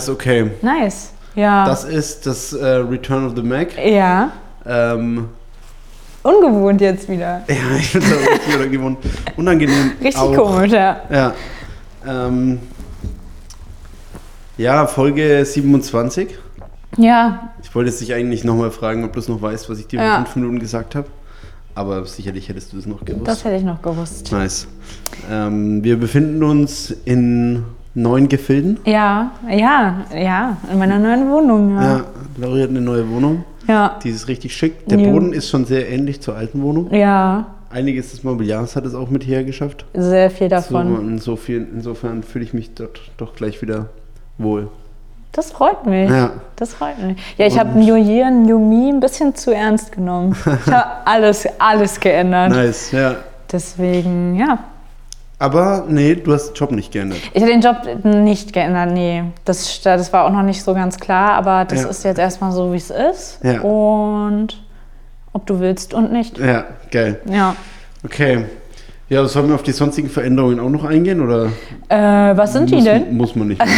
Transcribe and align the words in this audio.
Nice, 0.00 0.08
okay. 0.08 0.50
Nice. 0.62 1.10
Ja. 1.34 1.64
Das 1.64 1.84
ist 1.84 2.26
das 2.26 2.52
äh, 2.52 2.66
Return 2.66 3.26
of 3.26 3.34
the 3.36 3.42
Mac. 3.42 3.68
ja. 3.78 4.32
Ähm, 4.66 5.28
Ungewohnt 6.22 6.80
jetzt 6.82 7.08
wieder. 7.08 7.42
ja, 7.48 7.76
ich 7.78 7.88
finde 7.88 8.06
es 8.06 8.12
auch 8.12 8.30
richtig 8.30 8.54
unangenehm. 8.54 8.96
unangenehm. 9.36 9.92
Richtig 10.02 10.16
auch. 10.20 10.34
komisch, 10.36 10.72
ja. 10.72 11.00
Ja. 11.10 11.32
Ähm, 12.06 12.58
ja, 14.58 14.86
Folge 14.86 15.44
27. 15.44 16.28
Ja, 16.98 17.52
Ich 17.62 17.74
wollte 17.74 17.88
jetzt 17.90 18.00
dich 18.02 18.12
eigentlich 18.12 18.44
nochmal 18.44 18.70
fragen, 18.70 19.04
ob 19.04 19.12
du 19.14 19.20
es 19.20 19.28
noch 19.28 19.40
weißt, 19.40 19.70
was 19.70 19.78
ich 19.78 19.86
dir 19.86 20.00
Ja. 20.00 20.16
vor 20.16 20.24
fünf 20.26 20.36
Minuten 20.36 20.58
gesagt 20.58 20.94
habe. 20.94 21.06
Aber 21.74 22.04
sicherlich 22.04 22.48
hättest 22.48 22.72
du 22.74 22.78
es 22.78 22.84
noch 22.84 23.02
gewusst. 23.04 23.26
das 23.28 23.44
hätte 23.44 23.56
ich 23.56 23.62
noch 23.62 23.80
gewusst. 23.80 24.30
nice. 24.32 24.66
Ähm, 25.30 25.82
wir 25.84 25.98
befinden 25.98 26.42
uns 26.42 26.90
in 27.04 27.64
neuen 27.94 28.28
Gefilden. 28.28 28.78
Ja, 28.84 29.32
ja, 29.48 29.96
ja. 30.16 30.56
In 30.72 30.78
meiner 30.78 30.98
neuen 30.98 31.30
Wohnung, 31.30 31.76
Ja. 31.76 31.82
ja. 31.98 32.04
Lauri 32.36 32.60
hat 32.62 32.70
eine 32.70 32.80
neue 32.80 33.08
Wohnung. 33.10 33.44
Ja. 33.66 33.98
Die 34.02 34.10
ist 34.10 34.28
richtig 34.28 34.54
schick. 34.56 34.86
Der 34.88 34.98
Ja. 34.98 35.10
Boden 35.10 35.32
ist 35.32 35.48
schon 35.48 35.64
sehr 35.64 35.88
ähnlich 35.90 36.20
zur 36.20 36.36
alten 36.36 36.62
Wohnung. 36.62 36.92
Ja, 36.94 37.46
Einiges 37.72 38.10
des 38.10 38.24
Mobiliars 38.24 38.74
hat 38.74 38.84
es 38.84 38.96
auch 38.96 39.10
mit 39.10 39.22
hierher 39.22 39.44
geschafft. 39.44 39.84
sehr 39.94 40.28
viel 40.30 40.48
So, 40.48 40.56
davon. 40.56 41.08
insofern, 41.08 41.68
insofern 41.72 42.24
fühle 42.24 42.44
ich 42.44 42.52
mich 42.52 42.74
dort 42.74 43.00
doch 43.16 43.34
gleich 43.36 43.62
wieder 43.62 43.86
wohl. 44.38 44.66
Das 45.30 45.52
freut 45.52 45.86
mich. 45.86 46.10
Ja. 46.10 46.32
Das 46.56 46.74
freut 46.74 47.00
mich. 47.00 47.16
Ja, 47.38 47.46
ich 47.46 47.56
habe 47.56 47.78
New 47.78 47.94
Year, 47.94 48.28
New 48.32 48.58
Me 48.58 48.88
ein 48.88 48.98
bisschen 48.98 49.36
zu 49.36 49.54
ernst 49.54 49.92
genommen. 49.92 50.34
Ich 50.66 50.72
habe 50.72 50.84
alles, 51.04 51.46
alles 51.60 52.00
geändert. 52.00 52.50
Nice, 52.50 52.90
ja. 52.90 53.14
Deswegen, 53.52 54.34
ja. 54.34 54.58
Aber 55.40 55.86
nee, 55.88 56.14
du 56.16 56.32
hast 56.34 56.48
den 56.50 56.54
Job 56.54 56.70
nicht 56.70 56.92
geändert. 56.92 57.18
Ich 57.32 57.40
habe 57.42 57.50
den 57.50 57.62
Job 57.62 57.76
nicht 58.04 58.52
geändert, 58.52 58.92
nee. 58.92 59.24
Das, 59.46 59.80
das 59.82 60.12
war 60.12 60.26
auch 60.26 60.30
noch 60.32 60.42
nicht 60.42 60.62
so 60.62 60.74
ganz 60.74 60.98
klar, 61.00 61.32
aber 61.32 61.64
das 61.64 61.82
Ja. 61.82 61.88
ist 61.88 62.04
jetzt 62.04 62.18
erstmal 62.18 62.52
so, 62.52 62.72
wie 62.72 62.76
es 62.76 62.90
ist. 62.90 63.40
Ja. 63.42 63.62
Und 63.62 64.62
ob 65.32 65.46
du 65.46 65.58
willst 65.58 65.94
und 65.94 66.12
nicht. 66.12 66.36
Ja, 66.38 66.64
geil. 66.90 67.20
Ja. 67.24 67.56
Okay. 68.04 68.44
Ja, 69.08 69.26
sollen 69.26 69.48
wir 69.48 69.54
auf 69.54 69.62
die 69.62 69.72
sonstigen 69.72 70.10
Veränderungen 70.10 70.60
auch 70.60 70.68
noch 70.68 70.84
eingehen? 70.84 71.20
Oder 71.22 71.46
Äh, 71.88 72.36
was 72.36 72.52
sind 72.52 72.70
die 72.70 72.76
muss, 72.76 72.84
denn? 72.84 73.16
Muss 73.16 73.34
man 73.34 73.48
nicht. 73.48 73.62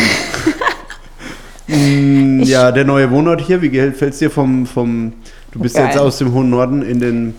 Mm, 1.68 2.42
ja, 2.42 2.72
der 2.72 2.84
neue 2.84 3.10
Wohnort 3.10 3.40
hier, 3.40 3.62
wie 3.62 3.70
gefällt 3.70 4.12
es 4.12 4.18
dir 4.18 4.30
vom, 4.30 4.66
vom. 4.66 5.12
Du 5.52 5.60
bist 5.60 5.76
Geil. 5.76 5.86
jetzt 5.86 5.98
aus 5.98 6.18
dem 6.18 6.34
hohen 6.34 6.50
Norden 6.50 6.82
in 6.82 6.98
den 7.00 7.34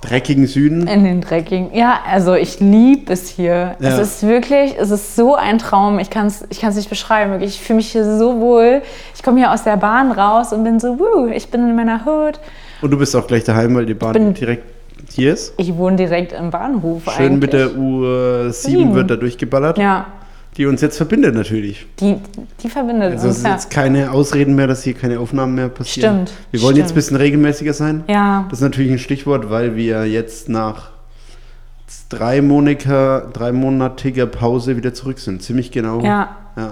dreckigen 0.00 0.46
Süden. 0.46 0.86
In 0.86 1.04
den 1.04 1.20
dreckigen. 1.20 1.70
Ja, 1.74 2.00
also 2.10 2.34
ich 2.34 2.60
liebe 2.60 3.12
es 3.12 3.28
hier. 3.28 3.76
Ja. 3.80 3.88
Es 3.90 3.98
ist 3.98 4.26
wirklich, 4.26 4.74
es 4.78 4.90
ist 4.90 5.16
so 5.16 5.34
ein 5.34 5.58
Traum. 5.58 5.98
Ich 5.98 6.10
kann 6.10 6.26
es 6.26 6.44
ich 6.50 6.60
kann's 6.60 6.76
nicht 6.76 6.88
beschreiben. 6.88 7.32
Wirklich. 7.32 7.56
Ich 7.56 7.60
fühle 7.60 7.78
mich 7.78 7.90
hier 7.92 8.04
so 8.18 8.40
wohl. 8.40 8.82
Ich 9.14 9.22
komme 9.22 9.38
hier 9.38 9.52
aus 9.52 9.64
der 9.64 9.76
Bahn 9.76 10.12
raus 10.12 10.52
und 10.52 10.64
bin 10.64 10.78
so, 10.80 10.98
wuh, 10.98 11.26
ich 11.28 11.48
bin 11.50 11.68
in 11.68 11.74
meiner 11.76 12.00
Hood. 12.06 12.38
Und 12.80 12.90
du 12.90 12.98
bist 12.98 13.14
auch 13.16 13.26
gleich 13.26 13.44
daheim, 13.44 13.74
weil 13.74 13.86
die 13.86 13.94
Bahn 13.94 14.12
bin- 14.12 14.34
direkt 14.34 14.64
hier 15.12 15.32
ist. 15.32 15.54
Ich 15.56 15.74
wohne 15.76 15.96
direkt 15.96 16.32
im 16.32 16.50
Bahnhof 16.50 17.02
Schön 17.16 17.26
eigentlich. 17.26 17.40
mit 17.40 17.52
der 17.52 17.68
U7 17.70 18.50
Sieben. 18.52 18.94
wird 18.94 19.10
da 19.10 19.16
durchgeballert, 19.16 19.78
Ja, 19.78 20.06
die 20.58 20.66
uns 20.66 20.80
jetzt 20.82 20.96
verbindet 20.96 21.34
natürlich. 21.34 21.86
die, 22.00 22.16
die 22.62 22.68
verbindet 22.68 23.12
Also 23.12 23.28
es 23.28 23.36
uns. 23.36 23.38
ist 23.38 23.44
Ja. 23.44 23.52
jetzt 23.52 23.70
keine 23.70 24.10
Ausreden 24.10 24.54
mehr, 24.56 24.66
dass 24.66 24.82
hier 24.82 24.92
keine 24.94 25.20
Aufnahmen 25.20 25.54
mehr 25.54 25.68
passieren. 25.68 26.26
Stimmt, 26.26 26.32
Wir 26.50 26.60
wollen 26.62 26.76
jetzt 26.76 26.86
ein 26.86 26.88
stimmt. 26.88 26.96
bisschen 26.96 27.16
regelmäßiger 27.16 27.72
sein. 27.72 28.04
ja, 28.08 28.44
Das 28.50 28.58
ist 28.58 28.62
natürlich 28.64 28.90
ein 28.92 28.98
Stichwort, 28.98 29.48
weil 29.50 29.76
wir 29.76 30.04
jetzt 30.06 30.48
nach 30.48 30.90
dreimonatiger, 32.10 33.28
dreimonatiger 33.32 34.26
Pause 34.26 34.76
wieder 34.76 34.94
zurück 34.94 35.18
sind. 35.18 35.42
Ziemlich 35.42 35.70
genau. 35.70 36.00
ja. 36.02 36.36
Ja. 36.56 36.70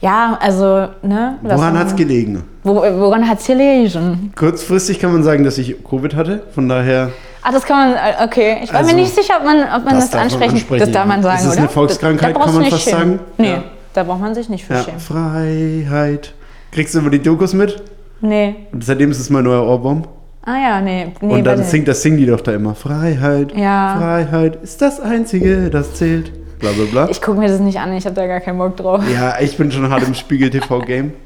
Ja, 0.00 0.36
also, 0.40 0.88
ne? 1.04 1.38
Woran 1.42 1.78
hat 1.78 1.86
es 1.88 1.94
gelegen? 1.96 2.42
Wo, 2.64 2.74
woran 2.74 3.28
hat 3.28 3.38
es 3.38 3.46
gelegen? 3.46 4.32
Kurzfristig 4.34 4.98
kann 4.98 5.12
man 5.12 5.22
sagen, 5.22 5.44
dass 5.44 5.58
ich 5.58 5.76
Covid 5.88 6.16
hatte. 6.16 6.42
Von 6.54 6.68
daher. 6.68 7.10
Ah, 7.42 7.50
das 7.52 7.64
kann 7.64 7.90
man, 7.90 7.96
äh, 7.96 8.24
okay. 8.24 8.58
Ich 8.62 8.72
war 8.72 8.80
Also, 8.80 8.94
mir 8.94 9.02
nicht 9.02 9.14
sicher, 9.14 9.34
ob 9.38 9.44
man, 9.44 9.58
ob 9.62 9.84
man 9.84 9.94
das, 9.96 10.12
man 10.12 10.22
ansprechen 10.22 10.52
ansprechen, 10.54 10.80
Das 10.80 10.90
darf 10.92 11.06
man 11.06 11.22
sagen, 11.22 11.38
Ist 11.38 11.44
es 11.44 11.50
oder? 11.52 11.58
eine 11.58 11.68
Volkskrankheit, 11.68 12.34
Da- 12.36 12.38
da 12.38 12.44
kann 12.46 12.54
man 12.54 12.64
fast 12.66 12.82
schämen. 12.84 12.98
sagen? 13.00 13.20
Nee, 13.38 13.50
Ja. 13.50 13.62
da 13.94 14.02
braucht 14.04 14.20
man 14.20 14.34
sich 14.34 14.48
nicht 14.48 14.64
für 14.64 14.74
Ja, 14.74 14.82
schämen. 14.84 15.00
Freiheit. 15.00 16.34
Kriegst 16.70 16.94
du 16.94 17.00
immer 17.00 17.10
die 17.10 17.18
Dokus 17.22 17.52
mit? 17.52 17.82
Nee. 18.20 18.54
Und 18.72 18.84
seitdem 18.84 19.10
ist 19.10 19.18
es 19.20 19.28
mein 19.30 19.44
neuer 19.44 19.66
Ohrwurm. 19.66 20.04
Ah 20.44 20.56
ja, 20.56 20.80
nee. 20.80 21.12
nee 21.20 21.34
Und 21.34 21.44
dann 21.44 21.62
singt 21.64 21.86
das 21.88 22.02
singen 22.02 22.16
die 22.18 22.26
doch 22.26 22.40
da 22.40 22.52
immer. 22.52 22.74
Freiheit. 22.74 23.52
Ja. 23.56 23.96
Freiheit 23.98 24.56
ist 24.62 24.80
das 24.82 25.00
Einzige, 25.00 25.70
das 25.70 25.94
zählt. 25.94 26.32
Bla 26.58 26.70
bla 26.72 26.84
bla. 26.90 27.08
Ich 27.10 27.20
gucke 27.20 27.38
mir 27.38 27.48
das 27.48 27.58
nicht 27.60 27.78
an, 27.80 27.92
ich 27.92 28.04
habe 28.06 28.14
da 28.14 28.26
gar 28.26 28.40
keinen 28.40 28.58
Bock 28.58 28.76
drauf. 28.76 29.02
ja, 29.12 29.34
ich 29.40 29.56
bin 29.56 29.70
schon 29.72 29.88
hart 29.90 30.04
im 30.04 30.14
Spiegel 30.14 30.50
TV-Game. 30.50 31.12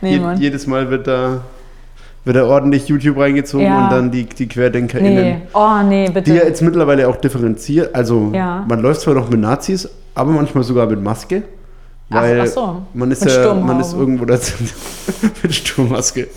Nee, 0.00 0.14
Je, 0.14 0.18
Mann. 0.18 0.40
jedes 0.40 0.66
Mal 0.66 0.90
wird 0.90 1.06
da, 1.06 1.42
wird 2.24 2.36
da 2.36 2.44
ordentlich 2.44 2.88
YouTube 2.88 3.18
reingezogen 3.18 3.66
Ja. 3.66 3.84
und 3.84 3.90
dann 3.92 4.10
die, 4.10 4.24
die 4.24 4.46
QuerdenkerInnen. 4.48 5.14
Nee. 5.14 5.36
Oh, 5.54 5.82
nee, 5.86 6.06
bitte. 6.06 6.22
Die 6.30 6.36
ja 6.36 6.44
jetzt 6.44 6.62
mittlerweile 6.62 7.08
auch 7.08 7.16
differenziert. 7.16 7.94
Also 7.94 8.30
Ja. 8.32 8.64
man 8.68 8.80
läuft 8.80 9.00
zwar 9.00 9.14
noch 9.14 9.28
mit 9.28 9.40
Nazis, 9.40 9.88
aber 10.14 10.30
manchmal 10.32 10.62
sogar 10.64 10.86
mit 10.86 11.02
Maske. 11.02 11.42
Ach- 12.10 12.16
Weil 12.16 12.40
ach 12.42 12.46
so. 12.46 12.82
man 12.94 13.10
ist 13.10 13.24
Mit 13.24 13.34
ja, 13.34 13.54
man 13.54 13.80
ist 13.80 13.94
irgendwo 13.94 14.24
dazu. 14.26 14.52
mit 15.42 15.54
Sturmmaske. 15.54 16.28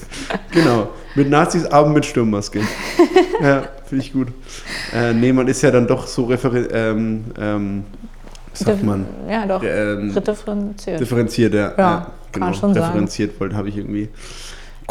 Genau. 0.51 0.88
Mit 1.16 1.29
Nazis, 1.29 1.66
aber 1.66 1.90
mit 1.90 2.06
Sturmmaske. 2.06 2.62
ja, 3.44 3.63
finde 3.85 4.03
ich 4.03 4.13
gut. 4.13 4.29
Äh, 4.94 5.13
nee, 5.13 5.34
man 5.34 5.47
ist 5.50 5.62
ja 5.62 5.72
dann 5.72 5.85
doch 5.85 6.07
so 6.07 6.25
referen 6.25 6.67
ähm, 6.72 7.23
ähm, 7.40 7.84
sagt 8.53 8.84
man? 8.84 9.06
Ja, 9.29 9.46
doch. 9.46 9.62
Ähm, 9.63 10.13
Differenziert. 10.16 11.00
differenziert, 11.00 11.53
ja. 11.53 11.73
Ja, 11.78 12.07
kann 12.31 12.40
man 12.41 12.53
schon 12.53 12.73
sagen. 12.73 12.85
Differenziert 12.88 13.40
wollte, 13.40 13.56
habe 13.57 13.67
ich 13.69 13.78
irgendwie. 13.78 14.07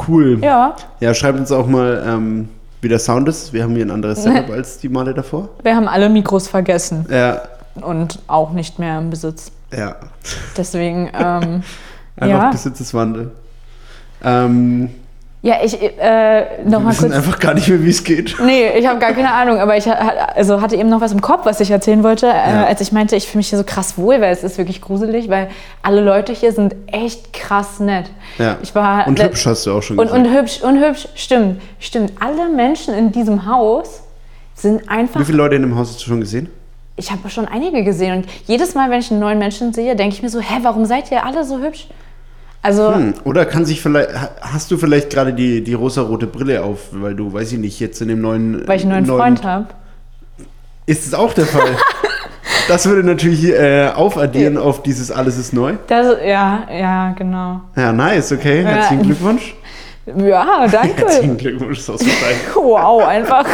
Cool. 0.09 0.38
Ja, 0.43 0.75
Ja, 1.00 1.15
schreibt 1.15 1.38
uns 1.38 1.53
auch 1.53 1.66
mal, 1.66 2.03
ähm, 2.06 2.49
wie 2.81 2.88
der 2.88 2.99
Sound 2.99 3.28
ist. 3.28 3.53
Wir 3.53 3.62
haben 3.62 3.75
hier 3.75 3.84
ein 3.87 3.91
anderes 3.91 4.22
Setup 4.22 4.50
als 4.50 4.78
die 4.78 4.88
Male 4.88 5.15
davor. 5.15 5.49
wir 5.62 5.75
haben 5.77 5.88
alle 5.88 6.09
Mikros 6.09 6.49
vergessen 6.49 7.06
Ja, 7.10 7.43
und 7.81 8.19
auch 8.27 8.53
nicht 8.53 8.78
mehr 8.78 8.99
im 8.99 9.10
Besitz. 9.10 9.50
ja. 9.72 9.97
Deswegen, 10.56 11.10
ähm, 11.15 11.62
Einfach 12.16 12.43
ja. 12.44 12.50
Besitzeswandel. 12.50 13.32
Ähm, 14.22 14.91
Ja, 15.47 15.56
ich, 15.62 15.75
äh, 15.78 15.87
wir 15.99 16.71
nochmal 16.71 16.93
wissen 16.94 17.10
kurz. 17.10 17.16
einfach 17.16 17.38
gar 17.38 17.53
nicht 17.53 17.69
mehr, 17.69 17.82
wie 17.84 17.91
es 17.91 18.03
geht. 18.03 18.34
Nee, 18.43 18.78
ich 18.78 18.87
habe 18.87 18.99
gar 18.99 19.12
keine 19.12 19.31
Ahnung, 19.31 19.59
aber 19.59 19.77
ich 19.77 19.84
also 19.87 20.62
hatte 20.62 20.75
eben 20.75 20.88
noch 20.88 21.03
was 21.03 21.12
im 21.12 21.21
Kopf, 21.21 21.44
was 21.44 21.60
ich 21.60 21.71
erzählen 21.71 22.03
wollte, 22.03 22.25
Ja. 22.28 22.62
äh, 22.62 22.66
als 22.66 22.81
ich 22.81 22.93
meinte, 22.93 23.15
ich 23.15 23.27
fühle 23.28 23.41
mich 23.41 23.50
hier 23.50 23.59
so 23.59 23.65
krass 23.65 23.99
wohl, 23.99 24.22
weil 24.22 24.32
es 24.32 24.43
ist 24.43 24.56
wirklich 24.56 24.81
gruselig, 24.81 25.28
weil 25.28 25.49
alle 25.82 26.00
Leute 26.00 26.32
hier 26.32 26.53
sind 26.53 26.75
echt 26.87 27.34
krass 27.34 27.78
nett. 27.78 28.06
Ja. 28.38 28.56
Ich 28.62 28.75
war 28.75 29.06
Und 29.06 29.22
hübsch 29.22 29.44
hast 29.44 29.66
du 29.66 29.72
auch 29.75 29.82
schon 29.82 29.99
und, 29.99 30.06
gesagt. 30.06 30.27
und 30.27 30.32
hübsch 30.34 30.62
und 30.62 30.78
hübsch, 30.82 31.09
stimmt, 31.15 31.61
stimmt. 31.78 32.12
Alle 32.21 32.49
Menschen 32.49 32.94
in 32.94 33.12
diesem 33.12 33.44
Haus 33.44 34.03
sind 34.55 34.88
einfach. 34.88 35.21
Wie 35.21 35.25
viele 35.26 35.37
Leute 35.37 35.56
in 35.56 35.62
dem 35.62 35.76
Haus 35.76 35.88
hast 35.91 36.00
du 36.00 36.06
schon 36.06 36.21
gesehen? 36.21 36.49
Ich 36.97 37.11
habe 37.11 37.28
schon 37.28 37.47
einige 37.49 37.84
gesehen 37.84 38.16
und 38.16 38.26
jedes 38.47 38.75
Mal, 38.75 38.88
wenn 38.88 39.00
ich 39.00 39.11
einen 39.11 39.21
neuen 39.21 39.38
Menschen 39.38 39.75
sehe, 39.75 39.94
denke 39.94 40.15
ich 40.16 40.22
mir 40.22 40.31
so, 40.31 40.41
hä, 40.41 40.61
warum 40.62 40.87
seid 40.87 41.11
ihr 41.11 41.26
alle 41.26 41.44
so 41.44 41.59
hübsch? 41.59 41.88
Also 42.64 42.94
Hm. 42.94 43.12
Oder 43.25 43.44
kann 43.44 43.66
sich 43.66 43.80
vielleicht, 43.82 44.14
ha- 44.14 44.30
hast 44.41 44.70
du 44.70 44.78
vielleicht 44.78 45.10
gerade 45.10 45.34
die, 45.34 45.62
die 45.62 45.75
rosarote 45.75 46.26
Brille 46.26 46.62
auf, 46.64 46.78
weil 46.92 47.14
du, 47.14 47.30
weiß 47.32 47.52
ich 47.52 47.58
nicht, 47.58 47.78
jetzt 47.78 48.00
in 48.00 48.08
dem 48.08 48.20
neuen. 48.22 48.66
weil 48.66 48.78
ich 48.78 48.84
einen 48.86 49.06
neuen 49.06 49.19
Freund 49.19 49.44
habe. 49.44 49.66
Ist 50.86 51.06
es 51.06 51.12
auch 51.14 51.34
der 51.34 51.44
Fall? 51.47 51.76
das 52.69 52.86
würde 52.86 53.04
natürlich 53.04 53.44
äh, 53.50 53.88
aufaddieren 53.94 54.56
auf 54.56 54.82
dieses 54.82 55.10
Alles 55.10 55.36
ist 55.38 55.52
neu. 55.52 55.75
Das, 55.88 56.16
ja, 56.26 56.66
ja, 56.72 57.10
genau. 57.12 57.60
Ja, 57.76 57.92
nice, 57.92 58.32
okay. 58.32 58.64
Herzlichen 58.64 59.00
Ja. 59.00 59.06
Glückwunsch. 59.06 59.54
Ja, 60.16 60.67
danke. 60.67 60.96
Herzlichen 61.02 61.37
Glückwunsch, 61.37 61.78
ist 61.81 61.90
ausgezeichnet. 61.90 62.46
wow, 62.55 63.05
einfach. 63.06 63.44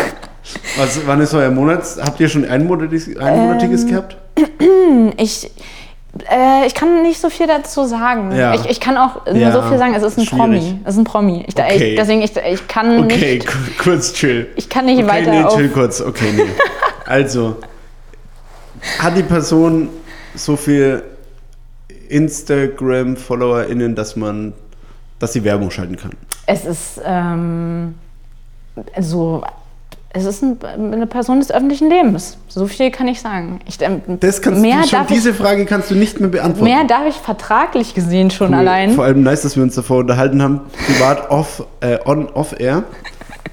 Was, 0.77 1.01
wann 1.05 1.21
ist 1.21 1.35
euer 1.35 1.51
Monat? 1.51 1.83
Habt 2.01 2.19
ihr 2.21 2.29
schon 2.29 2.45
einmonatiges, 2.45 3.17
einmonatiges 3.17 3.83
Ähm, 3.83 3.89
gehabt? 3.89 4.17
Ich, 5.17 5.51
äh, 6.31 6.67
ich 6.67 6.75
kann 6.75 7.03
nicht 7.03 7.21
so 7.21 7.31
viel 7.31 7.47
dazu 7.47 7.85
sagen. 7.85 8.35
Ja. 8.35 8.55
Ich, 8.55 8.67
ich 8.67 8.81
kann 8.81 8.97
auch 8.97 9.25
nur 9.27 9.35
Ja, 9.37 9.53
so 9.53 9.63
viel 9.63 9.79
sagen, 9.79 9.95
es 9.95 10.03
ist 10.03 10.19
ein 10.19 10.25
schwierig. 10.27 10.39
Promi. 10.41 10.81
Es 10.85 10.95
ist 10.95 10.99
ein 10.99 11.05
Promi. 11.05 11.45
Ich, 11.47 11.55
Okay. 11.57 11.91
ich, 11.91 11.97
deswegen, 11.97 12.23
ich, 12.23 12.37
ich 12.37 12.69
kann 12.69 13.05
Okay, 13.05 13.35
nicht. 13.37 13.47
ku- 13.47 13.83
kurz 13.85 14.13
chill. 14.13 14.49
Ich 14.57 14.69
kann 14.69 14.87
nicht 14.87 14.99
okay, 15.03 15.09
weiter 15.09 15.31
nee, 15.31 15.45
chill 15.57 15.69
kurz. 15.69 16.01
Okay, 16.01 16.33
nee. 16.37 16.43
Also, 17.07 17.57
hat 19.01 19.17
die 19.17 19.23
Person 19.25 19.89
so 20.35 20.55
viel 20.57 21.03
Instagram-FollowerInnen, 22.09 23.95
dass 23.95 24.17
man, 24.17 24.53
dass 25.19 25.33
sie 25.33 25.43
Werbung 25.45 25.71
schalten 25.71 25.97
kann? 25.97 26.13
Es 26.47 26.65
ist 26.65 27.01
ähm, 27.05 27.95
so. 28.99 29.43
Es 30.13 30.25
ist 30.25 30.43
ein, 30.43 30.59
eine 30.65 31.07
Person 31.07 31.39
des 31.39 31.53
öffentlichen 31.53 31.89
Lebens. 31.89 32.37
So 32.49 32.67
viel 32.67 32.91
kann 32.91 33.07
ich 33.07 33.21
sagen. 33.21 33.61
Ich, 33.67 33.81
ähm, 33.81 34.03
Das 34.19 34.43
kannst 34.43 34.61
mehr, 34.61 34.79
du 34.83 34.89
schon, 34.89 34.99
darf 34.99 35.07
diese 35.07 35.31
ich, 35.31 35.37
Frage 35.37 35.65
kannst 35.67 35.89
du 35.91 35.95
nicht 35.95 36.19
mehr 36.19 36.29
beantworten. 36.31 36.65
mehr 36.65 36.83
darf 36.85 37.07
ich 37.09 37.15
vertraglich 37.15 37.95
gesehen 37.95 38.31
schon 38.33 38.49
Cool. 38.49 38.59
allein. 38.59 38.91
Vor 38.95 39.05
allem 39.05 39.23
nice, 39.23 39.43
dass 39.43 39.55
wir 39.57 39.63
uns 39.63 39.77
davor 39.77 39.99
unterhalten 39.99 40.43
haben. 40.43 40.63
Privat 40.87 41.31
off, 41.31 41.65
äh, 41.81 41.99
on, 42.05 42.29
off 42.31 42.59
air. 42.59 42.83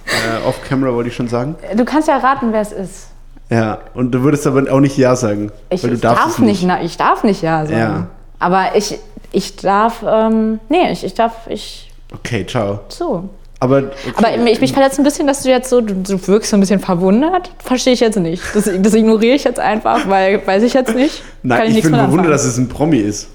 Äh, 0.08 0.48
off 0.48 0.62
camera 0.64 0.94
wollte 0.94 1.10
ich 1.10 1.16
schon 1.18 1.28
sagen. 1.28 1.56
Du 1.76 1.84
kannst 1.84 2.08
ja 2.08 2.16
raten, 2.16 2.54
wer 2.54 2.62
es 2.62 2.72
ist. 2.72 3.08
Ja, 3.50 3.80
und 3.94 4.12
du 4.14 4.22
würdest 4.24 4.48
aber 4.48 4.64
auch 4.72 4.80
nicht 4.80 4.98
Ja 4.98 5.18
sagen. 5.18 5.52
Ich, 5.70 5.84
weil 5.84 5.90
du 5.90 5.96
ich 5.98 6.02
darfst 6.02 6.24
darf 6.24 6.32
es 6.32 6.40
nicht. 6.40 6.64
na, 6.64 6.82
ich 6.82 6.96
darf 6.96 7.26
nicht 7.26 7.42
ja 7.42 7.66
sagen. 7.66 7.78
Ja. 7.78 8.08
Aber 8.40 8.68
ich, 8.76 8.98
Ich 9.34 9.58
darf, 9.58 10.06
ähm, 10.08 10.62
nee, 10.70 10.90
ich, 10.92 11.04
ich 11.04 11.14
darf, 11.14 11.34
ich, 11.50 11.92
Okay, 12.14 12.46
ciao. 12.48 12.80
so. 12.88 13.28
Aber, 13.60 13.78
okay. 13.78 13.92
Aber 14.16 14.38
mich, 14.44 14.62
mich 14.62 14.72
verletzt 14.74 15.00
ein 15.00 15.04
bisschen, 15.04 15.26
dass 15.26 15.42
du 15.44 15.50
jetzt 15.50 15.70
so, 15.70 15.82
du, 15.82 15.96
du 15.96 16.28
wirkst 16.28 16.52
so 16.52 16.58
ein 16.58 16.60
bisschen 16.60 16.80
verwundert. 16.80 17.50
Verstehe 17.64 17.94
ich 17.94 18.00
jetzt 18.02 18.18
nicht. 18.20 18.44
Das, 18.54 18.70
das 18.82 18.94
ignoriere 18.94 19.36
ich 19.36 19.44
jetzt 19.46 19.60
einfach, 19.60 20.08
weil 20.08 20.46
weiß 20.46 20.62
ich 20.64 20.74
jetzt 20.74 20.94
nicht. 20.94 21.24
Nein, 21.42 21.58
Kann 21.60 21.68
ich, 21.70 21.74
nichts 21.76 21.90
bin 21.90 22.00
verwundert, 22.00 22.32
dass 22.32 22.46
es 22.46 22.58
ein 22.58 22.68
Promi 22.70 22.98
ist. 23.00 23.30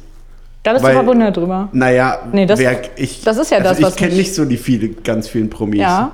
Da 0.63 0.75
bist 0.75 0.85
weil- 0.85 0.93
du 0.95 0.99
verwundert 1.01 1.37
drüber. 1.37 1.69
Naja, 1.73 2.21
Nee, 2.33 2.47
das- 2.47 2.61
wer, 2.61 2.81
ich, 2.95 3.23
das 3.25 3.37
ist 3.37 3.51
ja 3.51 3.57
also 3.59 3.71
das, 3.71 3.79
ich 3.81 3.85
was 3.85 3.97
kenne 3.97 4.15
nicht 4.15 4.33
so 4.33 4.45
die 4.45 4.59
viele, 4.59 4.91
ganz 4.91 5.27
vielen 5.29 5.51
Promis. 5.51 5.81
Ja. 5.81 6.13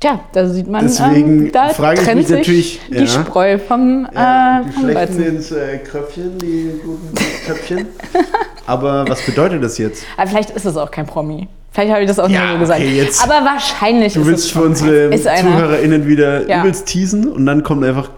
Tja, 0.00 0.20
da 0.32 0.46
sieht 0.48 0.68
man, 0.68 0.82
Deswegen 0.82 1.46
ähm, 1.46 1.52
da 1.52 1.68
frage 1.68 2.00
ich 2.00 2.04
trennt 2.04 2.18
mich 2.18 2.26
sich 2.26 2.36
natürlich, 2.38 2.80
die 2.90 2.94
ja. 2.98 3.06
Spreu 3.06 3.58
vom, 3.58 4.06
Ja, 4.12 4.60
äh, 4.60 4.64
die 4.64 4.72
vom 4.72 4.82
schlechten 4.82 4.94
Weizen. 5.18 5.36
ins 5.36 5.52
äh, 5.52 5.78
Kröpfchen, 5.78 6.38
die 6.38 6.72
guten 6.84 7.14
Köpfchen. 7.46 7.86
Aber 8.66 9.08
was 9.08 9.22
bedeutet 9.24 9.62
das 9.62 9.78
jetzt? 9.78 10.04
Aber 10.18 10.26
vielleicht 10.28 10.50
ist 10.50 10.66
es 10.66 10.76
auch 10.76 10.90
kein 10.90 11.06
Promi. 11.06 11.48
Vielleicht 11.76 11.92
habe 11.92 12.00
ich 12.04 12.08
das 12.08 12.18
auch 12.18 12.28
Ja, 12.30 12.44
nur 12.46 12.52
so 12.54 12.58
gesagt. 12.60 12.80
okay, 12.80 12.96
jetzt- 12.96 13.22
Aber 13.22 13.44
wahrscheinlich 13.44 14.14
Du 14.14 14.20
ist 14.22 14.26
willst 14.26 14.44
es 14.46 14.50
für 14.50 14.62
unsere. 14.62 15.10
ZuhörerInnen 15.10 16.06
wieder 16.08 16.48
Ja. 16.48 16.60
übelst 16.60 16.86
teasen 16.86 17.28
und 17.30 17.44
dann 17.44 17.62
kommt 17.62 17.84
einfach 17.84 18.08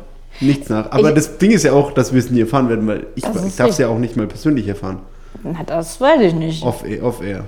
nichts 0.41 0.69
nach. 0.69 0.93
Aber 0.93 1.09
Ich- 1.09 1.15
das 1.17 1.39
Ding 1.39 1.51
ist 1.51 1.65
ja 1.65 1.73
auch, 1.73 1.91
dass 1.91 2.13
wir 2.13 2.21
es 2.21 2.31
nie 2.31 2.41
erfahren 2.43 2.69
werden, 2.69 2.87
weil 2.87 3.07
ich, 3.17 3.25
Das 3.25 3.45
ich 3.45 3.57
darf 3.57 3.71
es 3.71 3.79
ja 3.79 3.89
auch 3.89 3.99
nicht 3.99 4.17
mal 4.17 4.29
persönlich 4.29 4.69
erfahren. 4.69 5.01
Na, 5.43 5.59
das 5.67 6.01
weiß 6.01 6.21
ich 6.21 6.35
nicht. 6.35 6.63
Off, 6.63 6.85
off 7.03 7.21
air. 7.21 7.47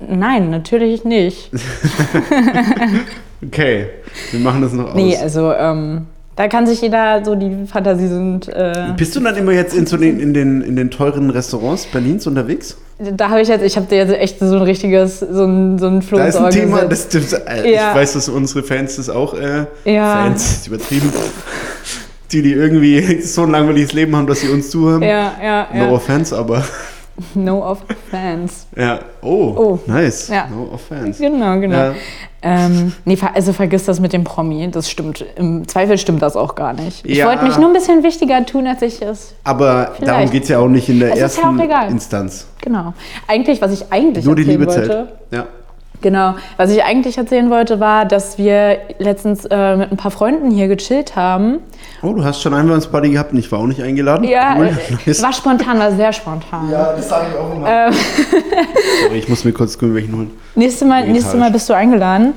Nein, 0.00 0.50
natürlich 0.50 1.04
nicht. 1.04 1.50
Okay, 3.44 3.86
wir 4.30 4.40
machen 4.40 4.62
das 4.62 4.72
noch 4.72 4.90
aus. 4.90 4.94
Nee, 4.94 5.16
also 5.16 5.52
ähm, 5.52 6.06
da 6.36 6.46
kann 6.46 6.64
sich 6.66 6.80
jeder 6.80 7.24
so 7.24 7.34
die 7.34 7.66
Fantasie 7.66 8.06
sind. 8.06 8.48
Äh, 8.48 8.92
Bist 8.96 9.16
du 9.16 9.20
dann 9.20 9.36
immer 9.36 9.50
jetzt 9.52 9.74
in, 9.74 9.84
so 9.86 9.96
den, 9.96 10.20
in, 10.20 10.32
den, 10.32 10.62
in 10.62 10.76
den 10.76 10.90
teuren 10.92 11.28
Restaurants 11.30 11.86
Berlins 11.86 12.26
unterwegs? 12.28 12.76
Da 13.16 13.30
habe 13.30 13.40
ich 13.40 13.48
jetzt, 13.48 13.62
ich 13.62 13.76
habe 13.76 13.86
dir 13.86 13.96
jetzt 13.98 14.12
echt 14.14 14.38
so 14.38 14.56
ein 14.56 14.62
richtiges, 14.62 15.20
so 15.20 15.44
ein, 15.44 15.78
so 15.78 15.86
ein 15.88 16.02
Floh 16.02 16.18
Da 16.18 16.26
ist 16.26 16.36
ein 16.36 16.50
Thema, 16.50 16.84
das, 16.84 17.08
das, 17.08 17.32
äh, 17.32 17.72
Ja. 17.74 17.90
ich 17.90 17.96
weiß, 17.96 18.12
dass 18.14 18.28
unsere 18.28 18.62
Fans 18.62 18.96
das 18.96 19.08
auch, 19.10 19.34
äh, 19.34 19.66
Ja. 19.84 20.24
Fans, 20.24 20.66
übertrieben, 20.66 21.12
die, 22.30 22.42
die 22.42 22.52
irgendwie 22.52 23.20
so 23.22 23.42
ein 23.42 23.50
langweiliges 23.50 23.92
Leben 23.92 24.14
haben, 24.16 24.26
dass 24.26 24.40
sie 24.40 24.48
uns 24.48 24.70
zuhören. 24.70 25.02
Ja, 25.02 25.32
ja, 25.42 25.66
ja. 25.74 25.86
No 25.86 25.94
offense, 25.94 26.36
aber 26.36 26.64
No 27.34 27.62
offense. 27.64 28.66
ja. 28.76 28.98
Oh, 29.22 29.54
Oh. 29.56 29.78
nice. 29.86 30.28
Ja. 30.28 30.48
No 30.48 30.70
offense. 30.74 31.22
Genau, 31.22 31.58
genau. 31.60 31.76
Ja. 31.76 31.94
Ähm, 32.44 32.92
nee, 33.04 33.16
also 33.34 33.52
vergiss 33.52 33.84
das 33.84 34.00
mit 34.00 34.12
dem 34.12 34.24
Promi. 34.24 34.68
Das 34.70 34.90
stimmt. 34.90 35.24
Im 35.36 35.68
Zweifel 35.68 35.96
stimmt 35.98 36.22
das 36.22 36.34
auch 36.36 36.54
gar 36.56 36.72
nicht. 36.72 37.06
Ich 37.06 37.18
Ja. 37.18 37.26
wollte 37.26 37.44
mich 37.44 37.56
nur 37.56 37.68
ein 37.68 37.72
bisschen 37.72 38.02
wichtiger 38.02 38.44
tun, 38.44 38.66
als 38.66 38.82
ich 38.82 39.00
es. 39.00 39.34
Aber 39.44 39.72
darum 39.84 39.94
Vielleicht. 39.98 40.32
geht 40.32 40.42
es 40.44 40.48
ja 40.48 40.58
auch 40.58 40.68
nicht 40.68 40.88
in 40.88 40.98
der 40.98 41.10
Es 41.10 41.14
ist 41.14 41.20
ja 41.20 41.24
ersten 41.44 41.60
auch 41.60 41.64
egal. 41.64 41.90
Instanz. 41.90 42.46
Genau. 42.60 42.94
Eigentlich, 43.28 43.60
was 43.62 43.72
ich 43.72 43.92
eigentlich 43.92 44.24
Nur 44.24 44.34
die 44.34 44.42
Liebe 44.44 44.66
wollte. 44.66 44.86
zählt. 44.86 45.08
Ja. 45.30 45.46
Genau. 46.02 46.34
Was 46.56 46.70
ich 46.70 46.82
eigentlich 46.84 47.16
erzählen 47.16 47.48
wollte, 47.48 47.80
war, 47.80 48.04
dass 48.04 48.36
wir 48.36 48.78
letztens 48.98 49.46
äh, 49.46 49.76
mit 49.76 49.92
ein 49.92 49.96
paar 49.96 50.10
Freunden 50.10 50.50
hier 50.50 50.68
gechillt 50.68 51.16
haben. 51.16 51.60
Oh, 52.02 52.12
du 52.12 52.24
hast 52.24 52.42
schon 52.42 52.52
Einwandsparty 52.52 53.10
gehabt 53.10 53.32
und 53.32 53.38
ich 53.38 53.50
war 53.52 53.60
auch 53.60 53.66
nicht 53.66 53.80
eingeladen. 53.80 54.24
Ja, 54.24 54.56
äh, 54.62 54.72
Nice. 55.06 55.22
war 55.22 55.32
spontan, 55.32 55.78
war 55.78 55.92
sehr 55.92 56.12
spontan. 56.12 56.70
Ja, 56.70 56.92
das 56.92 57.08
sage 57.08 57.26
ich 57.30 57.38
auch 57.38 57.54
immer. 57.54 57.68
Ähm, 57.68 57.92
Sorry, 59.04 59.18
ich 59.18 59.28
muss 59.28 59.44
mir 59.44 59.52
kurz 59.52 59.78
welchen 59.80 60.14
holen. 60.16 60.30
Nächstes 60.54 60.86
Mal, 60.86 61.06
nächstes 61.08 61.34
Mal 61.34 61.50
bist 61.50 61.68
du 61.70 61.74
eingeladen. 61.74 62.34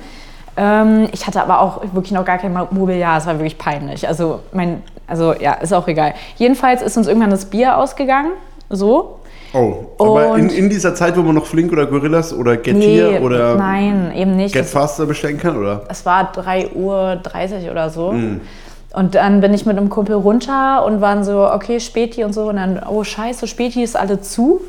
Ähm, 0.58 1.10
ich 1.12 1.28
hatte 1.28 1.42
aber 1.42 1.60
auch 1.60 1.82
wirklich 1.94 2.12
noch 2.14 2.24
gar 2.24 2.38
kein 2.38 2.54
Mobiliar. 2.72 3.18
Es 3.18 3.26
war 3.26 3.34
wirklich 3.34 3.58
peinlich. 3.58 4.08
Also, 4.08 4.40
mein, 4.54 4.84
also 5.08 5.34
ja, 5.34 5.54
ist 5.56 5.74
auch 5.74 5.88
egal. 5.88 6.14
Jedenfalls 6.38 6.82
ist 6.82 6.96
uns 6.96 7.08
irgendwann 7.08 7.32
das 7.32 7.46
Bier 7.46 7.78
ausgegangen. 7.78 8.32
So. 8.70 9.20
Oh, 9.56 9.86
aber 10.00 10.38
in, 10.38 10.50
in 10.50 10.70
dieser 10.70 10.96
Zeit, 10.96 11.16
wo 11.16 11.22
man 11.22 11.36
noch 11.36 11.46
Flink 11.46 11.72
oder 11.72 11.86
Gorillas 11.86 12.34
oder 12.34 12.58
Get 12.58 12.76
Here 12.76 13.22
oder 13.22 13.56
nein, 13.56 14.12
eben 14.14 14.36
nicht. 14.36 14.54
Get 14.54 14.66
Faster 14.66 15.06
bestellen 15.06 15.38
kann, 15.38 15.58
oder? 15.58 15.84
es 15.88 16.06
war 16.06 16.34
3.30 16.34 16.76
Uhr 16.76 17.72
oder 17.72 17.90
so. 17.90 18.12
Mhm. 18.12 18.42
Und 18.94 19.16
dann 19.16 19.42
bin 19.42 19.54
ich 19.54 19.66
mit 19.66 19.78
einem 19.78 19.90
Kumpel 19.90 20.16
runter 20.16 20.86
und 20.86 21.02
waren 21.02 21.24
so, 21.24 21.50
okay, 21.50 21.80
Späti 21.80 22.24
und 22.24 22.34
so. 22.34 22.50
Und 22.50 22.58
dann, 22.58 22.82
oh 22.90 23.04
scheiße, 23.04 23.48
Späti 23.48 23.82
ist 23.82 23.96
alle 23.96 24.22
zu. 24.22 24.62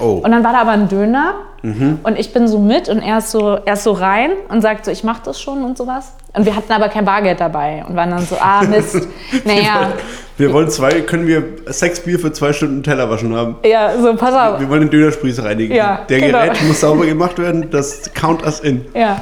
Oh. 0.00 0.20
Und 0.24 0.30
dann 0.30 0.44
war 0.44 0.52
da 0.52 0.60
aber 0.60 0.70
ein 0.72 0.88
Döner 0.88 1.34
Mhm. 1.60 1.98
und 2.04 2.16
ich 2.16 2.32
bin 2.32 2.46
so 2.46 2.60
mit 2.60 2.88
und 2.88 3.00
er 3.00 3.18
ist 3.18 3.32
so, 3.32 3.58
er 3.64 3.72
ist 3.72 3.82
so 3.82 3.90
rein 3.90 4.30
und 4.48 4.60
sagt 4.62 4.84
so, 4.84 4.92
ich 4.92 5.02
mach 5.02 5.18
das 5.18 5.40
schon 5.40 5.64
und 5.64 5.76
sowas. 5.76 6.12
Und 6.32 6.46
wir 6.46 6.54
hatten 6.54 6.70
aber 6.72 6.88
kein 6.88 7.04
Bargeld 7.04 7.40
dabei 7.40 7.84
und 7.88 7.96
waren 7.96 8.10
dann 8.10 8.24
so, 8.24 8.36
ah 8.40 8.62
Mist, 8.70 9.08
naja, 9.44 9.88
Wir 10.36 10.52
wollen 10.52 10.70
zwei, 10.70 11.00
können 11.00 11.26
wir 11.26 11.42
sechs 11.66 11.98
Bier 11.98 12.20
für 12.20 12.30
zwei 12.32 12.52
Stunden 12.52 12.84
Teller 12.84 13.10
waschen 13.10 13.34
haben? 13.34 13.56
ja, 13.64 13.90
so 14.00 14.14
pass 14.14 14.34
auf. 14.34 14.60
Wir 14.60 14.68
wollen 14.68 14.82
den 14.82 14.90
Dönerspieß 14.90 15.42
reinigen. 15.42 15.74
Ja, 15.74 16.02
Der 16.08 16.20
genau. 16.20 16.42
Gerät 16.42 16.62
muss 16.62 16.78
sauber 16.80 17.06
gemacht 17.06 17.40
werden, 17.40 17.68
das 17.72 18.08
count 18.14 18.44
us 18.44 18.60
in. 18.60 18.84
Ja. 18.94 19.20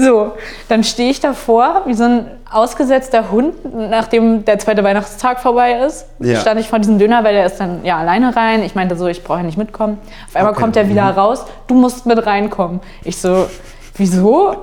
So, 0.00 0.34
dann 0.68 0.84
stehe 0.84 1.10
ich 1.10 1.18
davor, 1.18 1.82
wie 1.86 1.94
so 1.94 2.04
ein 2.04 2.26
ausgesetzter 2.48 3.32
Hund, 3.32 3.54
nachdem 3.90 4.44
der 4.44 4.60
zweite 4.60 4.84
Weihnachtstag 4.84 5.40
vorbei 5.40 5.80
ist. 5.84 6.06
Ja. 6.20 6.36
Stand 6.40 6.60
ich 6.60 6.68
vor 6.68 6.78
diesem 6.78 7.00
Döner, 7.00 7.24
weil 7.24 7.34
der 7.34 7.46
ist 7.46 7.58
dann 7.58 7.84
ja 7.84 7.98
alleine 7.98 8.34
rein. 8.36 8.62
Ich 8.62 8.76
meinte 8.76 8.96
so, 8.96 9.08
ich 9.08 9.24
brauche 9.24 9.38
ja 9.40 9.44
nicht 9.44 9.58
mitkommen. 9.58 9.98
Auf 10.28 10.36
einmal 10.36 10.52
Okay. 10.52 10.60
kommt 10.62 10.76
er 10.76 10.88
wieder 10.88 11.02
Mhm. 11.12 11.18
raus, 11.18 11.44
du 11.66 11.74
musst 11.74 12.06
mit 12.06 12.24
reinkommen. 12.24 12.78
Ich 13.02 13.20
so, 13.20 13.48
wieso? 13.98 14.54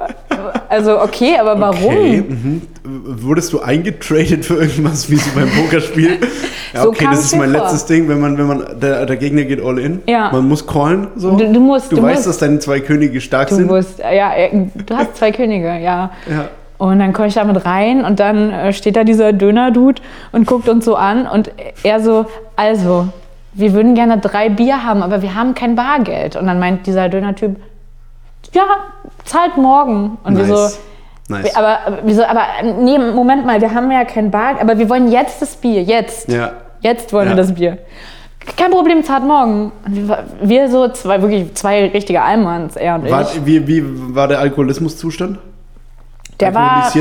Also 0.69 0.99
okay, 1.01 1.37
aber 1.39 1.59
warum? 1.59 1.85
Okay. 1.93 2.23
Mhm. 2.27 2.61
Wurdest 2.83 3.53
du 3.53 3.59
eingetradet 3.61 4.45
für 4.45 4.55
irgendwas 4.55 5.09
wie 5.09 5.15
so 5.17 5.29
beim 5.35 5.49
Pokerspiel? 5.49 6.17
Ja, 6.73 6.81
So 6.81 6.89
okay, 6.89 7.07
das 7.09 7.23
ist 7.23 7.37
mein 7.37 7.51
vor. 7.53 7.61
letztes 7.61 7.85
Ding, 7.85 8.09
wenn 8.09 8.19
man, 8.19 8.37
wenn 8.37 8.47
man, 8.47 8.65
der, 8.81 9.05
der 9.05 9.15
Gegner 9.15 9.43
geht 9.43 9.63
all 9.63 9.79
in. 9.79 10.01
Ja. 10.07 10.29
Man 10.33 10.45
muss 10.49 10.67
callen. 10.67 11.07
So. 11.15 11.31
Du- 11.31 11.53
du 11.53 11.59
musst- 11.61 11.89
du 11.89 11.95
du 11.95 12.01
weißt, 12.03 12.15
musst. 12.17 12.27
dass 12.27 12.37
deine 12.39 12.59
zwei 12.59 12.81
Könige 12.81 13.21
stark 13.21 13.47
Du 13.47 13.55
sind. 13.55 13.67
musst, 13.67 13.99
ja, 13.99 14.33
du 14.51 14.93
hast 14.97 15.15
zwei 15.15 15.31
Könige, 15.31 15.67
ja. 15.67 16.11
Ja. 16.29 16.49
Und 16.77 16.99
dann 16.99 17.13
komme 17.13 17.29
ich 17.29 17.33
da 17.35 17.45
mit 17.45 17.63
rein 17.65 18.03
und 18.03 18.19
dann 18.19 18.51
äh, 18.51 18.73
steht 18.73 18.97
da 18.97 19.05
dieser 19.05 19.31
Döner-Dude 19.31 20.01
und 20.33 20.45
guckt 20.47 20.67
uns 20.67 20.83
so 20.83 20.95
an 20.97 21.27
und 21.27 21.49
er 21.83 22.01
so, 22.01 22.25
also, 22.57 23.07
wir 23.53 23.71
würden 23.71 23.95
gerne 23.95 24.17
drei 24.17 24.49
Bier 24.49 24.83
haben, 24.83 25.01
aber 25.01 25.21
wir 25.21 25.33
haben 25.33 25.55
kein 25.55 25.75
Bargeld. 25.75 26.35
Und 26.35 26.45
dann 26.45 26.59
meint 26.59 26.85
dieser 26.87 27.07
Döner-Typ, 27.07 27.55
ja, 28.53 28.63
zahlt 29.25 29.57
morgen. 29.57 30.17
Und 30.23 30.37
wir 30.37 30.45
so, 30.45 30.53
nice. 30.53 30.79
nice. 31.29 31.55
aber, 31.55 31.79
wieso, 32.03 32.23
aber 32.23 32.41
nee, 32.79 32.97
Moment 32.97 33.45
mal, 33.45 33.59
wir 33.59 33.73
haben 33.73 33.91
ja 33.91 34.05
kein 34.05 34.31
Bargeld, 34.31 34.61
aber 34.61 34.77
wir 34.77 34.89
wollen 34.89 35.11
jetzt 35.11 35.41
das 35.41 35.55
Bier, 35.55 35.83
jetzt. 35.83 36.29
ja. 36.29 36.51
Jetzt 36.81 37.11
wollen 37.13 37.27
Ja. 37.29 37.31
wir 37.33 37.37
das 37.37 37.53
Bier. 37.55 37.79
Kein 38.57 38.69
Problem, 38.69 39.03
zahlt 39.03 39.23
morgen. 39.25 39.71
Wir, 39.87 40.23
wir 40.39 40.69
so, 40.69 40.87
zwei, 40.89 41.19
wirklich 41.19 41.51
zwei 41.55 41.87
richtige 41.87 42.21
Allmanns, 42.21 42.75
er 42.75 42.95
und 42.95 43.09
War, 43.09 43.21
ich. 43.23 43.43
wie, 43.43 43.67
wie 43.67 43.83
war 44.15 44.27
der 44.27 44.37
Alkoholismuszustand? 44.39 45.39
Der 46.39 46.53
war, 46.53 46.91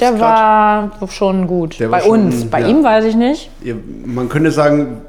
der 0.00 0.20
war 0.20 0.90
schon 1.10 1.46
gut. 1.46 1.78
Der 1.80 1.88
Bei 1.88 2.00
schon- 2.00 2.26
uns. 2.26 2.46
Bei 2.48 2.60
ja. 2.60 2.68
ihm 2.68 2.82
weiß 2.84 3.04
ich 3.04 3.16
nicht. 3.16 3.50
Ihr, 3.62 3.76
man 4.06 4.28
könnte 4.30 4.50
sagen, 4.50 5.02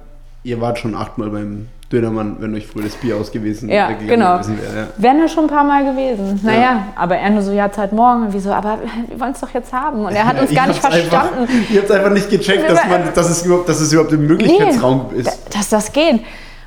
ihr 0.43 0.59
wart 0.59 0.79
schon 0.79 0.95
achtmal 0.95 1.29
beim 1.29 1.67
Dönermann, 1.95 2.37
wenn 2.39 2.53
euch 2.55 2.67
früher 2.67 2.83
das 2.83 2.95
Bier 2.95 3.15
ausgewiesen 3.15 3.69
Ja, 3.69 3.89
äh, 3.89 3.95
genau. 4.05 4.33
gewesen 4.37 4.59
wäre. 4.61 4.75
Ja. 4.77 4.87
Wären 4.97 5.19
ja 5.19 5.27
schon 5.27 5.45
ein 5.45 5.49
paar 5.49 5.63
Mal 5.63 5.85
gewesen. 5.85 6.39
Naja, 6.43 6.87
aber 6.95 7.17
er 7.17 7.29
nur 7.29 7.41
so, 7.41 7.51
ja, 7.51 7.71
Zeit 7.71 7.93
morgen. 7.93 8.23
Und 8.27 8.33
wir 8.33 8.41
so, 8.41 8.51
aber 8.51 8.79
wir 9.07 9.19
wollen 9.19 9.31
es 9.31 9.39
doch 9.39 9.53
jetzt 9.53 9.71
haben. 9.71 10.05
Und 10.05 10.13
er 10.13 10.25
hat 10.25 10.39
uns 10.39 10.49
Ich 10.55 10.57
gar 10.57 10.67
nicht 10.67 10.79
verstanden, 10.79 11.41
Einfach, 11.41 11.71
ihr 11.71 11.81
habt 11.81 11.91
einfach 11.91 12.11
nicht 12.11 12.29
gecheckt, 12.29 12.69
dass, 12.69 12.87
man, 12.87 13.13
dass, 13.13 13.29
es 13.29 13.45
überhaupt, 13.45 13.69
dass 13.69 13.79
es 13.79 13.91
überhaupt 13.93 14.11
im 14.13 14.27
Möglichkeitsraum 14.27 15.07
ist. 15.15 15.55
dass 15.55 15.69
das 15.69 15.91
geht. 15.91 16.21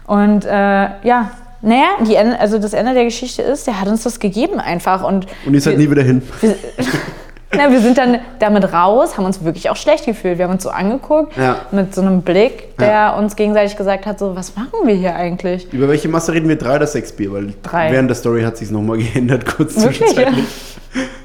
Und 0.07 0.45
äh, 0.47 0.51
ja, 0.51 1.31
naja, 1.61 1.89
die 2.07 2.17
also 2.17 2.59
das 2.59 2.73
Ende 2.73 2.95
der 2.95 3.05
Geschichte 3.05 3.43
ist, 3.43 3.67
der 3.67 3.81
hat 3.81 3.89
uns 3.89 4.05
das 4.05 4.21
gegeben 4.21 4.61
einfach. 4.61 5.03
Und 5.03 5.27
Und 5.45 5.55
ihr 5.55 5.61
seid 5.61 5.75
wir, 5.75 5.85
nie 5.87 5.91
wieder 5.91 6.03
hin. 6.03 6.23
wir, 6.41 6.55
na, 7.57 7.71
wir 7.71 7.81
sind 7.81 7.97
dann 7.97 8.19
damit 8.41 8.73
raus, 8.73 9.17
haben 9.17 9.25
uns 9.25 9.43
wirklich 9.43 9.71
auch 9.71 9.77
schlecht 9.77 10.05
gefühlt. 10.05 10.37
Wir 10.39 10.45
haben 10.45 10.53
uns 10.53 10.63
so 10.63 10.71
angeguckt 10.71 11.37
Ja. 11.37 11.57
mit 11.71 11.95
so 11.95 12.03
einem 12.03 12.23
Blick, 12.23 12.77
der 12.79 12.89
Ja. 12.89 13.17
uns 13.17 13.37
gegenseitig 13.37 13.77
gesagt 13.77 14.05
hat, 14.07 14.19
so, 14.19 14.37
was 14.37 14.55
machen 14.55 14.73
wir 14.85 14.95
hier 14.95 15.15
eigentlich? 15.15 15.73
Über 15.73 15.89
welche 15.89 16.09
Masse 16.09 16.33
reden 16.35 16.49
wir? 16.49 16.57
Drei 16.57 16.77
oder 16.77 16.87
sechs 16.87 17.13
Bier? 17.13 17.33
Weil 17.33 17.55
Drei. 17.63 17.91
während 17.91 18.11
der 18.11 18.17
Story 18.17 18.43
hat 18.43 18.57
sich 18.59 18.71
nochmal 18.71 18.99
geändert, 18.99 19.47
kurz 19.47 19.77
Wirklich, 19.77 19.99
zwischenzeitlich. 19.99 20.45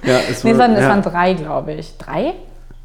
Ja, 0.05 0.17
es 0.29 0.43
Nee, 0.43 0.51
es 0.51 0.57
waren, 0.57 0.73
es 0.73 0.81
ja. 0.81 0.89
waren 0.89 1.01
drei, 1.01 1.33
glaube 1.33 1.71
ich. 1.73 1.97
Drei? 1.97 2.33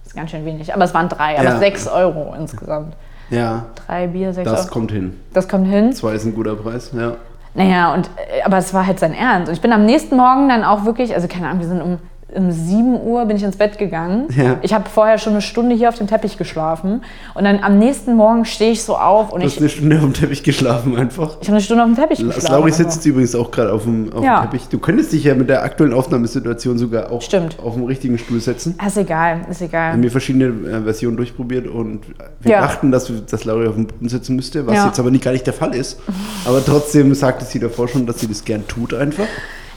ist 0.07 0.15
ganz 0.15 0.31
schön 0.31 0.45
wenig. 0.45 0.73
Aber 0.73 0.85
es 0.85 0.95
waren 0.95 1.09
drei, 1.09 1.35
aber 1.37 1.45
Ja. 1.49 1.59
sechs 1.59 1.87
Euro 1.89 2.35
insgesamt. 2.39 2.95
ja, 3.31 3.67
Drei 3.87 4.07
Bier, 4.07 4.33
sechs 4.33 4.49
das 4.49 4.61
Euro. 4.61 4.71
kommt 4.73 4.93
hin. 4.93 5.19
Das 5.35 5.49
kommt 5.49 5.67
hin. 5.67 5.93
Zwei 5.93 6.15
ist 6.15 6.25
ein 6.25 6.35
guter 6.35 6.55
Preis, 6.55 6.93
ja. 6.97 7.15
Naja, 7.55 7.93
und, 7.93 8.09
äh, 8.17 8.43
aber 8.45 8.59
es 8.59 8.73
war 8.73 8.87
halt 8.87 9.01
sein 9.01 9.13
Ernst. 9.15 9.49
Und 9.49 9.55
ich 9.55 9.61
bin 9.61 9.73
am 9.73 9.85
nächsten 9.85 10.17
Morgen 10.17 10.49
dann 10.49 10.63
auch 10.65 10.85
wirklich, 10.85 11.13
also 11.15 11.27
keine 11.27 11.49
Ahnung, 11.49 11.61
wir 11.61 11.67
sind 11.69 11.83
um 11.83 11.99
um 12.35 12.51
7 12.51 13.01
Uhr 13.01 13.25
bin 13.25 13.39
ich 13.39 13.43
ins 13.43 13.57
Bett 13.57 13.79
gegangen. 13.79 14.27
Ja. 14.37 14.59
Ich 14.61 14.75
habe 14.75 14.85
vorher 14.91 15.17
schon 15.17 15.33
eine 15.33 15.41
Stunde 15.41 15.75
hier 15.75 15.89
auf 15.89 15.95
dem 15.97 16.07
Teppich 16.07 16.37
geschlafen. 16.37 17.03
Und 17.35 17.45
dann 17.45 17.61
am 17.63 17.79
nächsten 17.79 18.15
Morgen 18.17 18.45
stehe 18.45 18.73
ich 18.73 18.83
so 18.83 18.97
auf 18.99 19.33
und 19.33 19.41
Du 19.41 19.47
ich, 19.47 19.55
hast 19.55 19.61
eine 19.61 19.71
Stunde 19.71 19.97
auf 19.97 20.03
dem 20.03 20.13
Teppich 20.13 20.43
geschlafen 20.43 20.95
einfach. 20.97 21.39
ich 21.41 21.49
habe 21.49 21.57
eine 21.57 21.61
Stunde 21.63 21.85
auf 21.85 21.89
dem 21.89 21.97
Teppich 21.97 22.19
geschlafen. 22.19 22.53
Lauri 22.53 22.73
sitzt 22.73 23.07
übrigens 23.07 23.35
auch 23.35 23.51
gerade 23.51 23.73
auf 23.73 23.85
dem, 23.85 24.13
auf 24.13 24.23
Ja. 24.23 24.41
dem 24.43 24.51
Teppich. 24.51 24.69
Du 24.69 24.79
könntest 24.79 25.13
dich 25.15 25.25
ja 25.25 25.35
mit 25.35 25.49
der 25.49 25.63
aktuellen 25.63 25.95
Aufnahmesituation 25.95 26.77
sogar 26.77 27.11
auch 27.11 27.23
Stimmt. 27.23 27.59
auf 27.65 27.75
dem 27.75 27.85
richtigen 27.85 28.19
Stuhl 28.19 28.41
setzen. 28.41 28.75
Ah, 28.77 28.89
Ist 28.89 28.99
egal, 28.99 29.41
ist 29.51 29.61
Wir 29.61 29.69
egal. 29.69 29.93
haben 29.93 30.03
hier 30.03 30.11
verschiedene 30.11 30.45
äh, 30.69 30.83
Versionen 30.83 31.17
durchprobiert 31.17 31.67
und 31.67 32.01
wir 32.41 32.53
Ja. 32.53 32.61
dachten, 32.61 32.91
dass, 32.93 33.09
wir- 33.11 33.21
dass 33.23 33.45
Lauri 33.47 33.67
auf 33.69 33.75
dem 33.75 33.87
Boden 33.87 34.09
sitzen 34.11 34.37
müsste, 34.37 34.67
was 34.67 34.85
jetzt 34.85 35.01
aber 35.01 35.11
nicht 35.11 35.25
gar 35.25 35.33
nicht 35.33 35.47
der 35.47 35.55
Fall 35.55 35.75
ist. 35.75 35.99
Aber 36.45 36.63
trotzdem 36.65 37.15
sagte 37.15 37.47
sie 37.47 37.59
davor 37.59 37.89
schon, 37.89 38.05
dass 38.07 38.21
sie 38.21 38.27
das 38.29 38.45
gern 38.45 38.67
tut 38.69 38.93
einfach. 38.93 39.25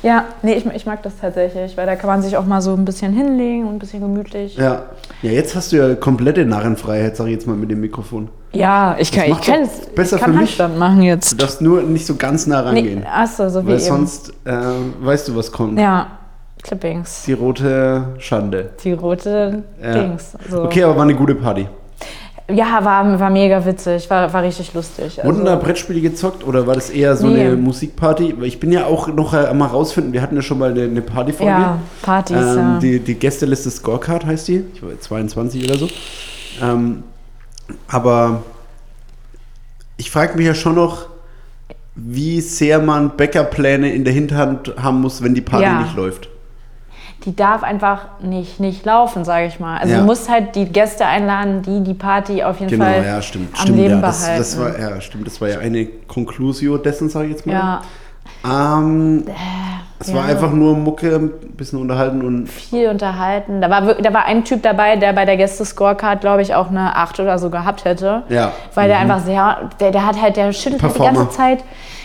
Ja, 0.03 0.25
nee, 0.41 0.53
ich, 0.53 0.65
ich 0.65 0.85
mag 0.87 1.03
das 1.03 1.13
tatsächlich, 1.21 1.77
weil 1.77 1.85
da 1.85 1.95
kann 1.95 2.07
man 2.09 2.21
sich 2.23 2.35
auch 2.35 2.45
mal 2.45 2.61
so 2.61 2.73
ein 2.73 2.85
bisschen 2.85 3.13
hinlegen 3.13 3.67
und 3.67 3.75
ein 3.75 3.79
bisschen 3.79 4.01
gemütlich. 4.01 4.55
Ja. 4.57 4.83
Ja, 5.21 5.29
jetzt 5.31 5.55
hast 5.55 5.71
du 5.71 5.75
ja 5.77 5.93
komplette 5.95 6.43
Narrenfreiheit, 6.45 7.15
sag 7.15 7.25
ich 7.27 7.33
jetzt 7.33 7.45
mal 7.47 7.55
mit 7.55 7.69
dem 7.69 7.81
Mikrofon. 7.81 8.29
Ja, 8.53 8.95
ich 8.97 9.11
kann, 9.11 9.25
ich 9.25 9.37
doch 9.37 9.47
es- 9.53 9.85
besser 9.93 10.15
ich 10.15 10.21
kann 10.23 10.31
für 10.33 10.39
mich. 10.39 10.47
Handstand 10.49 10.79
machen 10.79 11.03
jetzt. 11.03 11.31
Du 11.33 11.37
darfst 11.37 11.61
nur 11.61 11.83
nicht 11.83 12.05
so 12.07 12.15
ganz 12.15 12.47
nah 12.47 12.61
rangehen. 12.61 13.01
Nee, 13.01 13.05
achso, 13.05 13.47
so 13.49 13.61
wie 13.63 13.67
weil 13.67 13.73
eben. 13.75 13.83
sonst 13.85 14.33
äh, 14.45 14.51
weißt 15.01 15.27
du, 15.27 15.35
was 15.35 15.51
kommt. 15.51 15.79
Ja, 15.79 16.07
Clippings. 16.63 17.23
Die 17.25 17.33
rote 17.33 18.07
Schande. 18.17 18.71
Die 18.83 18.93
rote 18.93 19.63
Ja. 19.81 19.93
Dings. 19.93 20.33
So. 20.49 20.63
Okay, 20.63 20.83
aber 20.83 20.95
war 20.95 21.03
eine 21.03 21.15
gute 21.15 21.35
Party. 21.35 21.67
Ja, 22.53 22.83
war, 22.83 23.19
war 23.19 23.29
mega 23.29 23.65
witzig, 23.65 24.09
war, 24.09 24.31
war 24.33 24.43
richtig 24.43 24.73
lustig. 24.73 25.19
Also, 25.19 25.23
Wurden 25.23 25.45
da 25.45 25.55
Brettspiele 25.55 26.01
gezockt 26.01 26.45
oder 26.45 26.67
war 26.67 26.75
das 26.75 26.89
eher 26.89 27.15
so 27.15 27.27
Nee. 27.27 27.41
eine 27.47 27.55
Musikparty? 27.57 28.35
Ich 28.43 28.59
bin 28.59 28.71
ja 28.71 28.85
auch 28.85 29.07
noch 29.07 29.33
äh, 29.33 29.53
mal 29.53 29.67
rausfinden, 29.67 30.13
wir 30.13 30.21
hatten 30.21 30.35
ja 30.35 30.41
schon 30.41 30.57
mal 30.59 30.71
eine, 30.71 30.83
eine 30.83 31.01
Partyfolge. 31.01 31.51
ja, 31.51 31.79
Partys, 32.01 32.37
Ähm, 32.37 32.57
ja. 32.57 32.79
die, 32.79 32.99
die 32.99 33.15
Gästeliste 33.15 33.69
Scorecard 33.71 34.25
heißt 34.25 34.47
die. 34.47 34.63
Ich 34.73 34.81
war 34.83 34.89
22 34.99 35.63
oder 35.65 35.77
so. 35.77 35.89
Ähm, 36.61 37.03
aber 37.87 38.43
ich 39.97 40.11
frage 40.11 40.37
mich 40.37 40.45
ja 40.47 40.53
schon 40.55 40.75
noch, 40.75 41.05
wie 41.95 42.41
sehr 42.41 42.79
man 42.79 43.15
Backup-Pläne 43.17 43.93
in 43.93 44.03
der 44.05 44.13
Hinterhand 44.13 44.73
haben 44.81 45.01
muss, 45.01 45.21
wenn 45.23 45.33
die 45.33 45.41
Party 45.41 45.65
Ja. 45.65 45.81
nicht 45.81 45.95
läuft. 45.95 46.29
Die 47.25 47.35
darf 47.35 47.61
einfach 47.63 48.05
nicht, 48.21 48.59
nicht 48.59 48.83
laufen, 48.85 49.23
sage 49.25 49.45
ich 49.45 49.59
mal. 49.59 49.77
Also 49.77 49.93
Ja. 49.93 49.99
du 49.99 50.05
musst 50.05 50.29
halt 50.29 50.55
die 50.55 50.65
Gäste 50.65 51.05
einladen, 51.05 51.61
die 51.61 51.81
die 51.83 51.93
Party 51.93 52.43
auf 52.43 52.59
jeden 52.59 52.71
Genau, 52.71 52.85
Fall 52.85 53.05
ja, 53.05 53.21
stimmt. 53.21 53.49
am 53.53 53.61
stimmt 53.61 53.77
Leben 53.77 53.95
ja, 53.95 54.01
das, 54.01 54.19
behalten. 54.21 54.39
das 54.39 54.59
war, 54.59 54.79
ja, 54.79 55.01
stimmt. 55.01 55.27
Das 55.27 55.39
war 55.41 55.49
ja 55.49 55.59
eine 55.59 55.85
Conclusio 56.07 56.77
dessen, 56.77 57.09
sage 57.09 57.25
ich 57.27 57.31
jetzt 57.33 57.45
mal. 57.45 57.53
ja, 57.53 57.81
Ähm, 58.43 59.25
es 59.99 60.11
war 60.13 60.23
ja. 60.27 60.31
einfach 60.31 60.51
nur 60.51 60.75
Mucke, 60.75 61.15
ein 61.15 61.29
bisschen 61.55 61.79
unterhalten 61.79 62.23
und 62.25 62.47
viel 62.47 62.89
unterhalten. 62.89 63.61
Da 63.61 63.69
war, 63.69 63.81
da 63.93 64.13
war 64.13 64.25
ein 64.25 64.43
Typ 64.43 64.63
dabei, 64.63 64.95
der 64.95 65.13
bei 65.13 65.25
der 65.25 65.37
Gäste-Scorecard, 65.37 66.21
glaube 66.21 66.41
ich, 66.41 66.55
auch 66.55 66.69
eine 66.69 66.95
8 66.95 67.19
oder 67.19 67.37
so 67.37 67.51
gehabt 67.51 67.85
hätte. 67.85 68.23
Ja. 68.29 68.51
Weil 68.73 68.87
der 68.87 68.97
einfach 68.97 69.19
sehr, 69.19 69.69
der, 69.79 69.91
der 69.91 70.07
hat 70.07 70.19
halt, 70.19 70.37
der 70.37 70.53
schüttelt 70.53 70.81
halt 70.81 70.95
die 70.95 70.99
ganze 71.01 71.29
Zeit, 71.29 71.59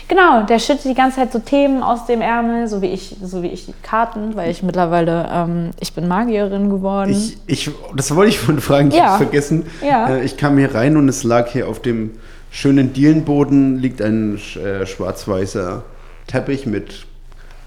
genau, 0.07 0.43
der 0.43 0.59
schüttelt 0.59 0.85
die 0.85 0.93
ganze 0.93 1.17
Zeit 1.17 1.31
so 1.31 1.39
Themen 1.39 1.83
aus 1.83 2.05
dem 2.05 2.21
Ärmel, 2.21 2.67
so 2.67 2.81
wie 2.81 2.87
ich, 2.87 3.15
so 3.23 3.41
wie 3.43 3.47
ich 3.47 3.65
die 3.65 3.73
Karten, 3.83 4.35
weil 4.35 4.49
ich 4.51 4.63
mittlerweile, 4.63 5.27
ähm, 5.31 5.71
ich 5.79 5.93
bin 5.93 6.07
Magierin 6.07 6.69
geworden. 6.69 7.11
Ich, 7.11 7.37
ich, 7.47 7.71
das 7.95 8.13
wollte 8.15 8.29
ich 8.31 8.39
vorhin 8.39 8.61
fragen, 8.61 8.89
ich 8.89 8.95
Ja. 8.95 9.05
hab's 9.09 9.17
vergessen. 9.17 9.65
Ja. 9.85 10.09
Äh, 10.09 10.23
ich 10.23 10.37
kam 10.37 10.57
hier 10.57 10.73
rein 10.73 10.97
und 10.97 11.07
es 11.09 11.23
lag 11.23 11.47
hier 11.47 11.67
auf 11.67 11.81
dem 11.81 12.11
schönen 12.49 12.93
Dielenboden 12.93 13.77
liegt 13.79 14.01
ein 14.01 14.39
äh, 14.63 14.85
schwarz-weißer 14.85 15.83
Teppich 16.27 16.65
mit 16.65 17.05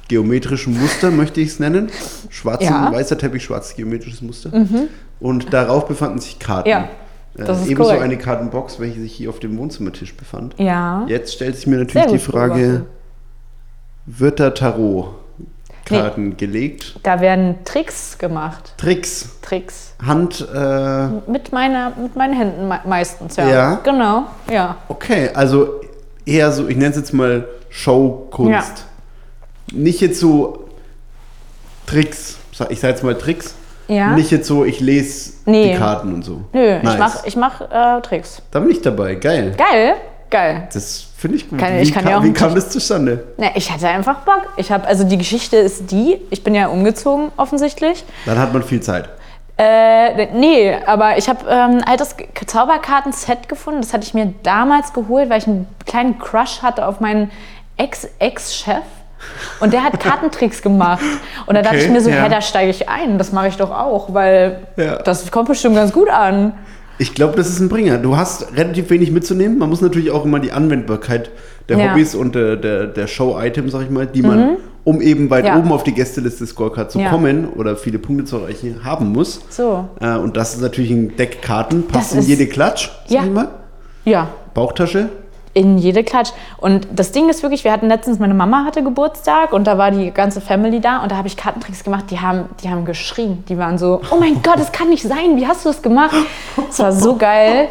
geometrischem 0.09 0.79
Muster, 0.81 1.11
möchte 1.11 1.41
ich 1.41 1.49
es 1.51 1.61
nennen. 1.61 1.91
Schwarz 2.31 2.65
Ja. 2.65 2.89
Mhm. 2.91 2.95
weißer 2.95 3.17
Teppich, 3.19 3.45
schwarzes 3.45 3.77
geometrisches 3.77 4.23
Muster. 4.23 4.51
Und 5.21 5.53
darauf 5.53 5.87
befanden 5.87 6.19
sich 6.19 6.39
Karten. 6.39 6.69
Ja, 6.69 6.89
das 7.35 7.63
ist 7.63 7.69
Ebenso 7.69 7.85
korrekt. 7.85 8.03
eine 8.03 8.19
Kartenbox, 8.19 8.81
welche 8.81 9.01
sich 9.01 9.13
hier 9.13 9.31
auf 9.31 9.39
dem 9.41 9.57
Wohnzimmertisch 9.59 10.15
befand. 10.17 10.55
ja. 10.59 11.05
Jetzt 11.09 11.35
stellt 11.35 11.57
sich 11.57 11.67
mir 11.67 11.79
natürlich 11.79 12.05
Sehr 12.05 12.13
die 12.13 12.19
Frage, 12.19 12.87
wird 14.07 14.41
da 14.41 14.51
Tarot 14.51 15.15
Karten 15.85 16.37
gelegt? 16.37 16.97
Da 17.03 17.21
werden 17.21 17.57
Tricks 17.65 18.17
gemacht. 18.19 18.75
Tricks, 18.77 19.29
Tricks. 19.43 19.95
Hand, 20.05 20.47
äh, 20.55 21.09
Mit, 21.31 21.53
meiner, 21.53 21.93
mit 22.01 22.15
meinen 22.17 22.35
Händen 22.35 22.69
me 22.69 22.81
meistens, 22.87 23.37
ja. 23.37 23.49
Ja? 23.49 23.75
Genau, 23.83 24.25
ja. 24.51 24.77
Okay, 24.89 25.31
also 25.35 25.81
eher 26.25 26.53
so, 26.53 26.69
ich 26.69 26.77
nenne 26.77 26.91
es 26.91 26.97
jetzt 26.97 27.13
mal 27.13 27.49
Showkunst. 27.71 28.87
Nicht 29.73 30.01
jetzt 30.01 30.21
so 30.21 30.69
Tricks, 31.87 32.39
ich 32.69 32.81
sage 32.81 32.93
jetzt 32.95 33.03
mal 33.05 33.15
Tricks. 33.17 33.55
Ja. 33.91 34.13
Nicht 34.13 34.31
jetzt 34.31 34.47
so, 34.47 34.65
ich 34.65 34.81
lese 34.81 35.33
Nee. 35.47 35.73
die 35.73 35.79
Karten 35.79 36.15
und 36.15 36.23
so. 36.25 36.43
Nö, 36.53 36.79
Nice. 36.83 36.93
ich 36.95 36.99
mach, 36.99 37.25
ich 37.25 37.37
mach 37.37 37.61
äh, 37.99 38.01
Tricks. 38.03 38.41
Da 38.51 38.61
bin 38.61 38.71
ich 38.71 38.81
dabei, 38.83 39.17
geil. 39.17 39.53
Geil, 39.57 39.95
geil. 40.31 40.69
Das 40.73 41.07
finde 41.17 41.37
ich 41.39 41.51
gut. 41.51 41.59
Kann- 41.59 41.77
wie 41.77 41.81
ich 41.83 41.93
kann 41.93 42.05
ka- 42.05 42.11
ja 42.11 42.19
auch 42.19 42.23
wie 42.23 42.33
kam 42.33 42.55
das 42.55 42.71
zustande? 42.71 43.25
Ne, 43.37 43.51
ich 43.57 43.71
hatte 43.71 43.89
einfach 43.89 44.19
Bock. 44.21 44.47
Ich 44.57 44.71
habe, 44.71 44.87
also 44.87 45.05
die 45.05 45.19
Geschichte 45.19 45.57
ist 45.57 45.91
die, 45.91 46.19
ich 46.31 46.45
bin 46.45 46.55
ja 46.55 46.69
umgezogen 46.69 47.33
offensichtlich. 47.37 48.05
Dann 48.27 48.39
hat 48.39 48.53
man 48.53 48.63
viel 48.63 48.81
Zeit. 48.81 49.09
Äh, 49.59 50.27
nee, 50.35 50.75
aber 50.87 51.19
ich 51.19 51.29
habe 51.29 51.41
ähm, 51.51 51.79
ein 51.79 51.85
altes 51.85 52.15
Zauberkarten-Set 52.47 53.49
gefunden. 53.49 53.83
Das 53.83 53.93
hatte 53.93 54.05
ich 54.05 54.15
mir 54.15 54.33
damals 54.43 54.93
geholt, 54.93 55.29
weil 55.29 55.39
ich 55.39 55.47
einen 55.47 55.67
kleinen 55.85 56.19
Crush 56.19 56.63
hatte 56.63 56.87
auf 56.87 57.01
meinen 57.01 57.31
Ex-Ex-Chef. 57.77 58.83
Und 59.61 59.73
der 59.73 59.83
hat 59.85 59.99
Kartentricks 60.01 60.63
gemacht. 60.63 61.03
Und 61.47 61.55
da 61.55 61.63
dachte 61.63 61.77
Okay, 61.77 61.87
ich 61.87 61.91
mir 61.93 62.01
so, 62.01 62.11
ja. 62.11 62.23
hä, 62.25 62.29
da 62.31 62.41
steige 62.41 62.71
ich 62.71 62.89
ein. 62.89 63.19
Das 63.19 63.33
mache 63.33 63.49
ich 63.49 63.57
doch 63.57 63.71
auch, 63.71 64.13
weil 64.15 64.61
Ja. 64.77 64.97
das 65.03 65.31
kommt 65.31 65.49
bestimmt 65.49 65.75
ganz 65.77 65.93
gut 65.93 66.09
an. 66.11 66.53
Ich 66.99 67.15
glaube, 67.15 67.35
das 67.37 67.49
ist 67.49 67.61
ein 67.61 67.69
Bringer. 67.71 67.97
Du 67.99 68.17
hast 68.17 68.55
relativ 68.57 68.91
wenig 68.91 69.11
mitzunehmen. 69.11 69.59
Man 69.59 69.71
muss 69.71 69.81
natürlich 69.81 70.11
auch 70.11 70.25
immer 70.27 70.39
die 70.39 70.53
Anwendbarkeit 70.53 71.31
der 71.69 71.79
Ja. 71.79 71.93
Hobbys 71.93 72.15
und 72.15 72.35
der, 72.35 72.57
der, 72.57 72.87
der 72.87 73.07
Show-Items, 73.07 73.73
sag 73.73 73.83
ich 73.85 73.91
mal, 73.91 74.07
die 74.07 74.21
man, 74.23 74.57
um 74.85 75.01
eben 75.01 75.31
weit 75.31 75.45
Mhm. 75.45 75.49
Ja. 75.49 75.59
oben 75.59 75.73
auf 75.73 75.83
die 75.83 75.95
Gästeliste 75.95 76.47
Scorecard 76.47 76.91
zu 76.91 76.99
Ja. 77.01 77.09
kommen 77.09 77.49
oder 77.57 77.77
viele 77.77 77.99
Punkte 77.99 78.25
zu 78.27 78.37
erreichen, 78.39 78.81
haben 78.85 79.13
muss. 79.13 79.41
So. 79.49 79.89
Äh, 80.01 80.17
und 80.17 80.37
das 80.37 80.55
ist 80.55 80.61
natürlich 80.61 80.91
ein 80.91 81.17
Deck 81.17 81.41
Karten, 81.41 81.87
passt 81.87 82.15
Das 82.15 82.25
in 82.25 82.29
jede 82.29 82.47
Klatsch, 82.47 82.91
sag 83.07 83.25
ich 83.25 83.31
mal. 83.31 83.49
Ja, 84.05 84.29
Bauchtasche. 84.53 85.09
In 85.53 85.79
jede 85.79 86.05
Klatsch. 86.05 86.31
Und 86.59 86.87
das 86.93 87.11
Ding 87.11 87.29
ist 87.29 87.43
wirklich, 87.43 87.65
wir 87.65 87.73
hatten 87.73 87.89
letztens, 87.89 88.21
meine 88.21 88.35
Mama 88.35 88.65
hatte 88.65 88.85
Geburtstag 88.85 89.53
und 89.53 89.67
da 89.67 89.79
war 89.79 89.91
die 89.91 90.13
ganze 90.13 90.41
Family 90.41 90.81
da 90.81 91.03
und 91.03 91.11
da 91.11 91.17
habe 91.17 91.27
ich 91.27 91.37
Kartentricks 91.37 91.83
gemacht, 91.83 92.05
die 92.11 92.21
haben, 92.21 92.45
die 92.63 92.71
haben 92.71 92.85
geschrien. 92.85 93.43
Die 93.49 93.59
waren 93.59 93.77
so, 93.77 94.01
oh 94.13 94.17
mein 94.21 94.43
Gott, 94.43 94.61
das 94.61 94.71
kann 94.71 94.91
nicht 94.91 95.03
sein, 95.03 95.37
wie 95.37 95.47
hast 95.47 95.65
du 95.65 95.71
das 95.71 95.83
gemacht? 95.83 96.15
Das 96.69 96.79
war 96.79 96.93
so 96.93 97.17
geil. 97.17 97.69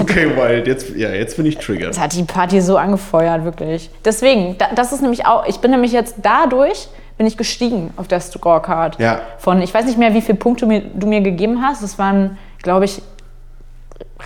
Okay, 0.00 0.36
wild. 0.36 0.66
Jetzt, 0.66 0.90
ja, 0.90 1.10
jetzt 1.10 1.36
bin 1.36 1.46
ich 1.46 1.58
triggered. 1.58 1.90
das 1.90 2.00
hat 2.00 2.14
die 2.14 2.22
Party 2.22 2.60
so 2.60 2.76
angefeuert, 2.76 3.44
wirklich. 3.44 3.90
Deswegen, 4.04 4.56
da, 4.58 4.68
das 4.74 4.92
ist 4.92 5.02
nämlich 5.02 5.26
auch, 5.26 5.46
ich 5.46 5.58
bin 5.58 5.72
nämlich 5.72 5.92
jetzt 5.92 6.16
dadurch, 6.22 6.88
bin 7.18 7.26
ich 7.26 7.36
gestiegen 7.36 7.90
auf 7.96 8.08
der 8.08 8.20
Scorecard. 8.20 8.98
Ja. 8.98 9.20
Von, 9.38 9.60
ich 9.60 9.74
weiß 9.74 9.86
nicht 9.86 9.98
mehr, 9.98 10.14
wie 10.14 10.20
viele 10.20 10.38
Punkte 10.38 10.66
mir, 10.66 10.80
du 10.80 11.06
mir 11.06 11.20
gegeben 11.20 11.62
hast. 11.62 11.82
Das 11.82 11.98
waren, 11.98 12.38
glaube 12.62 12.84
ich, 12.84 13.02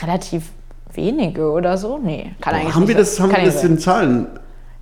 relativ 0.03 0.45
wenige 0.97 1.51
oder 1.51 1.77
so. 1.79 1.99
Nee, 1.99 2.33
kann 2.41 2.55
eigentlich 2.55 2.75
haben 2.75 2.81
nicht 2.83 2.89
wir 2.89 2.97
das, 2.97 3.19
haben 3.21 3.31
wir 3.31 3.45
das 3.45 3.63
in 3.65 3.79
Zahlen 3.79 4.27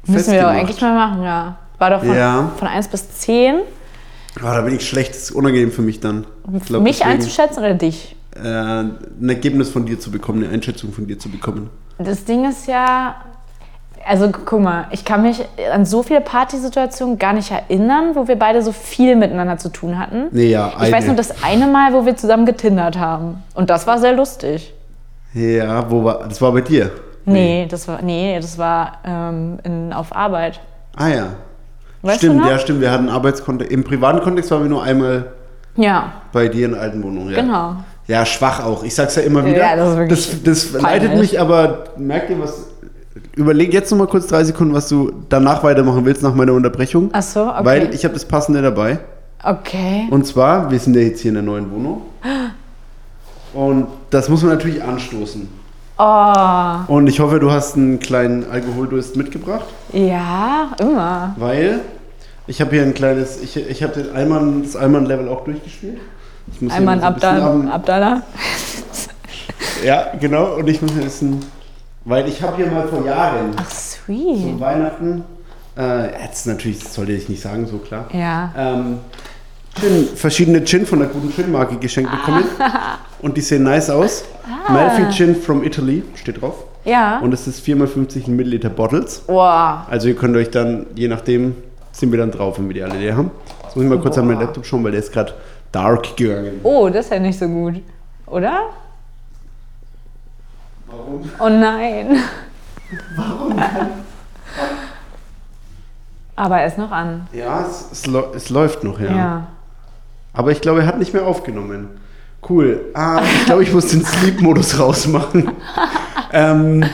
Müssen 0.06 0.32
wir 0.32 0.42
doch 0.42 0.48
eigentlich 0.48 0.80
mal 0.80 0.94
machen, 0.94 1.22
ja. 1.22 1.56
War 1.78 1.90
doch 1.90 2.04
von, 2.04 2.14
Ja. 2.14 2.50
von 2.58 2.68
1 2.68 2.88
bis 2.88 3.10
10. 3.20 3.56
Ah, 4.42 4.54
da 4.56 4.60
bin 4.62 4.74
ich 4.76 4.86
schlecht. 4.88 5.10
Das 5.10 5.22
ist 5.24 5.30
unangenehm 5.30 5.70
für 5.72 5.82
mich 5.82 6.00
dann. 6.00 6.26
Glaub, 6.66 6.82
mich 6.82 6.98
deswegen, 6.98 7.14
einzuschätzen 7.14 7.58
oder 7.60 7.74
dich? 7.74 8.14
Äh, 8.36 8.48
ein 8.48 8.98
Ergebnis 9.28 9.70
von 9.70 9.86
dir 9.86 9.98
zu 9.98 10.10
bekommen, 10.10 10.44
eine 10.44 10.52
Einschätzung 10.52 10.92
von 10.92 11.06
dir 11.06 11.18
zu 11.18 11.28
bekommen. 11.30 11.70
Das 11.98 12.24
Ding 12.24 12.44
ist 12.48 12.66
ja, 12.66 13.14
also 14.06 14.28
guck 14.30 14.60
mal, 14.60 14.88
ich 14.90 15.04
kann 15.04 15.22
mich 15.22 15.40
an 15.72 15.86
so 15.86 16.02
viele 16.02 16.20
Partysituationen 16.20 17.18
gar 17.18 17.32
nicht 17.32 17.50
erinnern, 17.52 18.10
wo 18.14 18.26
wir 18.28 18.36
beide 18.36 18.60
so 18.60 18.72
viel 18.72 19.14
miteinander 19.16 19.56
zu 19.56 19.68
tun 19.70 19.98
hatten. 19.98 20.26
Nee, 20.32 20.48
ja, 20.50 20.72
Ich 20.82 20.90
weiß 20.92 20.94
eine. 20.94 21.06
nur 21.06 21.16
das 21.16 21.42
eine 21.44 21.66
Mal, 21.68 21.92
wo 21.94 22.04
wir 22.04 22.16
zusammen 22.16 22.44
getindert 22.44 22.98
haben. 22.98 23.42
Und 23.54 23.70
das 23.70 23.86
war 23.86 23.98
sehr 23.98 24.12
lustig. 24.12 24.74
Ja, 25.34 25.90
wo 25.90 26.04
war, 26.04 26.20
das 26.28 26.40
war 26.40 26.52
bei 26.52 26.60
dir? 26.60 26.90
Nee, 27.26 27.66
das 27.68 27.88
war, 27.88 28.02
nee, 28.02 28.38
das 28.40 28.56
war 28.56 28.98
ähm, 29.04 29.58
in, 29.64 29.92
auf 29.92 30.14
Arbeit. 30.14 30.60
Ah 30.96 31.08
ja. 31.08 31.26
Weißt 32.02 32.18
stimmt, 32.18 32.44
ja, 32.46 32.58
stimmt. 32.58 32.80
Wir 32.80 32.90
hatten 32.90 33.08
Arbeitskontext. 33.08 33.72
Im 33.72 33.82
privaten 33.82 34.20
Kontext 34.20 34.50
waren 34.50 34.62
wir 34.62 34.68
nur 34.68 34.82
einmal 34.82 35.32
Ja, 35.74 36.12
bei 36.32 36.48
dir 36.48 36.66
in 36.66 36.72
der 36.72 36.82
alten 36.82 37.02
Wohnung. 37.02 37.30
Ja. 37.30 37.40
genau. 37.40 37.76
Ja, 38.06 38.26
schwach 38.26 38.62
auch. 38.62 38.84
Ich 38.84 38.94
sag's 38.94 39.16
ja 39.16 39.22
immer 39.22 39.44
wieder. 39.44 39.56
Ja, 39.56 39.76
das 39.76 39.90
ist 39.90 39.96
wirklich 39.96 40.42
das, 40.44 40.70
das 40.72 40.82
leitet 40.82 41.16
mich 41.16 41.40
aber, 41.40 41.84
merkt 41.96 42.28
ihr 42.28 42.38
was? 42.38 42.66
Überleg 43.34 43.72
jetzt 43.72 43.90
noch 43.90 43.98
mal 43.98 44.06
kurz 44.06 44.26
drei 44.26 44.44
Sekunden, 44.44 44.74
was 44.74 44.88
du 44.88 45.10
danach 45.30 45.64
weitermachen 45.64 46.04
willst 46.04 46.22
nach 46.22 46.34
meiner 46.34 46.52
Unterbrechung. 46.52 47.08
Ach 47.12 47.22
so, 47.22 47.48
okay. 47.48 47.64
Weil 47.64 47.94
ich 47.94 48.04
habe 48.04 48.12
das 48.12 48.26
Passende 48.26 48.60
dabei. 48.60 48.98
Okay. 49.42 50.06
Und 50.10 50.26
zwar, 50.26 50.70
wir 50.70 50.78
sind 50.78 50.94
ja 50.94 51.02
jetzt 51.02 51.20
hier 51.20 51.30
in 51.30 51.36
der 51.36 51.42
neuen 51.42 51.70
Wohnung. 51.70 52.02
Und 53.54 53.86
das 54.10 54.28
muss 54.28 54.42
man 54.42 54.52
natürlich 54.52 54.82
anstoßen. 54.82 55.48
Oh, 55.96 56.74
Und 56.88 57.06
ich 57.06 57.20
hoffe, 57.20 57.38
du 57.38 57.52
hast 57.52 57.76
einen 57.76 58.00
kleinen 58.00 58.50
Alkoholdurst 58.50 59.14
mitgebracht, 59.16 59.66
ja, 59.92 60.72
immer. 60.80 61.34
weil 61.38 61.80
Ich 62.48 62.60
habe 62.60 62.72
hier 62.72 62.82
ein 62.82 62.94
kleines, 62.94 63.40
ich, 63.40 63.56
ich 63.56 63.80
habe 63.84 64.02
den 64.02 64.12
Alman, 64.14 64.64
das 64.64 64.74
Alman-Level 64.74 65.28
auch 65.28 65.44
durchgespielt. 65.44 65.98
Ich 66.52 66.60
muss 66.60 66.72
hier 66.72 66.78
Einmal 66.80 67.00
so 67.00 67.10
bisschen 67.12 67.68
Abdallah. 67.70 68.22
Ja, 69.84 70.06
genau. 70.20 70.56
Und 70.56 70.68
ich 70.68 70.82
muss 70.82 70.92
mir 70.94 71.04
wissen, 71.04 71.44
weil 72.04 72.26
ich 72.28 72.42
habe 72.42 72.56
hier 72.56 72.66
mal 72.72 72.88
vor 72.88 73.04
Jahren 73.06 73.52
Ach, 73.56 73.68
zu 73.68 73.98
sweet. 74.04 74.58
Weihnachten, 74.60 75.24
äh, 75.78 76.22
jetzt 76.22 76.46
natürlich, 76.46 76.82
das 76.82 76.94
sollte 76.94 77.12
ich 77.12 77.28
nicht 77.28 77.40
sagen, 77.42 77.66
so 77.66 77.78
klar, 77.78 78.06
Ja. 78.12 78.52
ähm, 78.56 78.98
Gin, 79.80 80.08
verschiedene 80.14 80.64
Gin 80.64 80.86
von 80.86 80.98
der 81.00 81.08
guten 81.08 81.32
Gin-Marke 81.32 81.76
geschenkt 81.76 82.10
bekommen. 82.10 82.44
Und 83.24 83.38
die 83.38 83.40
sehen 83.40 83.62
nice 83.62 83.88
aus. 83.88 84.22
Malfi 84.68 85.10
Gin 85.10 85.34
from 85.34 85.64
Italy 85.64 86.04
steht 86.14 86.42
drauf. 86.42 86.66
Ja. 86.84 87.20
Und 87.20 87.32
es 87.32 87.46
ist 87.46 87.66
4x50 87.66 88.28
Milliliter 88.28 88.68
Bottles. 88.68 89.20
Boah. 89.20 89.86
Also 89.88 90.08
ihr 90.08 90.14
könnt 90.14 90.36
euch 90.36 90.50
dann, 90.50 90.84
je 90.94 91.08
nachdem, 91.08 91.56
sind 91.90 92.12
wir 92.12 92.18
dann 92.18 92.30
drauf, 92.30 92.58
wenn 92.58 92.68
wir 92.68 92.74
die 92.74 92.82
alle 92.82 92.98
leer 92.98 93.16
haben. 93.16 93.30
Jetzt 93.62 93.76
muss 93.76 93.82
ich 93.82 93.90
mal 93.90 93.98
kurz 93.98 94.18
an 94.18 94.26
meinen 94.26 94.40
Laptop 94.40 94.66
schauen, 94.66 94.84
weil 94.84 94.90
der 94.90 95.00
ist 95.00 95.10
gerade 95.10 95.32
dark 95.72 96.18
gegangen. 96.18 96.60
Oh, 96.64 96.90
das 96.90 97.06
ist 97.06 97.12
ja 97.12 97.18
nicht 97.18 97.38
so 97.38 97.48
gut. 97.48 97.80
Oder? 98.26 98.64
Warum? 100.86 101.30
Oh 101.38 101.48
nein. 101.48 102.18
Warum? 103.16 103.58
Aber 106.36 106.58
er 106.58 106.66
ist 106.66 106.76
noch 106.76 106.90
an. 106.90 107.26
Ja, 107.32 107.62
es, 107.66 107.90
es, 107.90 108.14
es 108.34 108.50
läuft 108.50 108.84
noch, 108.84 109.00
ja. 109.00 109.16
Ja. 109.16 109.46
Aber 110.34 110.50
ich 110.50 110.60
glaube, 110.60 110.82
er 110.82 110.86
hat 110.86 110.98
nicht 110.98 111.14
mehr 111.14 111.26
aufgenommen. 111.26 112.03
Cool. 112.48 112.80
Ah, 112.94 113.22
ich 113.22 113.46
glaube, 113.46 113.62
ich 113.62 113.72
muss 113.72 113.86
den 113.88 114.04
Sleep-Modus 114.04 114.78
rausmachen. 114.78 115.50
ähm, 116.32 116.84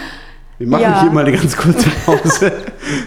wir 0.59 0.67
machen 0.69 0.83
Ja. 0.83 1.03
hier 1.03 1.11
mal 1.11 1.25
eine 1.27 1.37
ganz 1.37 1.57
kurze 1.57 1.89
Pause. 2.07 2.53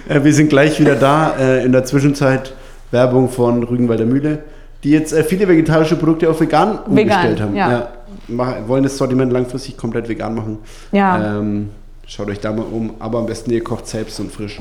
äh, 0.10 0.24
wir 0.24 0.34
sind 0.34 0.50
gleich 0.50 0.80
wieder 0.80 0.96
da. 0.96 1.36
Äh, 1.40 1.64
in 1.66 1.72
der 1.72 1.86
Zwischenzeit 1.86 2.54
Werbung 2.92 3.30
von 3.30 3.64
Rügenwalder 3.64 4.06
Mühle, 4.06 4.44
die 4.84 4.92
jetzt 4.92 5.14
äh, 5.14 5.24
viele 5.24 5.48
vegetarische 5.48 5.96
Produkte 5.96 6.30
auf 6.30 6.40
vegan 6.42 6.80
umgestellt 6.80 7.40
haben. 7.42 7.56
ja. 7.56 7.90
mach- 8.28 8.68
wollen 8.68 8.84
das 8.84 8.98
Sortiment 8.98 9.32
langfristig 9.32 9.78
komplett 9.78 10.10
vegan 10.10 10.36
machen. 10.36 10.58
Ja. 10.92 11.38
Ähm, 11.40 11.70
schaut 12.06 12.28
euch 12.28 12.40
da 12.40 12.52
mal 12.52 12.66
um. 12.70 12.96
Aber 13.00 13.20
am 13.20 13.26
besten 13.26 13.52
ihr 13.52 13.64
kocht 13.64 13.88
selbst 13.88 14.20
und 14.20 14.32
frisch. 14.32 14.60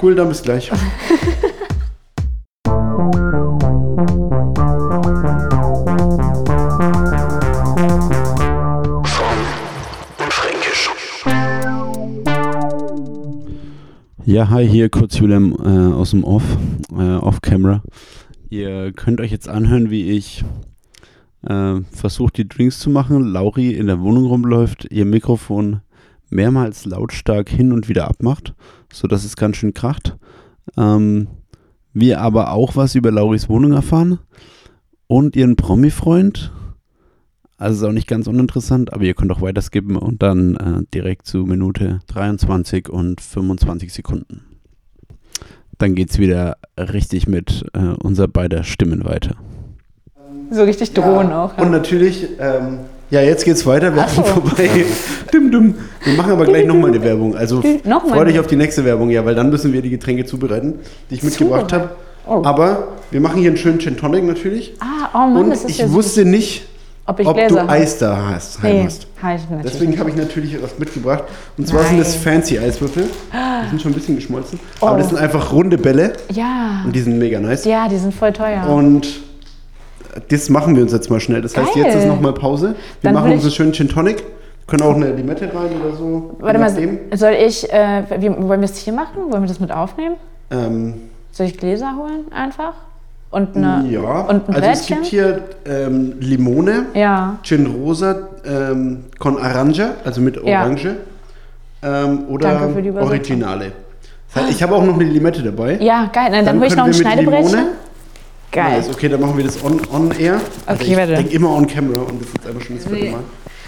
Cool, 0.00 0.14
dann 0.14 0.28
bis 0.28 0.42
gleich. 0.42 0.70
Ja, 14.28 14.50
hi, 14.50 14.66
hier 14.68 14.88
kurz 14.88 15.16
Julian 15.20 15.52
äh, 15.52 15.94
aus 15.94 16.10
dem 16.10 16.24
Off, 16.24 16.42
äh, 16.90 17.14
Off-Camera. 17.14 17.84
Ihr 18.50 18.92
könnt 18.92 19.20
euch 19.20 19.30
jetzt 19.30 19.48
anhören, 19.48 19.88
wie 19.88 20.10
ich 20.10 20.44
äh, 21.42 21.76
versuche, 21.92 22.32
die 22.32 22.48
Drinks 22.48 22.80
zu 22.80 22.90
machen. 22.90 23.22
Lauri 23.22 23.70
in 23.70 23.86
der 23.86 24.00
Wohnung 24.00 24.26
rumläuft, 24.26 24.88
ihr 24.90 25.04
Mikrofon 25.04 25.80
mehrmals 26.28 26.86
lautstark 26.86 27.48
hin 27.48 27.70
und 27.70 27.88
wieder 27.88 28.08
abmacht, 28.08 28.56
sodass 28.92 29.22
es 29.22 29.36
ganz 29.36 29.58
schön 29.58 29.74
kracht. 29.74 30.16
Ähm, 30.76 31.28
wir 31.92 32.20
aber 32.20 32.50
auch 32.50 32.74
was 32.74 32.96
über 32.96 33.12
Lauris 33.12 33.48
Wohnung 33.48 33.74
erfahren 33.74 34.18
und 35.06 35.36
ihren 35.36 35.54
Promi-Freund. 35.54 36.50
Also 37.58 37.84
ist 37.84 37.88
auch 37.88 37.94
nicht 37.94 38.08
ganz 38.08 38.26
uninteressant, 38.26 38.92
aber 38.92 39.04
ihr 39.04 39.14
könnt 39.14 39.32
auch 39.32 39.40
weiter 39.40 39.62
skippen 39.62 39.96
und 39.96 40.22
dann 40.22 40.56
äh, 40.56 40.82
direkt 40.92 41.26
zu 41.26 41.38
Minute 41.38 42.00
23 42.08 42.90
und 42.90 43.20
25 43.20 43.92
Sekunden. 43.92 44.44
Dann 45.78 45.94
geht's 45.94 46.18
wieder 46.18 46.58
richtig 46.78 47.26
mit 47.28 47.64
äh, 47.72 47.94
unser 48.02 48.28
beider 48.28 48.62
Stimmen 48.62 49.04
weiter. 49.04 49.36
So 50.50 50.64
richtig 50.64 50.92
drohen 50.92 51.32
auch. 51.32 51.56
Und 51.58 51.70
natürlich, 51.70 52.28
ähm, 52.38 52.78
ja, 53.10 53.22
jetzt 53.22 53.44
geht's 53.44 53.64
weiter, 53.66 53.96
Werbung 53.96 54.04
Ach 54.06 54.08
so. 54.08 54.22
vorbei. 54.22 54.68
Dim, 55.32 55.50
dim. 55.50 55.74
Wir 56.04 56.14
machen 56.14 56.32
aber 56.32 56.44
gleich 56.44 56.66
nochmal 56.66 56.90
eine 56.90 57.02
Werbung. 57.02 57.36
Also 57.36 57.62
euch 58.26 58.32
eine? 58.32 58.40
auf 58.40 58.46
die 58.46 58.56
nächste 58.56 58.84
Werbung, 58.84 59.10
ja, 59.10 59.24
weil 59.24 59.34
dann 59.34 59.50
müssen 59.50 59.72
wir 59.72 59.82
die 59.82 59.90
Getränke 59.90 60.24
zubereiten, 60.24 60.74
die 61.10 61.14
ich 61.14 61.22
mitgebracht 61.22 61.72
habe. 61.72 61.90
Oh. 62.26 62.42
Aber 62.44 62.88
wir 63.10 63.20
machen 63.20 63.40
hier 63.40 63.48
einen 63.50 63.56
schönen 63.56 63.80
Gin 63.80 63.96
Tonic 63.96 64.24
natürlich. 64.24 64.74
Ah, 64.80 65.08
oh 65.14 65.18
Mann, 65.30 65.44
Und 65.44 65.50
das 65.50 65.64
ist 65.64 65.70
ich 65.70 65.78
ja 65.78 65.92
wusste 65.92 66.24
nicht, 66.24 66.66
ob 67.06 67.20
ich 67.20 67.26
ob 67.26 67.36
Gläser 67.36 67.62
du. 67.64 67.68
Eis 67.68 67.98
da 67.98 68.30
hast, 68.30 68.62
Nee, 68.62 68.84
hast. 68.84 69.04
ich 69.04 69.22
natürlich. 69.22 69.62
Deswegen 69.62 69.98
habe 69.98 70.10
ich 70.10 70.16
natürlich 70.16 70.62
was 70.62 70.78
mitgebracht. 70.78 71.24
Und 71.56 71.66
zwar 71.68 71.84
sind 71.84 71.98
das 71.98 72.14
Nein. 72.14 72.34
fancy 72.34 72.58
Eiswürfel. 72.58 73.04
Die 73.32 73.68
sind 73.70 73.82
schon 73.82 73.92
ein 73.92 73.94
bisschen 73.94 74.16
geschmolzen. 74.16 74.58
Oh. 74.80 74.86
Aber 74.86 74.98
das 74.98 75.08
sind 75.08 75.18
einfach 75.18 75.52
runde 75.52 75.78
Bälle 75.78 76.12
Ja. 76.32 76.82
und 76.84 76.94
die 76.94 77.00
sind 77.00 77.18
mega 77.18 77.38
nice. 77.40 77.64
Ja, 77.64 77.88
die 77.88 77.96
sind 77.96 78.12
voll 78.14 78.32
teuer. 78.32 78.66
Und 78.68 79.06
das 80.28 80.48
machen 80.50 80.74
wir 80.76 80.82
uns 80.82 80.92
jetzt 80.92 81.10
mal 81.10 81.20
schnell. 81.20 81.42
Das 81.42 81.56
heißt, 81.56 81.74
Geil. 81.74 81.84
jetzt 81.84 81.94
ist 81.96 82.06
nochmal 82.06 82.32
Pause. 82.32 82.68
Wir 83.00 83.12
Dann 83.12 83.14
machen 83.14 83.32
uns 83.32 83.42
einen 83.42 83.52
schönen 83.52 83.72
Gin 83.72 83.88
Tonic. 83.88 84.24
Können 84.66 84.82
auch 84.82 84.96
eine 84.96 85.12
Limette 85.12 85.44
rein 85.54 85.80
oder 85.80 85.94
so. 85.96 86.36
Warte 86.40 86.58
mal, 86.58 86.70
soll 87.14 87.32
ich, 87.34 87.72
äh, 87.72 88.02
wie, 88.18 88.28
wollen 88.30 88.60
wir 88.60 88.64
es 88.64 88.76
hier 88.78 88.92
machen? 88.92 89.30
Wollen 89.30 89.42
wir 89.42 89.48
das 89.48 89.60
mit 89.60 89.70
aufnehmen? 89.70 90.16
Ähm, 90.50 90.94
Soll 91.30 91.46
ich 91.46 91.56
Gläser 91.58 91.94
holen 91.96 92.32
einfach? 92.32 92.72
Und 93.30 93.56
eine, 93.56 93.86
ja, 93.90 94.00
und 94.20 94.48
ein 94.48 94.54
also 94.54 94.68
es 94.68 94.80
Rädchen? 94.82 94.96
gibt 94.96 95.06
hier 95.06 95.40
ähm, 95.66 96.14
Limone, 96.20 96.86
Ja. 96.94 97.38
Gin 97.42 97.66
Rosa, 97.66 98.16
ähm, 98.46 99.04
con 99.18 99.38
Aranja, 99.38 99.90
also 100.04 100.20
mit 100.20 100.36
Ja. 100.44 100.62
Orange. 100.62 100.96
Ähm, 101.82 102.20
oder. 102.28 102.68
Originale. 103.00 103.72
Heißt, 104.34 104.50
ich 104.50 104.62
habe 104.62 104.74
auch 104.74 104.84
noch 104.84 104.94
eine 104.94 105.04
Limette 105.04 105.42
dabei. 105.42 105.78
Ja, 105.80 106.10
geil. 106.12 106.26
Na, 106.30 106.36
dann, 106.38 106.46
Dann 106.46 106.56
hole 106.58 106.66
ich 106.68 106.76
noch 106.76 106.84
ein 106.84 106.94
Schneidebrettchen. 106.94 107.52
Limone- 107.58 107.70
Geil. 108.52 108.76
Nice. 108.78 108.88
Okay, 108.90 109.08
dann 109.08 109.20
machen 109.20 109.36
wir 109.36 109.44
das 109.44 109.62
on, 109.64 109.80
on 109.92 110.10
air. 110.18 110.40
Also 110.66 110.82
Okay, 110.82 110.92
ich 110.92 110.96
warte. 110.98 111.14
denke 111.14 111.34
immer 111.34 111.50
on 111.50 111.66
camera 111.66 112.00
und 112.02 112.20
das 112.20 112.28
ist 112.28 112.34
jetzt 112.36 112.46
einfach 112.46 112.62
schon 112.62 112.76
das 112.76 112.86
vierte 112.86 113.04
Nee. 113.04 113.10
Mal. 113.10 113.20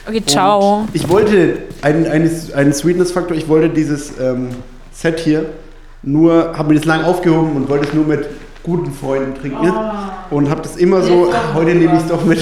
Okay, 0.07 0.23
ciao. 0.25 0.81
Und 0.81 0.89
ich 0.95 1.09
wollte 1.09 1.59
einen, 1.83 2.07
einen, 2.07 2.31
einen 2.55 2.73
Sweetness-Faktor, 2.73 3.37
ich 3.37 3.49
wollte 3.49 3.69
dieses 3.71 4.19
ähm, 4.21 4.49
Set 4.93 5.21
hier 5.21 5.47
nur, 6.03 6.57
habe 6.57 6.69
mir 6.71 6.77
das 6.77 6.85
lang 6.87 7.05
aufgehoben 7.05 7.57
und 7.57 7.69
wollte 7.69 7.89
es 7.89 7.93
nur 7.95 8.07
mit 8.07 8.27
guten 8.63 8.93
Freunden 8.93 9.35
trinken. 9.35 9.73
Und 10.31 10.51
habe 10.51 10.63
das 10.63 10.77
immer 10.77 11.03
so, 11.03 11.31
ah, 11.33 11.55
heute 11.55 11.75
nehme 11.75 11.95
ich 11.95 12.01
es 12.01 12.09
doch 12.09 12.25
mit. 12.25 12.39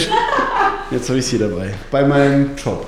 Jetzt 0.91 1.09
habe 1.09 1.19
ich 1.19 1.25
es 1.25 1.31
hier 1.31 1.41
dabei, 1.41 1.75
bei 1.91 2.05
meinem 2.05 2.51
Job. 2.57 2.87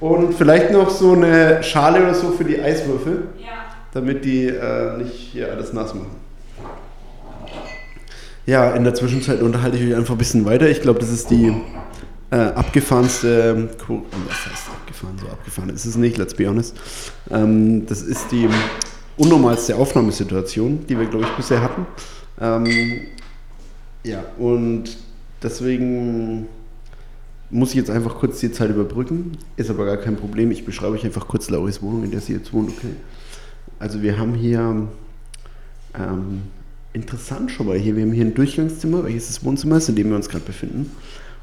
Und 0.00 0.34
vielleicht 0.34 0.70
noch 0.70 0.90
so 0.90 1.12
eine 1.12 1.62
Schale 1.62 2.02
oder 2.02 2.14
so 2.14 2.30
für 2.30 2.44
die 2.44 2.60
Eiswürfel, 2.60 3.28
damit 3.92 4.24
die 4.24 4.46
äh, 4.46 4.96
nicht 4.96 5.12
hier 5.12 5.50
alles 5.50 5.72
nass 5.72 5.94
machen. 5.94 6.28
Ja, 8.46 8.70
in 8.70 8.84
der 8.84 8.94
Zwischenzeit 8.94 9.42
unterhalte 9.42 9.76
ich 9.76 9.90
euch 9.90 9.96
einfach 9.96 10.14
ein 10.14 10.18
bisschen 10.18 10.46
weiter. 10.46 10.68
Ich 10.68 10.80
glaube, 10.80 11.00
das 11.00 11.10
ist 11.10 11.30
die 11.30 11.54
äh, 12.30 12.36
abgefahrenste, 12.36 13.68
was 13.86 14.46
heißt 14.46 14.68
abgefahren, 14.74 15.18
so 15.18 15.28
abgefahren 15.28 15.70
ist 15.70 15.84
es 15.84 15.96
nicht, 15.96 16.16
let's 16.16 16.34
be 16.34 16.46
honest. 16.46 16.76
Ähm, 17.30 17.86
das 17.86 18.02
ist 18.02 18.30
die 18.30 18.48
unnormalste 19.18 19.76
Aufnahmesituation, 19.76 20.86
die 20.88 20.98
wir, 20.98 21.06
glaube 21.06 21.26
ich, 21.26 21.30
bisher 21.32 21.60
hatten. 21.62 21.86
Ähm, 22.40 23.00
ja, 24.04 24.24
und 24.38 24.96
deswegen 25.42 26.46
muss 27.50 27.70
ich 27.70 27.76
jetzt 27.76 27.90
einfach 27.90 28.14
kurz 28.16 28.40
die 28.40 28.52
Zeit 28.52 28.70
überbrücken. 28.70 29.32
Ist 29.56 29.70
aber 29.70 29.84
gar 29.84 29.96
kein 29.96 30.16
Problem. 30.16 30.50
Ich 30.50 30.64
beschreibe 30.64 30.94
euch 30.94 31.04
einfach 31.04 31.26
kurz 31.26 31.50
Lauris 31.50 31.82
Wohnung, 31.82 32.04
in 32.04 32.10
der 32.10 32.20
sie 32.20 32.34
jetzt 32.34 32.52
wohnt. 32.52 32.70
Okay. 32.70 32.94
Also 33.78 34.02
wir 34.02 34.18
haben 34.18 34.34
hier 34.34 34.88
ähm, 35.98 36.42
interessant 36.92 37.50
schon 37.50 37.66
mal 37.66 37.78
hier. 37.78 37.96
Wir 37.96 38.04
haben 38.04 38.12
hier 38.12 38.24
ein 38.24 38.34
Durchgangszimmer, 38.34 39.04
welches 39.04 39.28
das 39.28 39.44
Wohnzimmer 39.44 39.76
ist, 39.76 39.88
in 39.88 39.96
dem 39.96 40.10
wir 40.10 40.16
uns 40.16 40.28
gerade 40.28 40.44
befinden. 40.44 40.92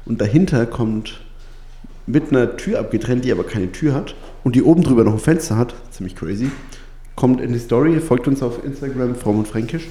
Und 0.04 0.20
dahinter 0.20 0.66
kommt 0.66 1.20
mit 2.06 2.30
einer 2.30 2.56
Tür 2.56 2.78
abgetrennt, 2.78 3.24
die 3.24 3.32
aber 3.32 3.44
keine 3.44 3.72
Tür 3.72 3.94
hat 3.94 4.14
und 4.44 4.54
die 4.54 4.62
oben 4.62 4.82
drüber 4.82 5.02
noch 5.02 5.14
ein 5.14 5.18
Fenster 5.18 5.56
hat, 5.56 5.74
ziemlich 5.90 6.14
crazy, 6.14 6.50
kommt 7.16 7.40
in 7.40 7.52
die 7.52 7.58
Story, 7.58 7.98
folgt 7.98 8.28
uns 8.28 8.42
auf 8.42 8.64
Instagram, 8.64 9.16
Fromm 9.16 9.40
und 9.40 9.48
Fränkisch. 9.48 9.88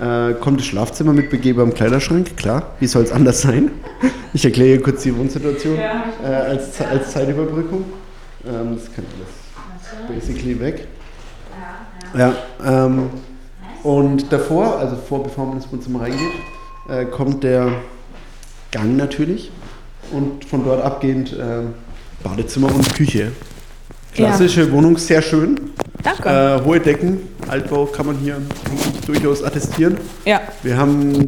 Äh, 0.00 0.34
kommt 0.34 0.60
das 0.60 0.66
Schlafzimmer 0.66 1.12
mit 1.12 1.30
begehbarem 1.30 1.72
Kleiderschrank, 1.72 2.36
klar, 2.36 2.74
wie 2.80 2.88
soll 2.88 3.04
es 3.04 3.12
anders 3.12 3.40
sein? 3.40 3.70
Ich 4.34 4.44
erkläre 4.44 4.70
hier 4.70 4.82
kurz 4.82 5.04
die 5.04 5.16
Wohnsituation 5.16 5.78
äh, 5.78 6.26
als, 6.26 6.80
als 6.80 7.12
Zeitüberbrückung. 7.12 7.84
Ähm, 8.44 8.76
das 8.76 8.92
kann 8.92 9.04
alles 9.16 10.20
basically 10.20 10.58
weg. 10.60 10.88
Ja, 12.16 12.34
ähm, 12.64 13.10
und 13.82 14.32
davor, 14.32 14.78
also 14.78 14.96
vor, 14.96 15.22
bevor 15.22 15.46
man 15.46 15.56
ins 15.58 15.70
Wohnzimmer 15.70 16.02
reingeht, 16.02 16.32
äh, 16.88 17.04
kommt 17.04 17.44
der 17.44 17.70
Gang 18.72 18.96
natürlich 18.96 19.50
und 20.12 20.44
von 20.44 20.64
dort 20.64 20.84
abgehend 20.84 21.32
äh, 21.32 21.62
Badezimmer 22.22 22.74
und 22.74 22.94
Küche. 22.94 23.32
Klassische 24.14 24.70
Wohnung, 24.72 24.96
sehr 24.96 25.22
schön. 25.22 25.72
Danke. 26.06 26.28
Äh, 26.28 26.64
hohe 26.64 26.80
Decken, 26.80 27.28
Altbau 27.48 27.86
kann 27.86 28.06
man 28.06 28.16
hier 28.16 28.36
durchaus 29.06 29.42
attestieren. 29.42 29.98
ja. 30.24 30.40
Wir 30.62 30.76
haben, 30.76 31.18
wir 31.18 31.24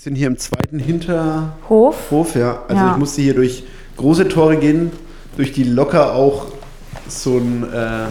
sind 0.00 0.14
hier 0.16 0.26
im 0.28 0.38
zweiten 0.38 0.78
Hinterhof, 0.78 1.96
Hof. 2.10 2.34
ja. 2.34 2.62
Also 2.68 2.82
Ja. 2.82 2.92
ich 2.92 2.96
musste 2.98 3.22
hier 3.22 3.34
durch 3.34 3.64
große 3.96 4.28
Tore 4.28 4.56
gehen, 4.56 4.90
durch 5.36 5.52
die 5.52 5.64
locker 5.64 6.14
auch 6.14 6.46
so 7.08 7.36
ein 7.38 7.64
äh, 7.72 8.06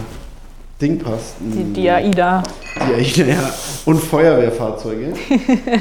Ding 0.80 0.98
passt. 1.00 1.34
Die, 1.40 1.64
die 1.72 1.90
AIDA. 1.90 2.42
Die 2.88 2.94
echt, 3.00 3.16
ja. 3.16 3.50
Und 3.84 3.98
Feuerwehrfahrzeuge. 3.98 5.06
äh, 5.30 5.78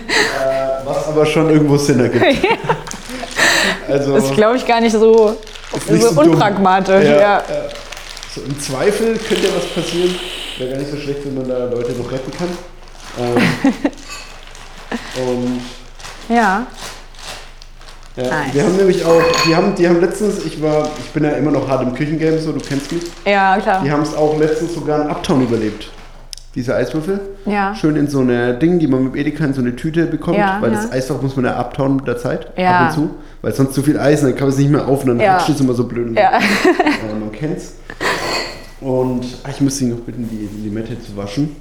was 0.85 1.07
aber 1.07 1.25
schon 1.25 1.49
irgendwo 1.49 1.77
Sinn 1.77 1.99
ergibt. 1.99 2.25
Also, 3.87 4.13
Das 4.15 4.25
ist, 4.25 4.33
glaube 4.33 4.55
ich, 4.57 4.65
gar 4.65 4.79
nicht 4.79 4.93
so, 4.93 5.35
nicht 5.89 6.01
so 6.01 6.09
so 6.13 6.21
unpragmatisch. 6.21 7.03
Ja, 7.05 7.19
Ja. 7.19 7.43
Ja. 8.35 8.41
So, 8.41 8.41
Im 8.41 8.59
Zweifel 8.59 9.17
könnte 9.17 9.47
ja 9.47 9.53
was 9.55 9.65
passieren. 9.67 10.15
Wäre 10.57 10.71
gar 10.71 10.79
nicht 10.79 10.91
so 10.91 10.97
schlecht, 10.97 11.19
wenn 11.25 11.35
man 11.35 11.47
da 11.47 11.65
Leute 11.65 11.91
noch 11.93 12.11
retten 12.11 12.31
kann. 12.31 12.47
Ähm, 13.19 13.37
und 15.27 15.61
ja. 16.35 16.65
ja, 18.15 18.23
Nice. 18.23 18.53
wir 18.53 18.63
haben 18.63 18.75
nämlich 18.77 19.05
auch, 19.05 19.21
die 19.45 19.55
haben, 19.55 19.75
die 19.75 19.87
haben 19.87 19.99
letztens, 20.01 20.45
ich 20.45 20.61
war, 20.61 20.89
ich 20.99 21.09
bin 21.11 21.23
ja 21.23 21.31
immer 21.31 21.51
noch 21.51 21.67
hart 21.67 21.83
im 21.83 21.93
Küchengame, 21.93 22.39
so 22.39 22.51
du 22.51 22.59
kennst 22.59 22.91
mich. 22.91 23.03
Ja, 23.25 23.57
klar. 23.59 23.81
Die 23.83 23.91
haben 23.91 24.01
es 24.03 24.15
auch 24.15 24.37
letztens 24.39 24.73
sogar 24.73 25.01
in 25.03 25.09
Uptown 25.09 25.43
überlebt. 25.43 25.89
Diese 26.55 26.75
Eiswürfel. 26.75 27.19
Ja. 27.45 27.73
Schön 27.75 27.95
in 27.95 28.07
so 28.07 28.19
eine 28.19 28.53
Ding, 28.57 28.77
die 28.77 28.85
man 28.87 29.05
mit 29.05 29.15
Edeka 29.15 29.43
in 29.43 29.53
so 29.55 29.61
eine 29.61 29.75
Tüte 29.75 30.05
bekommt, 30.05 30.37
Ja, 30.37 30.57
weil 30.61 30.71
ja. 30.71 30.81
das 30.81 30.91
Eisfach 30.91 31.19
muss 31.21 31.35
man 31.35 31.45
ja 31.45 31.55
abtauen 31.55 31.95
mit 31.95 32.07
der 32.07 32.17
Zeit, 32.17 32.47
Ja. 32.55 32.79
ab 32.81 32.87
und 32.89 32.93
zu, 32.93 33.09
weil 33.41 33.53
sonst 33.53 33.73
zu 33.73 33.81
viel 33.81 33.99
Eis, 33.99 34.21
und 34.21 34.27
dann 34.29 34.35
kann 34.37 34.47
man 34.47 34.53
es 34.53 34.59
nicht 34.59 34.69
mehr 34.71 34.87
aufnehmen, 34.87 35.17
dann 35.17 35.25
Ja. 35.25 35.37
rutscht 35.37 35.49
es 35.49 35.59
immer 35.59 35.73
so 35.73 35.85
blöd. 35.85 36.15
Ja. 36.15 36.37
Äh, 36.37 37.19
man 37.19 37.31
kennt's. 37.39 37.73
Und 38.83 39.25
ach, 39.43 39.49
ich 39.49 39.61
muss 39.61 39.77
sie 39.77 39.85
noch 39.85 39.99
bitten, 39.99 40.27
die 40.29 40.49
Limette 40.63 41.01
zu 41.01 41.15
waschen. 41.15 41.55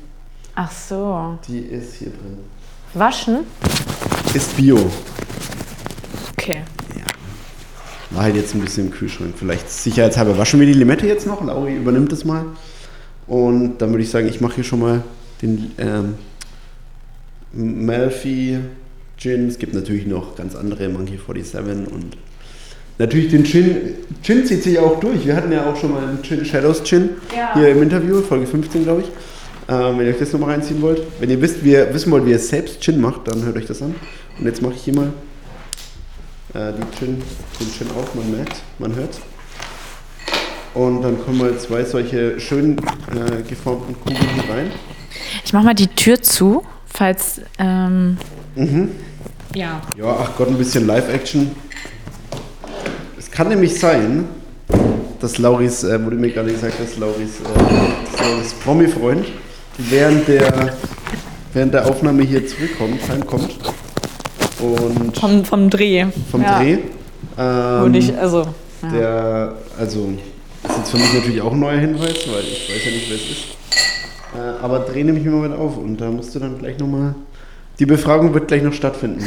Ach 0.55 0.71
so. 0.71 1.39
Die 1.47 1.61
ist 1.61 1.95
hier 1.95 2.09
drin. 2.09 2.39
Waschen? 2.95 3.41
Ist 4.35 4.57
Bio. 4.57 4.79
Okay. 6.33 6.63
War 8.11 8.25
halt 8.25 8.37
jetzt 8.37 8.55
ein 8.55 8.61
bisschen 8.61 8.87
im 8.87 8.93
Kühlschrank. 8.93 9.35
Vielleicht 9.37 9.71
sicherheitshalber 9.71 10.37
waschen 10.37 10.61
wir 10.61 10.67
die 10.67 10.75
Limette 10.75 11.07
jetzt 11.07 11.27
noch. 11.27 11.43
Lauri 11.43 11.77
übernimmt 11.77 12.13
das 12.13 12.25
mal. 12.25 12.45
Und 13.27 13.79
dann 13.79 13.91
würde 13.91 14.03
ich 14.03 14.11
sagen, 14.11 14.29
ich 14.29 14.41
mache 14.41 14.57
hier 14.57 14.65
schon 14.65 14.81
mal 14.81 15.03
den 15.41 15.73
ähm, 15.79 16.15
Malfi 17.53 18.59
Gin. 19.17 19.49
Es 19.49 19.59
gibt 19.59 19.75
natürlich 19.75 20.07
noch 20.07 20.37
ganz 20.37 20.55
andere, 20.55 20.89
Monkey 20.89 21.19
47 21.19 21.91
und 21.91 22.17
natürlich 22.99 23.31
den 23.31 23.45
Gin. 23.45 23.95
Gin 24.23 24.45
zieht 24.47 24.63
sich 24.63 24.79
auch 24.79 25.01
durch. 25.01 25.27
Wir 25.27 25.37
hatten 25.37 25.51
ja 25.53 25.67
auch 25.67 25.77
schon 25.77 25.93
mal 25.93 26.03
einen 26.03 26.23
Gin, 26.23 26.45
Shadows 26.45 26.83
Gin 26.85 27.11
Ja. 27.37 27.55
hier 27.55 27.69
im 27.71 27.83
Interview, 27.83 28.21
Folge 28.23 28.47
15, 28.47 28.85
glaube 28.85 29.03
ich. 29.03 29.09
Ähm, 29.69 29.99
wenn 29.99 30.07
ihr 30.07 30.13
euch 30.13 30.19
das 30.19 30.33
nochmal 30.33 30.51
reinziehen 30.51 30.83
wollt. 30.83 31.03
Wenn 31.21 31.31
ihr 31.31 31.41
wisst, 31.41 31.65
wie 31.65 31.73
ihr 31.73 31.93
wissen 31.95 32.11
wollt, 32.11 32.27
wie 32.27 32.31
ihr 32.33 32.39
selbst 32.39 32.81
Gin 32.83 33.01
macht, 33.01 33.27
dann 33.29 33.43
hört 33.45 33.57
euch 33.57 33.67
das 33.67 33.81
an. 33.83 33.95
Und 34.39 34.47
jetzt 34.47 34.61
mache 34.63 34.75
ich 34.75 34.83
hier 34.83 34.95
mal 34.95 35.13
äh, 36.55 36.73
die 36.73 36.99
Gin, 36.99 37.23
den 37.61 37.73
Gin 37.73 37.87
auf, 37.97 38.15
man 38.15 38.31
merkt, 38.31 38.57
man 38.79 38.95
hört. 38.95 39.19
Und 40.75 41.03
dann 41.03 41.23
kommen 41.23 41.39
mal 41.39 41.57
zwei 41.59 41.85
solche 41.85 42.41
schön 42.41 42.79
äh, 42.79 43.43
geformten 43.49 43.95
Kugeln 44.01 44.27
hier 44.35 44.53
rein. 44.55 44.71
Ich 45.45 45.53
mach 45.53 45.63
mal 45.63 45.75
die 45.75 45.89
Tür 45.89 46.21
zu, 46.23 46.63
falls. 46.87 47.41
Ähm, 47.59 48.17
Ja. 49.55 49.83
Ja, 49.99 50.17
ach 50.23 50.31
Gott, 50.37 50.49
ein 50.49 50.57
bisschen 50.57 50.87
Live-Action. 50.87 51.51
Es 53.23 53.31
kann 53.31 53.49
nämlich 53.49 53.79
sein, 53.79 54.25
dass 55.21 55.39
Lauris, 55.39 55.85
äh, 55.85 56.05
wurde 56.05 56.17
mir 56.17 56.31
gerade 56.31 56.51
gesagt, 56.51 56.75
dass 56.81 56.99
Lauris, 56.99 57.41
äh, 57.41 58.11
dass 58.11 58.29
Lauris 58.29 58.53
Promi-Freund 58.55 59.27
während 59.79 60.27
der, 60.27 60.75
während 61.55 61.73
der 61.73 61.87
Aufnahme 61.87 62.25
hier 62.25 62.47
zurückkommt, 62.47 63.01
heimkommt. 63.09 63.57
Und 64.61 65.17
Vom, 65.17 65.45
vom 65.45 65.71
Dreh. 65.71 66.07
vom 66.31 66.43
ja. 66.43 66.59
Dreh. 66.59 66.79
Ähm, 67.39 67.95
ich, 67.95 68.17
also. 68.19 68.47
Ja. 68.83 68.91
Der, 68.93 69.55
also, 69.79 70.11
ist 70.65 70.77
jetzt 70.79 70.91
für 70.91 70.97
mich 70.97 71.15
natürlich 71.15 71.41
auch 71.41 71.53
ein 71.53 71.61
neuer 71.61 71.79
Hinweis, 71.79 72.27
weil 72.27 72.43
ich 72.43 72.69
weiß 72.69 72.85
ja 72.85 72.91
nicht, 72.91 73.09
wer 73.09 73.17
es 73.17 73.23
ist. 73.23 73.57
Äh, 74.35 74.65
aber 74.65 74.81
dreh 74.81 75.05
nämlich 75.05 75.25
mal 75.25 75.49
mit 75.49 75.57
auf 75.57 75.77
und 75.77 76.01
da 76.01 76.11
musst 76.11 76.35
du 76.35 76.41
dann 76.41 76.59
gleich 76.59 76.79
nochmal. 76.79 77.15
Die 77.79 77.87
Befragung 77.87 78.35
wird 78.35 78.49
gleich 78.49 78.63
noch 78.63 78.73
stattfinden. 78.73 79.25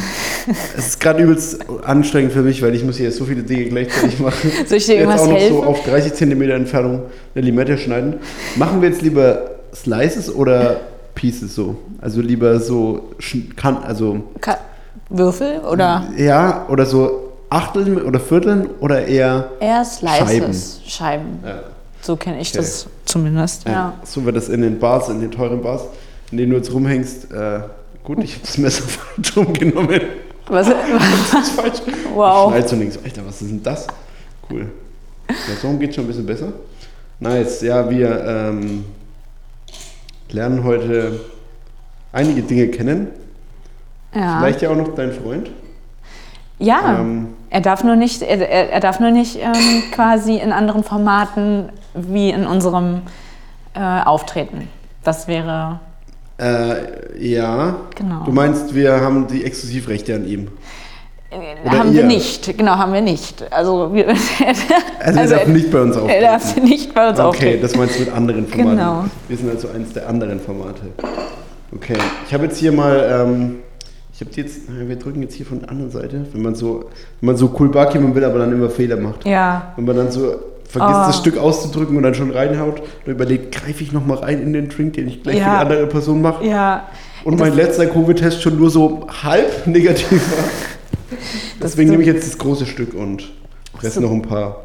Es 0.77 0.87
ist 0.87 0.99
gerade 0.99 1.23
übelst 1.23 1.59
anstrengend 1.83 2.31
für 2.33 2.41
mich, 2.41 2.61
weil 2.61 2.75
ich 2.75 2.83
muss 2.83 2.97
hier 2.97 3.11
so 3.11 3.25
viele 3.25 3.43
Dinge 3.43 3.65
gleichzeitig 3.65 4.19
machen. 4.19 4.51
Soll 4.67 4.77
ich 4.77 4.85
dir 4.85 4.95
jetzt 4.97 5.07
auch 5.19 5.27
noch 5.27 5.37
helfen? 5.37 5.55
so 5.55 5.63
auf 5.63 5.83
30 5.83 6.13
cm 6.13 6.41
Entfernung 6.43 7.03
eine 7.33 7.45
Limette 7.45 7.77
schneiden. 7.77 8.15
Machen 8.55 8.81
wir 8.81 8.89
jetzt 8.89 9.01
lieber 9.01 9.51
Slices 9.73 10.33
oder 10.33 10.81
Pieces 11.15 11.55
so? 11.55 11.75
Also 12.01 12.21
lieber 12.21 12.59
so, 12.59 13.11
kann, 13.55 13.77
also 13.77 14.23
Ka 14.41 14.57
Würfel 15.09 15.59
oder 15.59 16.07
ja, 16.17 16.65
oder 16.69 16.85
so 16.85 17.33
Achteln 17.49 18.01
oder 18.01 18.19
Vierteln 18.19 18.67
oder 18.79 19.05
eher 19.05 19.51
eher 19.59 19.85
Slices? 19.85 20.81
Scheiben. 20.85 21.39
ja, 21.45 21.61
So 22.01 22.15
kenne 22.15 22.39
ich 22.41 22.49
Okay. 22.49 22.57
das 22.57 22.87
zumindest. 23.05 23.65
Ja. 23.65 23.71
Ja. 23.71 23.93
So 24.03 24.25
wird 24.25 24.35
das 24.35 24.49
in 24.49 24.61
den 24.61 24.79
Bars, 24.79 25.09
in 25.09 25.21
den 25.21 25.31
teuren 25.31 25.61
Bars, 25.61 25.83
in 26.31 26.37
denen 26.39 26.51
du 26.51 26.57
jetzt 26.57 26.73
rumhängst. 26.73 27.31
Äh, 27.31 27.59
gut, 28.03 28.23
ich 28.23 28.33
habe 28.33 28.41
das 28.45 28.57
Messer 28.57 28.83
falsch 28.83 29.37
rumgenommen. 29.37 30.01
Was, 30.47 30.67
Das 31.31 31.41
ist 31.47 31.51
falsch. 31.51 31.79
Wow. 32.13 32.47
Ich 32.49 32.51
schneid 32.57 32.69
so 32.69 32.75
nichts. 32.75 32.99
Alter, 33.03 33.21
was 33.25 33.41
ist 33.41 33.49
denn 33.51 33.63
das? 33.63 33.87
Cool. 34.49 34.69
Ja, 35.29 35.55
so 35.61 35.69
geht 35.77 35.95
schon 35.95 36.03
ein 36.03 36.07
bisschen 36.07 36.25
besser. 36.25 36.53
Nice. 37.19 37.61
Ja, 37.61 37.89
wir 37.89 38.23
ähm, 38.25 38.85
lernen 40.29 40.63
heute 40.63 41.19
einige 42.11 42.41
Dinge 42.43 42.67
kennen. 42.67 43.07
ja. 44.13 44.39
Vielleicht 44.39 44.61
ja 44.61 44.69
auch 44.69 44.75
noch 44.75 44.93
dein 44.95 45.11
Freund. 45.13 45.49
ja. 46.59 46.99
Ähm, 46.99 47.29
Er 47.49 47.61
darf 47.61 47.83
nur 47.83 47.95
nicht, 47.95 48.21
er, 48.21 48.37
er 48.49 48.69
er 48.71 48.79
darf 48.81 48.99
nur 48.99 49.11
nicht 49.11 49.37
ähm, 49.37 49.83
quasi 49.91 50.37
in 50.37 50.51
anderen 50.51 50.83
Formaten 50.83 51.69
wie 51.93 52.29
in 52.29 52.45
unserem 52.45 53.01
äh, 53.73 53.79
auftreten. 53.79 54.67
Das 55.03 55.27
wäre 55.27 55.79
äh, 56.37 56.75
ja. 57.17 57.75
Genau. 57.95 58.23
Du 58.25 58.31
meinst, 58.31 58.73
wir 58.75 58.99
haben 59.01 59.27
die 59.27 59.43
Exklusivrechte 59.43 60.15
an 60.15 60.27
ihm. 60.27 60.47
äh, 61.31 61.35
Oder 61.67 61.79
haben 61.79 61.89
ihr. 61.89 62.01
wir 62.01 62.03
nicht. 62.05 62.57
Genau, 62.57 62.73
haben 62.77 62.93
wir 62.93 63.01
nicht. 63.01 63.43
Also, 63.51 63.93
wir, 63.93 64.07
Also, 64.99 65.19
er 65.19 65.27
darf 65.27 65.47
nicht 65.47 65.71
bei 65.71 65.81
uns 65.81 65.95
er 65.95 66.01
auftreten. 66.03 66.23
darf 66.23 66.55
nicht 66.57 66.93
bei 66.93 67.09
uns 67.09 67.19
Okay, 67.19 67.27
auftreten. 67.27 67.61
das 67.61 67.75
meinst 67.75 67.95
du 67.97 67.99
mit 68.05 68.13
anderen 68.13 68.47
Formaten. 68.47 68.77
Genau. 68.77 69.05
Wir 69.27 69.37
sind 69.37 69.49
also 69.49 69.69
eines 69.69 69.93
der 69.93 70.07
anderen 70.09 70.39
Formate. 70.39 70.81
Okay, 71.73 71.97
ich 72.27 72.33
habe 72.33 72.45
jetzt 72.45 72.57
hier 72.57 72.71
mal, 72.71 73.25
ähm, 73.27 73.55
ich 74.13 74.21
habe 74.21 74.31
jetzt, 74.35 74.61
wir 74.69 74.95
drücken 74.95 75.21
jetzt 75.23 75.33
hier 75.35 75.45
von 75.45 75.59
der 75.59 75.69
anderen 75.69 75.91
Seite, 75.91 76.25
wenn 76.31 76.41
man 76.41 76.55
so, 76.55 76.85
wenn 77.19 77.27
man 77.27 77.35
so 77.37 77.53
cool 77.59 77.69
barkeepen 77.69 78.13
will, 78.15 78.23
aber 78.23 78.39
dann 78.39 78.51
immer 78.53 78.69
Fehler 78.69 78.95
macht. 78.97 79.25
Ja, 79.25 79.73
Wenn 79.75 79.83
man 79.85 79.95
dann 79.97 80.11
so 80.11 80.35
vergisst, 80.79 80.99
Oh. 81.03 81.07
das 81.07 81.17
Stück 81.17 81.37
auszudrücken 81.37 81.97
und 81.97 82.03
dann 82.03 82.13
schon 82.15 82.31
reinhaut 82.31 82.81
und 83.05 83.11
überlegt, 83.11 83.53
greife 83.55 83.83
ich 83.83 83.91
nochmal 83.91 84.17
rein 84.17 84.41
in 84.41 84.53
den 84.53 84.69
Drink, 84.69 84.93
den 84.93 85.07
ich 85.07 85.23
gleich 85.23 85.35
für 85.37 85.41
Ja. 85.41 85.55
die 85.55 85.61
andere 85.71 85.87
Person 85.87 86.21
mache. 86.21 86.45
ja. 86.45 86.83
Und 87.23 87.39
mein 87.39 87.55
letzter 87.55 87.87
Covid-Test 87.87 88.43
schon 88.43 88.57
nur 88.59 88.69
so 88.69 89.07
halb 89.23 89.65
negativ 89.67 90.11
war. 90.37 90.43
Deswegen 91.61 91.87
so- 91.87 91.91
nehme 91.93 92.03
ich 92.03 92.13
jetzt 92.13 92.27
das 92.27 92.37
große 92.37 92.65
Stück 92.67 92.93
und 92.93 93.31
presse 93.73 93.95
So- 93.95 94.01
noch 94.01 94.11
ein 94.11 94.21
paar 94.21 94.57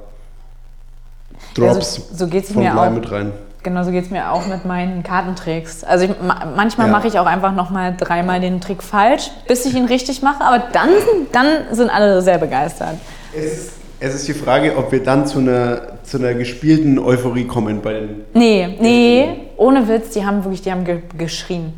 Ja, 1.57 1.73
Drops 1.73 1.95
so, 1.95 2.03
so 2.15 2.27
geht 2.27 2.45
es 2.45 2.53
von 2.53 2.63
mir 2.63 2.71
Blei 2.73 2.89
auch. 2.89 2.93
mit 2.93 3.11
rein. 3.11 3.33
Genau 3.63 3.83
so 3.83 3.91
geht 3.91 4.05
es 4.05 4.11
mir 4.11 4.31
auch 4.33 4.47
mit 4.47 4.65
meinen 4.65 5.03
Kartentricks. 5.03 5.85
Also 5.85 6.07
ich, 6.07 6.11
ma 6.23 6.47
manchmal 6.57 6.87
Ja. 6.87 6.93
mache 6.93 7.09
ich 7.09 7.19
auch 7.19 7.27
einfach 7.27 7.55
nochmal 7.55 7.95
dreimal 7.99 8.41
den 8.41 8.61
Trick 8.61 8.83
falsch, 8.83 9.31
bis 9.49 9.67
ich 9.67 9.75
ihn 9.75 9.85
richtig 9.87 10.23
mache. 10.23 10.43
Aber 10.43 10.63
dann, 10.73 10.89
dann 11.33 11.47
sind 11.73 11.91
alle 11.91 12.23
sehr 12.23 12.39
begeistert. 12.39 12.97
Es 13.37 13.71
es 14.01 14.15
ist 14.15 14.27
die 14.29 14.35
Frage, 14.35 14.77
ob 14.77 14.91
wir 14.93 15.03
dann 15.03 15.27
zu 15.27 15.39
einer, 15.39 15.83
zu 16.03 16.19
einer 16.19 16.35
gespielten 16.35 16.99
Euphorie 16.99 17.45
kommen 17.47 17.81
bei 17.83 17.93
den. 17.93 18.23
Nee, 18.35 18.77
nee, 18.81 19.29
ohne 19.57 19.87
Witz, 19.89 20.11
die 20.11 20.25
haben 20.25 20.43
wirklich, 20.43 20.63
die 20.63 20.73
haben 20.73 20.85
ge 20.85 21.01
geschrien. 21.17 21.75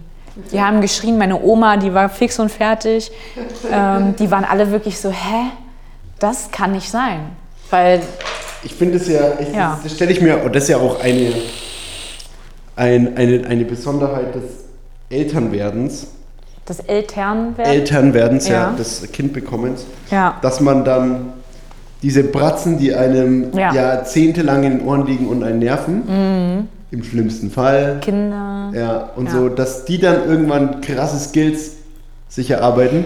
Die 0.50 0.60
haben 0.60 0.80
geschrien, 0.80 1.18
meine 1.18 1.42
Oma, 1.42 1.76
die 1.76 1.92
war 1.92 2.08
fix 2.08 2.38
und 2.38 2.50
fertig. 2.50 3.12
Ähm, 3.70 4.14
die 4.18 4.30
waren 4.30 4.44
alle 4.44 4.70
wirklich 4.70 4.98
so, 4.98 5.10
hä? 5.10 5.50
Das 6.18 6.50
kann 6.50 6.72
nicht 6.72 6.88
sein. 6.90 7.20
Weil, 7.68 8.00
Ich 8.62 8.74
finde 8.74 8.96
es 8.96 9.08
ja, 9.08 9.32
ich, 9.38 9.52
Ja. 9.54 9.78
das 9.82 9.92
stelle 9.92 10.12
ich 10.12 10.20
mir, 10.22 10.42
und 10.42 10.54
das 10.54 10.62
ist 10.64 10.68
ja 10.70 10.76
auch 10.78 11.02
eine, 11.02 11.32
ein, 12.76 13.16
eine, 13.16 13.46
eine 13.46 13.64
Besonderheit 13.64 14.34
des 14.34 14.44
Elternwerdens, 15.10 16.06
das 16.64 16.78
Elternwerden. 16.78 17.72
Elternwerdens, 17.72 18.48
ja. 18.48 18.54
Ja. 18.54 18.72
des 18.78 19.10
Kindbekommens, 19.12 19.84
ja. 20.10 20.38
dass 20.42 20.60
man 20.60 20.84
dann 20.84 21.32
diese 22.02 22.24
Bratzen, 22.24 22.78
die 22.78 22.94
einem 22.94 23.52
Ja. 23.56 23.72
jahrzehntelang 23.72 24.64
in 24.64 24.78
den 24.78 24.86
Ohren 24.86 25.06
liegen 25.06 25.28
und 25.28 25.42
einen 25.44 25.60
nerven, 25.60 26.68
im 26.90 27.04
schlimmsten 27.04 27.50
Fall, 27.50 27.98
Kinder. 28.00 28.70
ja, 28.74 29.10
und 29.16 29.24
Mhm. 29.24 29.28
Ja. 29.28 29.32
so, 29.34 29.48
dass 29.48 29.84
die 29.84 29.98
dann 29.98 30.24
irgendwann 30.26 30.80
krasse 30.80 31.18
Skills 31.18 31.72
sich 32.28 32.50
erarbeiten, 32.50 33.04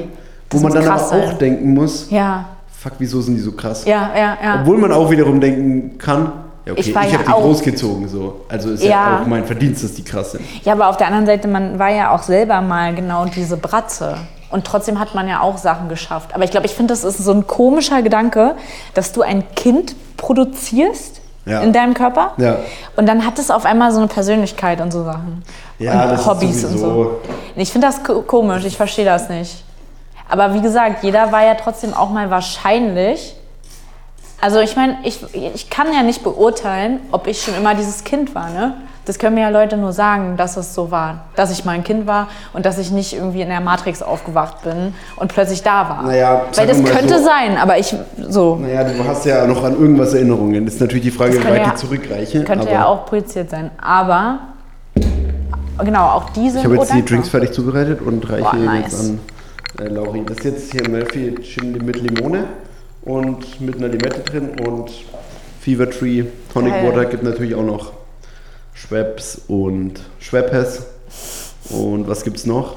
wo 0.51 0.59
man 0.61 0.73
dann 0.73 0.85
aber 0.87 0.93
krass 0.97 1.13
auch 1.13 1.27
sein. 1.29 1.39
denken 1.39 1.75
muss, 1.75 2.11
Ja, 2.11 2.47
fuck, 2.81 2.93
wieso 2.99 3.21
sind 3.21 3.35
die 3.37 3.41
so 3.41 3.53
krass? 3.53 3.85
ja, 3.85 4.11
ja, 4.17 4.37
ja. 4.43 4.61
Obwohl 4.63 4.79
man 4.79 4.93
auch 4.93 5.11
wiederum 5.11 5.41
denken 5.41 5.99
kann, 5.99 6.33
ja, 6.65 6.73
okay, 6.73 6.81
Ich 6.81 6.89
ich, 6.89 6.95
war 6.97 7.05
ja 7.07 7.13
habe 7.19 7.25
die 7.27 7.31
großgezogen, 7.31 8.09
so. 8.09 8.41
Also 8.49 8.71
ist 8.73 8.83
ja. 8.83 8.91
Ja. 8.91 9.21
auch 9.23 9.27
mein 9.27 9.45
Verdienst, 9.45 9.85
dass 9.85 9.93
die 9.95 10.03
krass 10.03 10.33
sind. 10.33 10.43
Ja, 10.65 10.73
aber 10.73 10.89
auf 10.89 10.97
der 10.97 11.07
anderen 11.07 11.27
Seite, 11.27 11.47
man 11.47 11.79
war 11.79 11.91
ja 11.91 12.11
auch 12.13 12.23
selber 12.23 12.61
mal 12.61 12.93
genau 12.95 13.25
diese 13.27 13.57
Bratze. 13.57 14.17
Und 14.51 14.65
trotzdem 14.67 15.01
hat 15.01 15.15
man 15.15 15.29
ja 15.29 15.41
auch 15.41 15.59
Sachen 15.59 15.89
geschafft. 15.89 16.35
Aber 16.35 16.45
ich 16.45 16.51
glaube, 16.51 16.67
ich 16.67 16.75
finde, 16.75 16.93
das 16.93 17.03
ist 17.05 17.19
so 17.19 17.33
ein 17.33 17.47
komischer 17.47 18.03
Gedanke, 18.03 18.55
dass 18.95 19.13
du 19.13 19.23
ein 19.23 19.45
Kind 19.55 19.95
produzierst 20.17 21.21
Ja. 21.45 21.61
in 21.63 21.73
deinem 21.73 21.95
Körper. 21.95 22.33
Ja. 22.37 22.59
Und 22.97 23.07
dann 23.07 23.27
hat 23.27 23.39
es 23.39 23.51
auf 23.51 23.65
einmal 23.65 23.93
so 23.93 23.99
eine 23.99 24.09
Persönlichkeit 24.09 24.81
und 24.81 24.93
so 24.93 25.05
Sachen. 25.05 25.43
Ja, 25.79 26.05
und 26.05 26.11
das 26.13 26.21
ist 26.21 26.27
Hobbys 26.27 26.65
und 26.65 26.79
so. 26.79 27.21
Ich 27.57 27.71
finde 27.73 27.87
das 27.89 28.03
ko- 28.05 28.23
komisch, 28.23 28.65
ich 28.65 28.77
verstehe 28.77 29.05
das 29.05 29.29
nicht. 29.29 29.63
Aber 30.29 30.55
wie 30.55 30.61
gesagt, 30.61 31.03
jeder 31.05 31.31
war 31.33 31.45
ja 31.45 31.55
trotzdem 31.55 31.95
auch 31.95 32.11
mal 32.11 32.31
wahrscheinlich. 32.31 33.35
Also 34.41 34.59
ich 34.61 34.77
meine, 34.77 34.99
ich, 35.05 35.23
ich 35.35 35.71
kann 35.71 35.93
ja 35.95 36.03
nicht 36.03 36.23
beurteilen, 36.23 37.01
ob 37.13 37.27
ich 37.27 37.43
schon 37.43 37.55
immer 37.57 37.75
dieses 37.75 38.05
Kind 38.05 38.35
war, 38.35 38.51
ne? 38.51 38.75
Das 39.07 39.19
können 39.21 39.37
mir 39.37 39.43
ja 39.43 39.49
Leute 39.51 39.77
nur 39.77 39.93
sagen, 39.93 40.37
dass 40.37 40.57
es 40.57 40.75
so 40.75 40.91
war. 40.91 41.27
Dass 41.37 41.53
ich 41.53 41.65
mal 41.65 41.73
ein 41.73 41.85
Kind 41.85 42.07
war 42.09 42.27
und 42.53 42.67
dass 42.67 42.77
ich 42.77 42.91
nicht 42.91 43.15
irgendwie 43.15 43.41
in 43.41 43.49
der 43.49 43.61
Matrix 43.61 44.03
aufgewacht 44.03 44.63
bin 44.65 44.95
und 45.15 45.33
plötzlich 45.33 45.63
da 45.63 45.89
war. 45.89 46.03
Naja, 46.03 46.43
Weil 46.55 46.67
das 46.67 46.83
könnte 46.83 47.19
so. 47.19 47.25
sein, 47.25 47.57
aber 47.57 47.79
ich 47.79 47.95
so. 48.29 48.57
Naja, 48.57 48.83
du 48.85 49.05
hast 49.07 49.25
ja 49.25 49.47
noch 49.47 49.63
an 49.63 49.73
irgendwas 49.75 50.13
Erinnerungen. 50.13 50.65
Das 50.67 50.75
ist 50.75 50.81
natürlich 50.81 51.05
die 51.05 51.11
Frage, 51.13 51.35
wie 51.41 51.45
weit 51.45 51.59
ja- 51.63 51.71
die 51.71 51.77
zurückreichen. 51.77 52.45
Könnte 52.45 52.69
ja 52.69 52.85
auch 52.87 53.07
projiziert 53.07 53.49
sein. 53.49 53.71
Aber 53.81 54.41
genau, 55.85 56.07
auch 56.07 56.31
die 56.31 56.51
sind 56.51 56.59
Ich 56.61 56.65
habe 56.65 56.75
jetzt 56.77 56.89
die 56.89 56.95
dankbar. 56.95 57.09
Drinks 57.09 57.29
fertig 57.29 57.53
zubereitet 57.53 58.01
und 58.03 58.29
reiche 58.29 58.43
Boah, 58.43 58.57
nice. 58.57 58.83
jetzt 58.83 59.01
an 59.81 59.87
äh, 59.87 59.89
Lauri. 59.89 60.23
Das 60.27 60.39
ist 60.39 60.45
jetzt 60.45 60.73
hier 60.73 60.89
Melfi 60.89 61.35
Gin 61.43 61.85
mit 61.85 62.01
Limone 62.03 62.45
und 63.03 63.61
mit 63.61 63.77
einer 63.77 63.89
Limette 63.89 64.21
drin 64.21 64.51
und 64.67 64.91
Fever 65.61 65.89
Tree 65.89 66.25
Tonic 66.53 66.73
Geil. 66.73 66.89
Water 66.89 67.05
gibt 67.05 67.23
natürlich 67.23 67.55
auch 67.55 67.63
noch 67.63 67.93
Schweppes 68.77 69.41
und 69.49 70.01
Schweppes. 70.21 70.87
Und 71.71 72.07
was 72.09 72.23
gibt's 72.23 72.47
noch? 72.47 72.77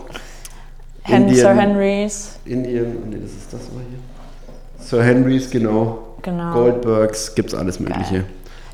Hen 1.04 1.24
Indian- 1.28 1.38
Sir 1.38 1.54
Henrys. 1.62 2.30
Indian, 2.46 2.86
nee, 3.10 3.18
das 3.22 3.32
ist 3.32 3.52
das 3.54 3.62
mal 3.74 3.84
hier. 3.90 4.84
Sir 4.86 5.04
Henrys, 5.04 5.50
genau. 5.52 6.00
Genau. 6.22 6.54
Goldbergs, 6.54 7.36
gibt's 7.36 7.54
alles 7.54 7.80
Mögliche. 7.80 8.24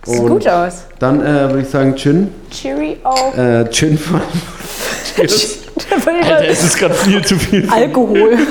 Das 0.04 0.14
sieht 0.14 0.22
Und 0.24 0.30
gut 0.30 0.48
aus. 0.48 0.84
Dann 1.00 1.20
äh, 1.22 1.50
würde 1.50 1.62
ich 1.62 1.68
sagen 1.70 1.96
Gin. 1.96 2.30
Cheerio. 2.52 2.98
Äh, 3.36 3.66
Gin 3.72 3.98
von. 3.98 4.22
Cheers. 5.16 5.60
Alter, 6.06 6.48
es 6.48 6.64
ist 6.64 6.78
gerade 6.78 6.94
viel 6.94 7.24
zu 7.26 7.36
viel. 7.38 7.68
Alkohol. 7.70 8.38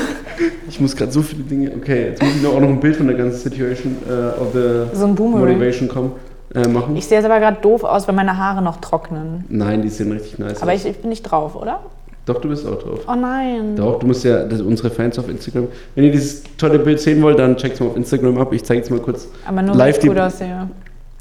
Ich 0.69 0.81
muss 0.81 0.97
gerade 0.97 1.13
so 1.13 1.23
viele 1.23 1.45
Dinge. 1.45 1.71
Okay, 1.77 2.07
jetzt 2.09 2.21
muss 2.21 2.35
ich 2.35 2.43
noch 2.43 2.55
auch 2.55 2.61
noch 2.61 2.69
ein 2.69 2.81
Bild 2.81 2.97
von 2.97 3.07
der 3.07 3.17
ganzen 3.17 3.39
Situation 3.39 3.97
äh, 4.09 4.41
of 4.41 4.49
the 4.53 4.99
So 4.99 5.05
ein 5.07 5.15
Boomerang. 5.15 5.47
Motivation 5.47 5.87
kommen, 5.89 6.13
äh, 6.55 6.69
machen. 6.69 6.97
Ich 6.97 7.07
sehe 7.07 7.19
jetzt 7.19 7.25
aber 7.25 7.40
gerade 7.40 7.61
doof 7.61 7.85
aus, 7.85 8.07
wenn 8.09 8.14
meine 8.14 8.38
Haare 8.38 8.62
noch 8.62 8.79
trocknen. 8.79 9.45
Nein, 9.49 9.83
die 9.83 9.88
sehen 9.88 10.12
richtig 10.12 10.38
nice 10.38 10.62
Aber 10.62 10.73
aus. 10.73 10.85
ich, 10.85 10.87
ich 10.87 10.99
bin 10.99 11.11
nicht 11.11 11.23
drauf, 11.23 11.57
oder? 11.57 11.81
Doch, 12.27 12.40
du 12.40 12.49
bist 12.49 12.67
auch 12.67 12.79
drauf. 12.79 13.01
Oh 13.07 13.14
nein. 13.14 13.77
Doch, 13.77 13.99
du 13.99 14.07
musst 14.07 14.25
ja 14.25 14.45
das, 14.45 14.62
unsere 14.62 14.90
Fans 14.90 15.19
auf 15.19 15.29
Instagram. 15.29 15.69
Wenn 15.95 16.05
ihr 16.05 16.12
dieses 16.12 16.43
tolle 16.57 16.79
Bild 16.79 16.99
sehen 17.01 17.21
wollt, 17.23 17.38
dann 17.38 17.57
checkt 17.57 17.79
mal 17.81 17.88
auf 17.88 17.97
Instagram 17.97 18.38
ab. 18.38 18.53
Ich 18.53 18.64
zeige 18.64 18.81
jetzt 18.81 18.90
mal 18.90 19.01
kurz 19.01 19.29
Aber 19.47 19.61
nur 19.61 19.75
live 19.75 20.01
gut 20.01 20.19
aussehe. 20.19 20.69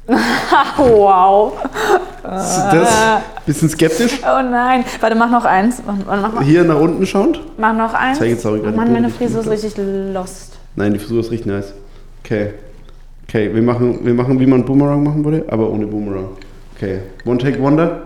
wow. 0.76 1.52
Das 2.22 3.22
bisschen 3.46 3.68
skeptisch. 3.68 4.20
Oh 4.22 4.42
nein. 4.42 4.84
Warte, 5.00 5.16
mach 5.16 5.30
noch 5.30 5.44
eins. 5.44 5.82
Mach, 5.86 6.32
mach, 6.32 6.42
Hier 6.42 6.64
nach 6.64 6.80
unten 6.80 7.04
schauend. 7.06 7.40
mach 7.58 7.74
noch 7.74 7.92
eins. 7.92 8.18
zeig 8.18 8.30
jetzt 8.30 8.46
auch 8.46 8.52
gerade 8.56 8.76
Mann, 8.76 8.92
meine 8.92 9.10
Frisur 9.10 9.40
ist 9.40 9.50
richtig 9.50 9.74
lost. 10.12 10.58
Nein, 10.76 10.92
die 10.92 10.98
Frisur 10.98 11.20
ist 11.20 11.30
richtig 11.30 11.46
nice. 11.46 11.74
Okay. 12.22 12.54
Okay, 13.34 13.52
wir 13.52 13.62
machen, 13.62 13.98
wir 14.04 14.14
machen, 14.14 14.38
wie 14.38 14.46
man 14.46 14.64
Boomerang 14.64 15.02
machen 15.02 15.24
würde, 15.24 15.44
aber 15.48 15.68
ohne 15.68 15.88
Boomerang. 15.88 16.28
Okay. 16.76 17.00
One 17.24 17.36
Take 17.36 17.60
Wonder. 17.60 18.02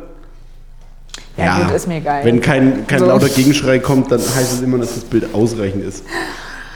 Ja, 1.36 1.64
gut, 1.64 1.76
ist 1.76 1.86
mir 1.86 1.96
egal. 1.98 2.24
Wenn 2.24 2.40
kein, 2.40 2.86
kein 2.86 3.00
So. 3.00 3.04
lauter 3.04 3.28
Gegenschrei 3.28 3.78
kommt, 3.78 4.10
dann 4.10 4.20
heißt 4.20 4.54
es 4.54 4.62
immer, 4.62 4.78
dass 4.78 4.94
das 4.94 5.04
Bild 5.04 5.34
ausreichend 5.34 5.84
ist. 5.84 6.02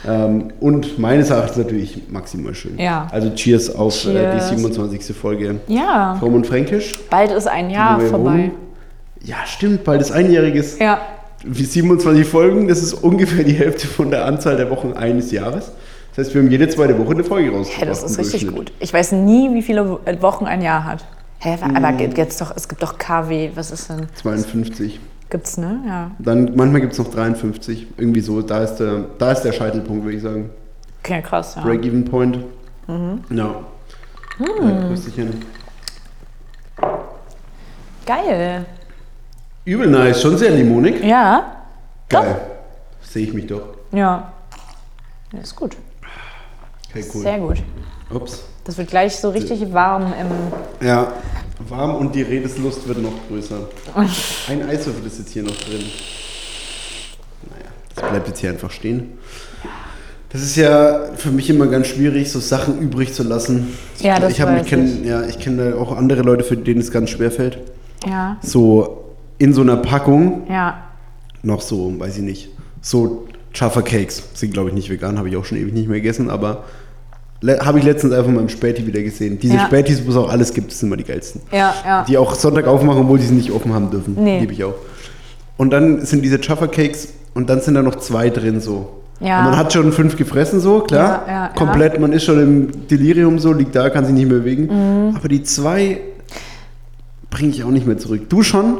Ähm, 0.07 0.51
und 0.59 0.99
meines 0.99 1.31
Erachtens 1.31 1.57
natürlich 1.57 2.03
maximal 2.09 2.53
schön. 2.53 2.77
Ja. 2.77 3.07
Also 3.09 3.31
Cheers 3.31 3.73
auf 3.73 3.95
Cheers. 3.95 4.35
Äh, 4.35 4.51
die 4.51 4.55
27. 4.61 5.15
Folge. 5.17 5.55
ja, 5.67 6.15
Fromm 6.19 6.35
und 6.35 6.45
Fränkisch. 6.45 6.91
bald 7.09 7.31
ist 7.31 7.47
ein 7.47 7.71
Jahr 7.71 7.99
vorbei. 8.01 8.31
Wohnung. 8.33 8.51
Ja, 9.23 9.37
stimmt, 9.47 9.83
bald 9.83 9.99
ist 9.99 10.11
einjähriges. 10.11 10.77
Ja. 10.77 11.01
Wie 11.43 11.65
27 11.65 12.27
Folgen, 12.27 12.67
das 12.67 12.83
ist 12.83 12.93
ungefähr 12.93 13.43
die 13.45 13.53
Hälfte 13.53 13.87
von 13.87 14.11
der 14.11 14.25
Anzahl 14.25 14.57
der 14.57 14.69
Wochen 14.69 14.93
eines 14.93 15.31
Jahres. 15.31 15.71
Das 16.15 16.27
heißt, 16.27 16.35
wir 16.35 16.41
haben 16.43 16.51
jede 16.51 16.69
zweite 16.69 16.97
Woche 16.99 17.11
eine 17.11 17.23
Folge 17.23 17.49
rausgebracht. 17.51 17.81
Hey, 17.81 17.87
das 17.87 18.03
ist 18.03 18.19
richtig 18.19 18.47
gut. 18.53 18.71
Ich 18.79 18.93
weiß 18.93 19.13
nie, 19.13 19.51
wie 19.55 19.63
viele 19.63 19.99
Wochen 20.21 20.45
ein 20.45 20.61
Jahr 20.61 20.83
hat. 20.85 21.03
Hä, 21.39 21.57
aber 21.75 21.91
gibt- 21.93 22.17
jetzt 22.17 22.39
doch, 22.39 22.55
es 22.55 22.67
gibt 22.69 22.83
doch 22.83 22.97
KW, 22.97 23.51
was 23.55 23.71
ist 23.71 23.89
denn? 23.89 24.07
52. 24.15 24.99
Gibt's, 25.31 25.57
ne? 25.57 25.79
Ja. 25.87 26.11
Dann 26.19 26.55
manchmal 26.55 26.81
gibt 26.81 26.93
es 26.93 26.99
noch 26.99 27.09
53. 27.09 27.87
Irgendwie 27.97 28.21
so, 28.21 28.43
da 28.43 28.63
ist 28.63 28.75
der, 28.75 29.05
da 29.17 29.31
ist 29.31 29.41
der 29.41 29.51
Scheitelpunkt, 29.51 30.03
würde 30.03 30.17
ich 30.17 30.23
sagen. 30.23 30.51
Okay, 31.03 31.21
krass, 31.23 31.55
ja. 31.55 31.63
Break-even 31.63 32.05
Point. 32.05 32.37
Mhm. 32.87 33.23
Ja. 33.31 33.55
Hm. 34.37 34.95
Ja. 35.17 35.25
Geil. 38.05 38.65
Übel 39.65 39.87
nice, 39.87 40.21
schon 40.21 40.37
sehr 40.37 40.51
limonig. 40.51 41.03
Ja. 41.03 41.55
Geil. 42.09 42.39
Sehe 43.01 43.23
ich 43.25 43.33
mich 43.33 43.47
doch. 43.47 43.61
Ja. 43.91 44.31
ja 45.31 45.39
ist 45.39 45.55
gut. 45.55 45.75
Okay, 46.93 47.05
cool. 47.13 47.21
Sehr 47.21 47.39
gut. 47.39 47.63
Ups. 48.11 48.43
Das 48.65 48.77
wird 48.77 48.89
gleich 48.89 49.15
so 49.15 49.29
richtig 49.29 49.73
warm 49.73 50.13
im. 50.13 50.87
Ja, 50.87 51.13
warm 51.67 51.95
und 51.95 52.13
die 52.13 52.21
Redeslust 52.21 52.87
wird 52.87 53.01
noch 53.01 53.13
größer. 53.27 53.67
Ein 54.49 54.69
Eiswürfel 54.69 55.05
ist 55.07 55.19
jetzt 55.19 55.31
hier 55.31 55.43
noch 55.43 55.55
drin. 55.55 55.83
Naja, 57.49 57.71
das 57.95 58.09
bleibt 58.09 58.27
jetzt 58.27 58.39
hier 58.39 58.51
einfach 58.51 58.71
stehen. 58.71 59.17
Das 60.29 60.41
ist 60.41 60.55
ja 60.55 61.13
für 61.15 61.29
mich 61.29 61.49
immer 61.49 61.67
ganz 61.67 61.87
schwierig, 61.87 62.31
so 62.31 62.39
Sachen 62.39 62.79
übrig 62.79 63.13
zu 63.13 63.23
lassen. 63.23 63.77
Ja, 63.99 64.19
das 64.19 64.31
ich 64.31 64.41
hab 64.41 64.49
weiß 64.49 64.65
kenn, 64.65 65.05
Ja, 65.05 65.23
ich 65.25 65.37
kenne 65.39 65.75
auch 65.75 65.95
andere 65.95 66.21
Leute, 66.21 66.43
für 66.43 66.57
denen 66.57 66.81
es 66.81 66.91
ganz 66.91 67.11
schwer 67.11 67.29
fällt. 67.31 67.59
Ja. 68.07 68.37
So 68.41 69.03
in 69.37 69.53
so 69.53 69.61
einer 69.61 69.77
Packung 69.77 70.47
Ja. 70.49 70.85
noch 71.43 71.61
so, 71.61 71.99
weiß 71.99 72.17
ich 72.17 72.23
nicht, 72.23 72.49
so 72.81 73.27
Jaffa 73.53 73.81
Cakes. 73.83 74.23
Sind, 74.33 74.53
glaube 74.53 74.69
ich, 74.69 74.75
nicht 74.75 74.89
vegan, 74.89 75.17
habe 75.17 75.29
ich 75.29 75.35
auch 75.37 75.45
schon 75.45 75.57
ewig 75.59 75.73
nicht 75.73 75.87
mehr 75.87 75.99
gegessen, 75.99 76.29
aber 76.31 76.63
habe 77.47 77.79
ich 77.79 77.85
letztens 77.85 78.13
einfach 78.13 78.31
mal 78.31 78.41
im 78.41 78.49
Späti 78.49 78.85
wieder 78.87 79.01
gesehen. 79.01 79.39
Diese 79.39 79.55
Ja. 79.55 79.65
Spätis, 79.65 80.05
wo 80.05 80.11
es 80.11 80.15
auch 80.15 80.29
alles 80.29 80.53
gibt, 80.53 80.71
sind 80.71 80.87
immer 80.87 80.97
die 80.97 81.03
geilsten. 81.03 81.41
Ja, 81.51 81.73
ja. 81.85 82.05
Die 82.07 82.17
auch 82.17 82.35
Sonntag 82.35 82.67
aufmachen, 82.67 83.01
obwohl 83.01 83.19
die 83.19 83.25
sie 83.25 83.33
nicht 83.33 83.51
offen 83.51 83.73
haben 83.73 83.89
dürfen. 83.91 84.15
Nee. 84.17 84.39
Liebe 84.39 84.53
ich 84.53 84.63
auch. 84.63 84.75
Und 85.57 85.71
dann 85.71 86.05
sind 86.05 86.23
diese 86.23 86.39
Jaffa 86.41 86.67
Cakes 86.67 87.09
und 87.33 87.49
dann 87.49 87.61
sind 87.61 87.75
da 87.75 87.81
noch 87.81 87.95
zwei 87.97 88.29
drin 88.29 88.59
so. 88.59 88.89
Ja. 89.19 89.39
Und 89.39 89.45
man 89.45 89.57
hat 89.57 89.71
schon 89.71 89.91
fünf 89.93 90.15
gefressen 90.17 90.59
so, 90.59 90.79
klar. 90.79 91.23
Ja, 91.27 91.33
ja. 91.33 91.47
Komplett, 91.49 91.99
man 91.99 92.11
ist 92.13 92.23
schon 92.23 92.41
im 92.41 92.87
Delirium 92.87 93.39
so, 93.39 93.53
liegt 93.53 93.75
da, 93.75 93.89
kann 93.89 94.05
sich 94.05 94.13
nicht 94.13 94.27
mehr 94.27 94.39
bewegen. 94.39 94.63
Mhm. 95.09 95.15
Aber 95.15 95.27
die 95.27 95.43
zwei 95.43 96.01
bringe 97.29 97.51
ich 97.51 97.63
auch 97.63 97.69
nicht 97.69 97.85
mehr 97.85 97.97
zurück. 97.97 98.29
Du 98.29 98.43
schon? 98.43 98.77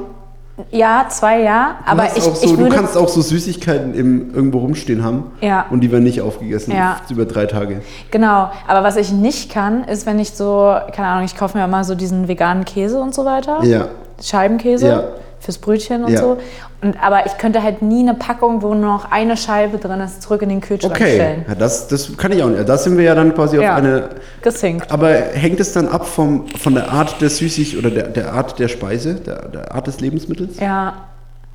Ja, 0.70 1.08
zwei 1.10 1.42
ja. 1.42 1.78
Du 1.86 1.92
Aber 1.92 2.06
ich, 2.16 2.22
so, 2.24 2.32
ich 2.44 2.52
du 2.52 2.58
würde. 2.60 2.76
kannst 2.76 2.96
auch 2.96 3.08
so 3.10 3.22
Süßigkeiten 3.22 3.96
im, 3.96 4.36
irgendwo 4.36 4.60
rumstehen 4.60 5.04
haben 5.04 5.32
Ja. 5.42 5.66
und 5.72 5.82
die 5.82 5.92
werden 5.92 6.04
nicht 6.04 6.22
aufgegessen 6.22 6.74
Ja. 6.76 6.98
über 7.10 7.26
drei 7.26 7.48
Tage. 7.48 7.82
Genau, 8.12 8.52
aber 8.68 8.84
was 8.84 8.96
ich 8.98 9.12
nicht 9.12 9.52
kann, 9.52 9.84
ist, 9.86 10.06
wenn 10.06 10.20
ich 10.20 10.32
so, 10.32 10.76
keine 10.96 11.08
Ahnung, 11.08 11.26
ich 11.26 11.36
kaufe 11.36 11.58
mir 11.58 11.64
immer 11.66 11.84
so 11.84 11.96
diesen 11.96 12.28
veganen 12.28 12.66
Käse 12.66 13.00
und 13.02 13.16
so 13.16 13.26
weiter. 13.26 13.64
Ja. 13.64 13.88
Scheibenkäse 14.22 14.88
Ja. 14.88 15.04
fürs 15.40 15.58
Brötchen 15.58 16.04
und 16.06 16.12
Ja. 16.12 16.20
so. 16.20 16.38
Und, 16.84 17.02
aber 17.02 17.26
ich 17.26 17.38
könnte 17.38 17.64
halt 17.64 17.82
nie 17.82 18.02
eine 18.02 18.14
Packung, 18.14 18.62
wo 18.62 18.74
nur 18.74 18.92
noch 18.92 19.10
eine 19.12 19.38
Scheibe 19.38 19.78
drin 19.78 20.02
ist, 20.02 20.22
zurück 20.22 20.42
in 20.42 20.50
den 20.50 20.60
Kühlschrank 20.62 20.94
Okay, 20.96 21.16
stellen. 21.16 21.46
ja, 21.48 21.56
das, 21.56 21.88
das 21.88 22.18
kann 22.18 22.32
ich 22.34 22.44
auch 22.44 22.50
nicht. 22.50 22.68
Da 22.68 22.78
sind 22.78 22.98
wir 22.98 23.06
ja 23.06 23.16
dann 23.16 23.34
quasi 23.34 23.58
Ja. 23.58 23.72
auf 23.72 23.78
eine. 23.78 24.10
Gesinkt. 24.42 24.92
Aber 24.92 25.10
hängt 25.10 25.60
es 25.60 25.72
dann 25.74 25.88
ab 25.88 26.06
vom, 26.06 26.48
von 26.50 26.76
der 26.76 26.92
Art 26.92 27.22
der 27.22 27.30
Süßig 27.30 27.78
oder 27.78 27.90
der, 27.90 28.10
der 28.10 28.34
Art 28.34 28.60
der 28.60 28.68
Speise, 28.68 29.16
der, 29.16 29.48
der 29.48 29.74
Art 29.74 29.88
des 29.88 30.02
Lebensmittels? 30.02 30.60
Ja, 30.60 30.94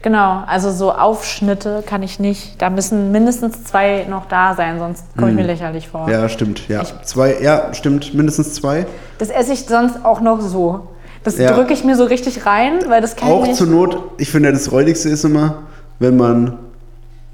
genau. 0.00 0.42
Also 0.46 0.70
so 0.72 0.92
Aufschnitte 0.92 1.82
kann 1.86 2.02
ich 2.02 2.18
nicht. 2.18 2.60
Da 2.62 2.70
müssen 2.70 3.12
mindestens 3.12 3.64
zwei 3.64 4.06
noch 4.08 4.26
da 4.26 4.54
sein, 4.54 4.78
sonst 4.78 5.04
komme 5.16 5.30
ich 5.30 5.36
mir 5.36 5.44
lächerlich 5.44 5.88
vor. 5.88 6.08
Ja, 6.08 6.28
stimmt. 6.30 6.68
Ja, 6.68 6.82
zwei, 7.02 7.36
ja, 7.42 7.74
stimmt, 7.74 8.14
mindestens 8.14 8.54
zwei. 8.54 8.86
Das 9.18 9.28
esse 9.28 9.52
ich 9.52 9.66
sonst 9.66 10.04
auch 10.04 10.20
noch 10.20 10.40
so. 10.40 10.88
Das 11.28 11.36
Ja. 11.36 11.52
drücke 11.52 11.74
ich 11.74 11.84
mir 11.84 11.94
so 11.94 12.04
richtig 12.04 12.46
rein, 12.46 12.78
weil 12.88 13.02
das 13.02 13.14
kann 13.14 13.28
Auch 13.30 13.42
ich 13.42 13.48
nicht. 13.48 13.58
zur 13.58 13.66
Not, 13.66 13.98
ich 14.16 14.30
finde 14.30 14.48
ja 14.48 14.52
das 14.54 14.72
Räudigste 14.72 15.10
ist 15.10 15.24
immer, 15.26 15.58
wenn 15.98 16.16
man 16.16 16.54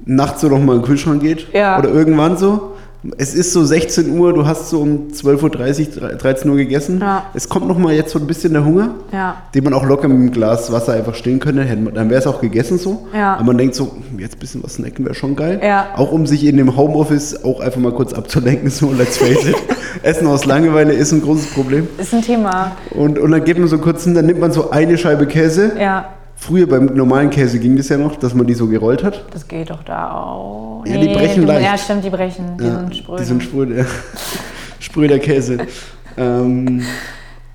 nachts 0.05 0.41
so 0.41 0.49
noch 0.49 0.59
mal 0.59 0.73
in 0.75 0.81
den 0.81 0.85
Kühlschrank 0.85 1.21
geht 1.21 1.47
Ja. 1.53 1.79
oder 1.79 1.87
irgendwann 1.89 2.35
so. 2.37 2.73
Es 3.17 3.33
ist 3.35 3.53
so 3.53 3.63
16 3.63 4.17
Uhr, 4.17 4.33
du 4.33 4.45
hast 4.47 4.69
so 4.69 4.81
um 4.81 5.07
12.30 5.13 6.01
Uhr, 6.01 6.09
13 6.09 6.49
Uhr 6.49 6.57
gegessen. 6.57 6.99
Ja. 7.01 7.25
Es 7.33 7.49
kommt 7.49 7.67
noch 7.67 7.77
mal 7.77 7.93
jetzt 7.93 8.11
so 8.11 8.19
ein 8.19 8.27
bisschen 8.27 8.53
der 8.53 8.65
Hunger, 8.65 8.95
Ja. 9.11 9.43
den 9.53 9.63
man 9.63 9.73
auch 9.73 9.83
locker 9.85 10.07
mit 10.07 10.17
einem 10.17 10.31
Glas 10.31 10.71
Wasser 10.71 10.93
einfach 10.93 11.15
stehen 11.15 11.39
könnte. 11.39 11.65
Dann 11.93 12.09
wäre 12.09 12.19
es 12.19 12.27
auch 12.27 12.41
gegessen 12.41 12.77
so. 12.77 13.07
Ja. 13.13 13.35
Aber 13.35 13.43
man 13.45 13.57
denkt 13.57 13.75
so, 13.75 13.95
jetzt 14.17 14.35
ein 14.35 14.39
bisschen 14.39 14.63
was 14.63 14.75
snacken 14.75 15.05
wäre 15.05 15.13
schon 15.15 15.35
geil. 15.35 15.59
Ja. 15.63 15.87
Auch 15.95 16.11
um 16.11 16.25
sich 16.25 16.43
in 16.45 16.57
dem 16.57 16.75
Homeoffice 16.75 17.43
auch 17.43 17.59
einfach 17.59 17.79
mal 17.79 17.91
kurz 17.93 18.13
abzulenken, 18.13 18.69
so 18.69 18.91
let's 18.91 19.17
face 19.17 19.45
it. 19.45 19.55
Essen 20.03 20.27
aus 20.27 20.45
Langeweile 20.45 20.93
ist 20.93 21.11
ein 21.11 21.21
großes 21.21 21.47
Problem. 21.53 21.87
Ist 21.97 22.13
ein 22.13 22.21
Thema. 22.21 22.71
Und, 22.91 23.17
und 23.19 23.31
dann 23.31 23.43
geht 23.43 23.57
man 23.57 23.67
so 23.67 23.77
kurz 23.77 24.03
hin, 24.03 24.13
dann 24.15 24.25
nimmt 24.25 24.39
man 24.39 24.51
so 24.51 24.71
eine 24.71 24.97
Scheibe 24.97 25.25
Käse. 25.27 25.71
Ja. 25.79 26.14
Früher 26.45 26.67
beim 26.67 26.85
normalen 26.85 27.31
Käse 27.31 27.57
ging 27.57 27.75
das 27.75 27.89
ja 27.89 27.97
noch, 27.97 28.17
dass 28.17 28.35
man 28.35 28.45
die 28.45 28.53
so 28.53 28.67
gerollt 28.67 29.03
hat. 29.03 29.25
Das 29.31 29.47
geht 29.47 29.71
doch 29.71 29.81
da 29.81 30.11
auch. 30.11 30.83
Ja, 30.85 30.99
die 30.99 31.07
brechen 31.07 31.41
du, 31.41 31.47
leicht. 31.47 31.65
Ja, 31.65 31.75
stimmt, 31.75 32.05
die 32.05 32.11
brechen. 32.11 32.55
Die 32.59 32.65
Ja, 32.65 32.81
sind 32.81 32.95
spröde. 32.97 33.21
Die 33.21 33.27
sind 33.27 33.41
spröde. 33.43 33.85
spröder 34.79 35.17
Käse. 35.17 35.57
ähm, 36.17 36.83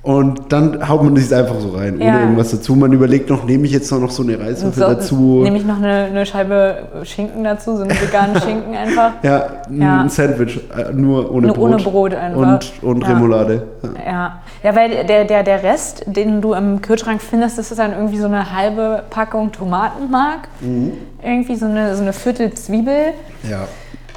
Und 0.03 0.51
dann 0.51 0.89
haut 0.89 1.03
man 1.03 1.15
sich 1.15 1.35
einfach 1.35 1.61
so 1.61 1.71
rein, 1.77 1.97
ohne 1.97 2.05
Ja. 2.07 2.21
irgendwas 2.21 2.51
dazu. 2.53 2.75
Man 2.75 2.91
überlegt 2.91 3.29
noch, 3.29 3.45
nehme 3.45 3.67
ich 3.67 3.73
jetzt 3.73 3.93
noch 3.93 4.11
so 4.11 4.23
eine 4.23 4.39
Reiswürfel 4.41 4.83
So, 4.83 4.89
dazu? 4.89 5.41
Nehme 5.43 5.59
ich 5.59 5.67
noch 5.67 5.77
eine, 5.77 6.05
eine 6.05 6.25
Scheibe 6.25 6.85
Schinken 7.03 7.45
dazu, 7.45 7.77
so 7.77 7.83
einen 7.83 7.91
veganen 7.91 8.35
Schinken 8.41 8.75
einfach. 8.75 9.13
Ja, 9.23 9.45
Ja. 9.71 10.01
ein 10.01 10.09
Sandwich, 10.09 10.59
äh, 10.75 10.91
nur 10.95 11.31
ohne 11.31 11.49
Nur 11.49 11.57
Brot. 11.57 11.71
ohne 11.75 11.83
Brot 11.83 12.15
einfach. 12.15 12.41
Und, 12.41 12.83
und 12.83 13.03
Ja. 13.03 13.09
Remoulade. 13.11 13.63
Ja. 14.07 14.41
Ja, 14.63 14.75
weil 14.77 15.05
der, 15.05 15.25
der, 15.27 15.43
der 15.43 15.63
Rest, 15.63 16.05
den 16.07 16.41
du 16.41 16.55
im 16.55 16.81
Kühlschrank 16.81 17.21
findest, 17.21 17.59
das 17.59 17.71
ist 17.71 17.79
dann 17.79 17.93
irgendwie 17.93 18.19
so 18.19 18.27
eine 18.27 18.55
halbe 18.57 19.03
Packung 19.11 19.53
Tomatenmark. 19.53 20.49
Mhm. 20.63 20.93
Irgendwie 21.23 21.57
so 21.57 21.67
eine, 21.67 21.95
so 21.95 22.01
eine 22.03 22.15
Viertel 22.15 22.55
Zwiebel. 22.55 23.13
ja. 23.49 23.67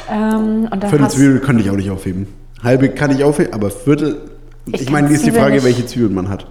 Ähm, 0.10 0.68
Viertel 0.90 1.10
Zwiebel 1.10 1.40
kann 1.40 1.60
ich 1.60 1.70
auch 1.70 1.76
nicht 1.76 1.90
aufheben. 1.90 2.28
Halbe 2.64 2.90
kann 2.90 3.12
ich 3.12 3.24
aufheben, 3.24 3.54
aber 3.54 3.70
Viertel. 3.70 4.18
Ich, 4.66 4.82
Ich 4.84 4.90
meine, 4.92 5.10
ist 5.10 5.26
die 5.26 5.32
Frage, 5.32 5.56
nicht- 5.56 5.64
welche 5.66 5.86
Zwiebeln 5.86 6.14
man 6.14 6.30
hat. 6.30 6.48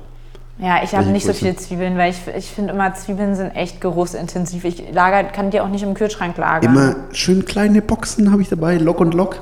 Ja, 0.59 0.81
ich 0.85 0.95
habe 0.95 1.07
nicht 1.07 1.27
so 1.27 1.33
viele 1.33 1.57
Zwiebeln, 1.57 1.97
weil 1.97 2.11
ich, 2.13 2.19
ich 2.37 2.47
finde 2.51 2.73
immer, 2.73 2.95
Zwiebeln 2.95 3.35
sind 3.35 3.51
echt 3.57 3.81
geruchsintensiv. 3.81 4.65
Ich 4.65 4.93
lager, 4.93 5.25
kann 5.25 5.51
die 5.51 5.61
auch 5.61 5.69
nicht 5.69 5.83
im 5.83 5.95
Kühlschrank 5.95 6.37
lagern. 6.37 6.73
Immer 6.73 6.97
schön 7.13 7.45
kleine 7.45 7.83
Boxen 7.83 8.31
habe 8.31 8.43
ich 8.43 8.49
dabei, 8.49 8.77
Lock 8.77 9.01
und 9.01 9.15
Lock. 9.15 9.41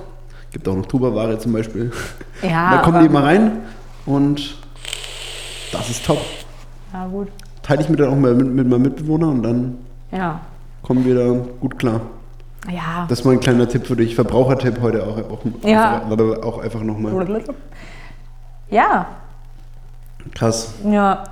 Gibt 0.52 0.66
auch 0.68 0.76
noch 0.76 0.86
Tupperware 0.86 1.38
zum 1.38 1.52
Beispiel. 1.52 1.90
Ja, 2.42 2.70
da 2.70 2.78
kommen 2.78 3.00
die 3.00 3.06
immer 3.06 3.22
rein 3.24 3.58
und 4.06 4.56
das 5.72 5.90
ist 5.90 6.06
top. 6.06 6.20
Ja, 6.92 7.06
gut. 7.06 7.28
Teile 7.62 7.82
ich 7.82 7.88
mir 7.88 7.96
dann 7.96 8.08
auch 8.10 8.16
mal 8.16 8.34
mit, 8.34 8.46
mit 8.48 8.68
meinem 8.68 8.82
Mitbewohner 8.82 9.28
und 9.28 9.42
dann 9.42 9.78
Ja. 10.12 10.40
kommen 10.82 11.04
wir 11.04 11.14
da 11.16 11.32
gut 11.60 11.78
klar. 11.78 12.00
Ja. 12.72 13.04
Das 13.08 13.18
ist 13.20 13.24
mal 13.24 13.32
ein 13.32 13.40
kleiner 13.40 13.68
Tipp 13.68 13.86
für 13.86 13.96
dich, 13.96 14.14
Verbrauchertipp 14.14 14.80
heute 14.80 15.06
auch, 15.06 15.18
auch, 15.18 15.40
Ja. 15.68 16.02
auch, 16.08 16.42
auch 16.42 16.58
einfach 16.62 16.82
nochmal. 16.82 17.12
Ja. 18.70 19.06
Krass. 20.34 20.74
Ja. 20.84 21.24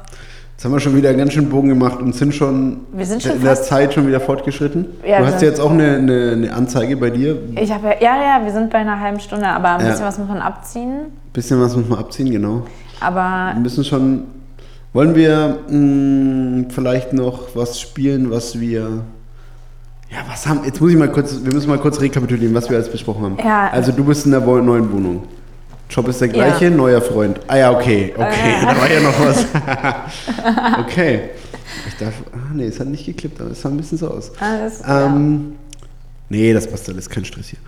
Jetzt 0.55 0.64
haben 0.64 0.72
wir 0.72 0.81
schon 0.81 0.96
wieder 0.96 1.11
einen 1.11 1.18
ganz 1.18 1.33
schön 1.35 1.48
Bogen 1.48 1.68
gemacht 1.68 2.01
und 2.01 2.16
sind 2.16 2.35
schon, 2.35 2.81
Wir 2.92 3.07
sind 3.07 3.22
schon 3.22 3.37
in 3.37 3.44
der 3.44 3.55
Zeit 3.62 3.94
schon 3.94 4.09
wieder 4.09 4.18
fortgeschritten. 4.18 4.87
Ja, 5.07 5.20
du 5.20 5.27
hast 5.27 5.40
ja 5.40 5.48
jetzt 5.48 5.61
auch 5.61 5.70
eine, 5.70 5.96
eine, 5.98 6.33
eine 6.33 6.53
Anzeige 6.53 6.96
bei 6.96 7.11
dir. 7.11 7.38
Ich 7.55 7.72
habe 7.72 7.87
ja, 8.01 8.16
ja, 8.16 8.38
ja, 8.38 8.44
wir 8.44 8.51
sind 8.53 8.70
bei 8.70 8.79
einer 8.79 8.98
halben 8.98 9.20
Stunde, 9.20 9.46
aber 9.46 9.74
ein 9.77 9.81
Ja. 9.85 9.90
bisschen 9.90 10.05
was 10.07 10.18
muss 10.18 10.27
man 10.29 10.40
abziehen. 10.40 11.12
Bisschen 11.33 11.61
was 11.61 11.77
muss 11.77 11.88
man 11.88 12.01
abziehen, 12.01 12.33
genau. 12.33 12.66
Aber 13.01 13.53
Wir 13.55 13.61
müssen 13.61 13.85
schon. 13.85 14.24
Wollen 14.92 15.14
wir 15.14 15.59
mh, 15.68 16.70
vielleicht 16.70 17.12
noch 17.12 17.55
was 17.55 17.79
spielen, 17.79 18.31
was 18.33 18.59
wir. 18.59 19.05
Ja, 20.11 20.18
was 20.29 20.44
haben. 20.48 20.64
Jetzt 20.64 20.81
muss 20.81 20.90
ich 20.90 20.96
mal 20.96 21.12
kurz. 21.12 21.38
Wir 21.44 21.53
müssen 21.55 21.68
mal 21.68 21.79
kurz 21.79 22.01
rekapitulieren, 22.01 22.53
was 22.55 22.68
wir 22.68 22.79
alles 22.79 22.90
besprochen 22.90 23.22
haben. 23.22 23.37
Ja. 23.44 23.68
Also, 23.70 23.92
du 23.92 24.03
bist 24.03 24.24
in 24.27 24.33
der 24.33 24.40
neuen 24.40 24.90
Wohnung. 24.92 25.22
Job 25.90 26.07
ist 26.09 26.20
der 26.20 26.29
gleiche, 26.29 26.64
Ja. 26.66 26.70
neuer 26.70 27.01
Freund. 27.01 27.40
Ah 27.48 27.57
ja, 27.57 27.70
okay, 27.72 28.12
okay, 28.16 28.55
da 28.62 28.77
war 28.77 28.90
ja 28.90 29.01
noch 29.01 29.18
was. 29.20 29.46
okay. 30.81 31.20
Ich 31.88 31.96
darf. 31.96 32.14
Ah, 32.33 32.53
nee, 32.55 32.66
es 32.66 32.79
hat 32.79 32.88
nicht 32.88 33.07
geklippt, 33.07 33.40
aber 33.40 33.51
es 33.51 33.61
sah 33.62 33.68
ein 33.68 33.77
bisschen 33.77 33.98
so 33.98 34.09
aus. 34.09 34.31
alles, 34.40 34.83
Ähm, 34.87 35.53
Nee, 36.31 36.53
das 36.53 36.66
passt 36.66 36.88
alles, 36.90 37.09
kein 37.09 37.24
Stress 37.24 37.46
hier. 37.48 37.59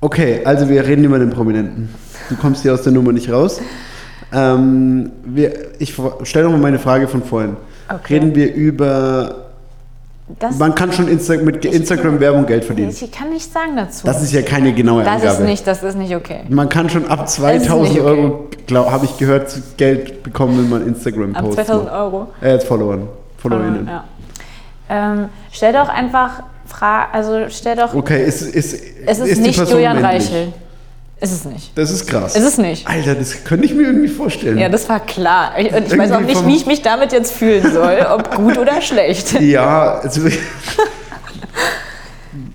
Okay, 0.00 0.40
also 0.44 0.68
wir 0.68 0.86
reden 0.86 1.02
über 1.04 1.18
den 1.18 1.30
Prominenten. 1.30 1.88
Du 2.28 2.36
kommst 2.36 2.62
hier 2.62 2.72
aus 2.74 2.82
der 2.82 2.92
Nummer 2.92 3.12
nicht 3.12 3.30
raus. 3.32 3.60
Ähm, 4.32 5.10
wir, 5.24 5.52
ich 5.80 5.94
stelle 6.22 6.44
nochmal 6.44 6.60
meine 6.60 6.78
Frage 6.78 7.08
von 7.08 7.22
vorhin. 7.24 7.56
Okay. 7.88 8.14
Reden 8.14 8.34
wir 8.34 8.54
über. 8.54 9.43
Das, 10.38 10.56
Man 10.56 10.74
kann 10.74 10.90
schon 10.90 11.06
Insta 11.06 11.36
mit 11.36 11.66
Instagram-Werbung 11.66 12.46
Geld 12.46 12.64
verdienen. 12.64 12.88
ich 12.88 13.12
kann 13.12 13.28
nicht 13.28 13.52
sagen 13.52 13.76
dazu. 13.76 14.06
Das 14.06 14.22
ist 14.22 14.32
ja 14.32 14.40
keine 14.40 14.72
genaue 14.72 15.04
das 15.04 15.16
Angabe. 15.20 15.42
ist 15.42 15.48
nicht, 15.48 15.66
das 15.66 15.82
ist 15.82 15.96
nicht 15.96 16.16
okay. 16.16 16.40
Man 16.48 16.70
kann 16.70 16.88
schon 16.88 17.06
ab 17.06 17.24
ist 17.26 17.34
2000 17.34 17.82
nicht 17.82 18.00
okay. 18.00 18.50
Euro, 18.72 18.90
habe 18.90 19.04
ich 19.04 19.18
gehört, 19.18 19.54
Geld 19.76 20.22
bekommen, 20.22 20.56
wenn 20.58 20.70
man 20.70 20.86
Instagram 20.86 21.34
Ab 21.34 21.44
postet. 21.44 21.66
2000 21.66 21.92
Euro. 21.92 22.28
Äh, 22.40 22.52
jetzt 22.52 22.66
Followern. 22.66 23.06
Followerinnen. 23.36 23.86
Ja. 23.86 24.04
Ähm, 24.88 25.28
stell 25.50 25.74
doch 25.74 25.88
einfach 25.90 26.42
Fra 26.66 27.08
also 27.12 27.46
stell 27.50 27.76
doch. 27.76 27.94
Okay, 27.94 28.24
ist, 28.24 28.40
ist, 28.42 28.74
Es 29.06 29.18
ist, 29.18 29.36
die 29.36 29.42
nicht 29.42 29.70
Julian 29.70 30.00
männlich? 30.00 30.30
Reichel. 30.30 30.52
Ist 31.24 31.32
es 31.32 31.44
nicht. 31.46 31.70
Das 31.74 31.90
ist 31.90 32.06
krass. 32.06 32.36
Ist 32.36 32.44
es 32.44 32.58
nicht. 32.58 32.86
Alter, 32.86 33.14
das 33.14 33.44
könnte 33.44 33.64
ich 33.64 33.74
mir 33.74 33.84
irgendwie 33.84 34.08
vorstellen. 34.08 34.58
Ja, 34.58 34.68
das 34.68 34.86
war 34.90 35.00
klar. 35.00 35.52
Ich- 35.58 35.72
Und 35.72 35.86
ich 35.90 35.96
weiß 35.98 36.12
auch 36.12 36.20
nicht, 36.20 36.46
wie 36.46 36.54
ich 36.56 36.66
mich 36.66 36.82
damit 36.82 37.12
jetzt 37.12 37.32
fühlen 37.32 37.72
soll, 37.72 38.06
ob 38.14 38.34
gut 38.36 38.58
oder 38.58 38.82
schlecht. 38.82 39.40
Ja, 39.40 40.00
also, 40.02 40.20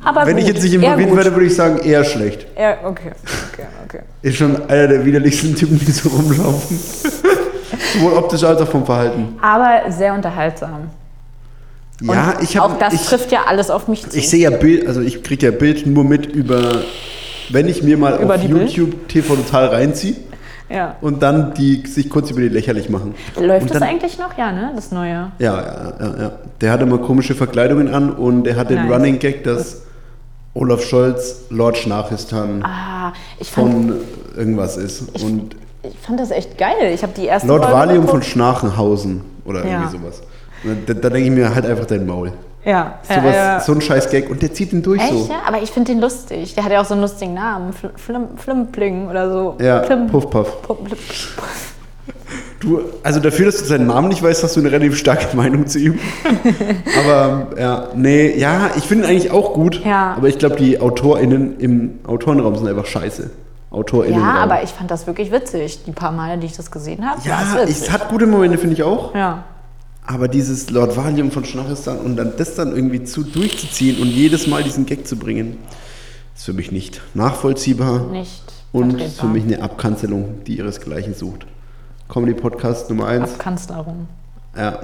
Aber 0.03 0.25
wenn 0.25 0.35
gut. 0.35 0.43
ich 0.43 0.47
jetzt 0.49 0.63
nicht 0.63 0.73
involviert 0.73 1.15
werde, 1.15 1.33
würde 1.33 1.45
ich 1.47 1.55
sagen, 1.55 1.79
eher 1.79 2.03
schlecht. 2.03 2.45
Ja, 2.57 2.77
okay. 2.83 3.11
okay, 3.53 3.65
okay. 3.85 3.99
Ist 4.21 4.37
schon 4.37 4.69
einer 4.69 4.87
der 4.87 5.05
widerlichsten 5.05 5.55
Typen, 5.55 5.79
die 5.79 5.91
so 5.91 6.09
rumlaufen. 6.09 6.79
Sowohl 7.93 8.13
optisch 8.13 8.43
als 8.43 8.61
auch 8.61 8.69
vom 8.69 8.85
Verhalten. 8.85 9.35
Aber 9.41 9.91
sehr 9.91 10.13
unterhaltsam. 10.13 10.89
Ja, 12.01 12.31
Und 12.37 12.43
ich 12.43 12.55
habe. 12.57 12.73
Auch 12.73 12.79
das 12.79 12.93
ich, 12.93 13.01
trifft 13.01 13.31
ja 13.31 13.39
alles 13.47 13.69
auf 13.69 13.87
mich 13.87 14.07
zu. 14.07 14.17
ich 14.17 14.29
sehe 14.29 14.39
ja 14.41 14.51
Bild, 14.51 14.87
also 14.87 15.01
ich 15.01 15.23
kriege 15.23 15.47
ja 15.47 15.51
Bild 15.51 15.85
nur 15.87 16.03
mit 16.03 16.25
über, 16.27 16.83
wenn 17.51 17.67
ich 17.67 17.83
mir 17.83 17.97
mal 17.97 18.13
auf 18.17 18.41
Bild? 18.41 18.69
YouTube 18.71 19.07
TV 19.07 19.35
total 19.35 19.67
reinziehe 19.67 20.15
ja. 20.69 20.95
und 21.01 21.21
dann 21.23 21.53
die 21.53 21.85
sich 21.87 22.09
kurz 22.09 22.31
über 22.31 22.41
die 22.41 22.49
lächerlich 22.49 22.89
machen. 22.89 23.15
Läuft 23.39 23.63
und 23.63 23.71
das 23.71 23.79
dann, 23.79 23.89
eigentlich 23.89 24.17
noch? 24.17 24.37
Ja, 24.37 24.51
ne? 24.51 24.71
Das 24.75 24.91
Neue. 24.91 25.31
Ja, 25.39 25.61
ja, 25.61 25.93
ja, 25.99 26.21
ja. 26.21 26.31
Der 26.61 26.71
hat 26.71 26.81
immer 26.81 26.97
komische 26.99 27.35
Verkleidungen 27.35 27.93
an 27.93 28.11
und 28.11 28.43
der 28.43 28.55
hat 28.55 28.69
den 28.69 28.77
Nice. 28.85 28.91
Running 28.91 29.19
Gag, 29.19 29.43
dass 29.43 29.83
Olaf 30.53 30.83
Scholz 30.83 31.41
Lord 31.49 31.77
Schnarchistan 31.77 32.63
Ah, 32.63 33.13
ich 33.39 33.49
von 33.51 33.93
irgendwas 34.35 34.77
ist. 34.77 35.21
Und 35.23 35.55
ich 35.83 35.97
fand 35.99 36.19
das 36.19 36.31
echt 36.31 36.57
geil. 36.57 36.91
Ich 36.93 37.03
habe 37.03 37.13
die 37.15 37.25
erste 37.25 37.47
Lord 37.47 37.63
Folge 37.63 37.77
Valium 37.77 38.07
von. 38.07 38.21
Schnarchenhausen 38.21 39.21
oder 39.45 39.65
Ja. 39.65 39.81
irgendwie 39.83 39.97
sowas. 39.97 40.21
Da, 40.87 40.93
da 40.93 41.09
denke 41.09 41.29
ich 41.29 41.31
mir 41.31 41.55
halt 41.55 41.65
einfach 41.65 41.85
dein 41.85 42.05
Maul. 42.05 42.33
Ja. 42.69 42.93
Sowas, 43.03 43.35
äh, 43.35 43.59
So 43.65 43.71
ein 43.73 43.81
scheiß 43.81 44.09
Gag 44.09 44.29
und 44.29 44.41
der 44.41 44.53
zieht 44.53 44.71
ihn 44.73 44.81
durch 44.81 45.01
Echt, 45.01 45.11
so. 45.11 45.27
ja? 45.29 45.39
Aber 45.47 45.61
ich 45.61 45.71
finde 45.71 45.91
den 45.93 46.01
lustig. 46.01 46.53
Der 46.55 46.63
hat 46.63 46.71
ja 46.71 46.81
auch 46.81 46.85
so 46.85 46.93
einen 46.93 47.01
lustigen 47.01 47.33
Namen. 47.33 47.73
Fl 47.73 47.89
Flim 47.95 48.37
Flimpling 48.37 49.07
oder 49.09 49.31
so. 49.31 49.55
Ja, 49.61 49.83
Flim 49.83 50.07
Puff 50.07 50.29
Puff. 50.29 50.47
Du, 52.59 52.81
also 53.03 53.21
dafür, 53.21 53.45
dass 53.45 53.57
du 53.57 53.63
seinen 53.65 53.87
Namen 53.87 54.09
nicht 54.09 54.21
weißt, 54.21 54.43
hast 54.43 54.57
du 54.57 54.59
eine 54.59 54.69
relativ 54.71 54.97
starke 54.97 55.33
Meinung 55.37 55.65
zu 55.67 55.79
ihm. 55.79 55.97
aber 57.01 57.47
ja, 57.57 57.87
nee, 57.95 58.37
ja, 58.37 58.71
ich 58.75 58.83
finde 58.83 59.05
ihn 59.05 59.09
eigentlich 59.11 59.31
auch 59.31 59.53
gut. 59.53 59.81
Ja. 59.85 60.15
Aber 60.17 60.27
ich 60.27 60.37
glaube, 60.37 60.57
die 60.57 60.79
AutorInnen 60.81 61.57
im 61.59 61.99
Autorenraum 62.05 62.55
sind 62.57 62.67
einfach 62.67 62.85
scheiße. 62.85 63.29
AutorInnen. 63.71 64.19
Ja, 64.19 64.35
aber 64.35 64.61
ich 64.63 64.71
fand 64.71 64.91
das 64.91 65.07
wirklich 65.07 65.31
witzig. 65.31 65.83
Die 65.85 65.91
paar 65.91 66.11
Male, 66.11 66.37
die 66.37 66.47
ich 66.47 66.57
das 66.57 66.69
gesehen 66.69 67.07
habe, 67.09 67.21
Ja, 67.23 67.39
es 67.65 67.89
hat 67.91 68.09
gute 68.09 68.27
Momente, 68.27 68.57
finde 68.57 68.73
ich 68.75 68.83
auch. 68.83 69.15
ja. 69.15 69.43
Aber 70.11 70.27
dieses 70.27 70.71
Lord 70.71 70.97
Valium 70.97 71.29
von 71.29 71.45
Schnarchistan 71.45 71.99
und 71.99 72.15
dann 72.17 72.33
das 72.35 72.55
dann 72.55 72.73
irgendwie 72.75 73.03
zu 73.03 73.21
durchzuziehen 73.21 74.01
und 74.01 74.07
jedes 74.07 74.47
Mal 74.47 74.63
diesen 74.63 74.87
Gag 74.87 75.07
zu 75.07 75.17
bringen, 75.17 75.57
ist 76.35 76.45
für 76.45 76.53
mich 76.53 76.71
nicht 76.71 76.99
nachvollziehbar 77.13 78.07
Nicht 78.07 78.41
und 78.71 78.97
vertretbar. 78.97 79.27
für 79.27 79.31
mich 79.31 79.43
eine 79.43 79.61
Abkanzelung, 79.61 80.43
die 80.47 80.57
ihresgleichen 80.57 81.13
sucht. 81.13 81.45
Comedy 82.11 82.33
Podcast 82.33 82.89
Nummer 82.89 83.05
eins. 83.05 83.33
Abkanzlerung. 83.33 84.07
Ja. 84.57 84.79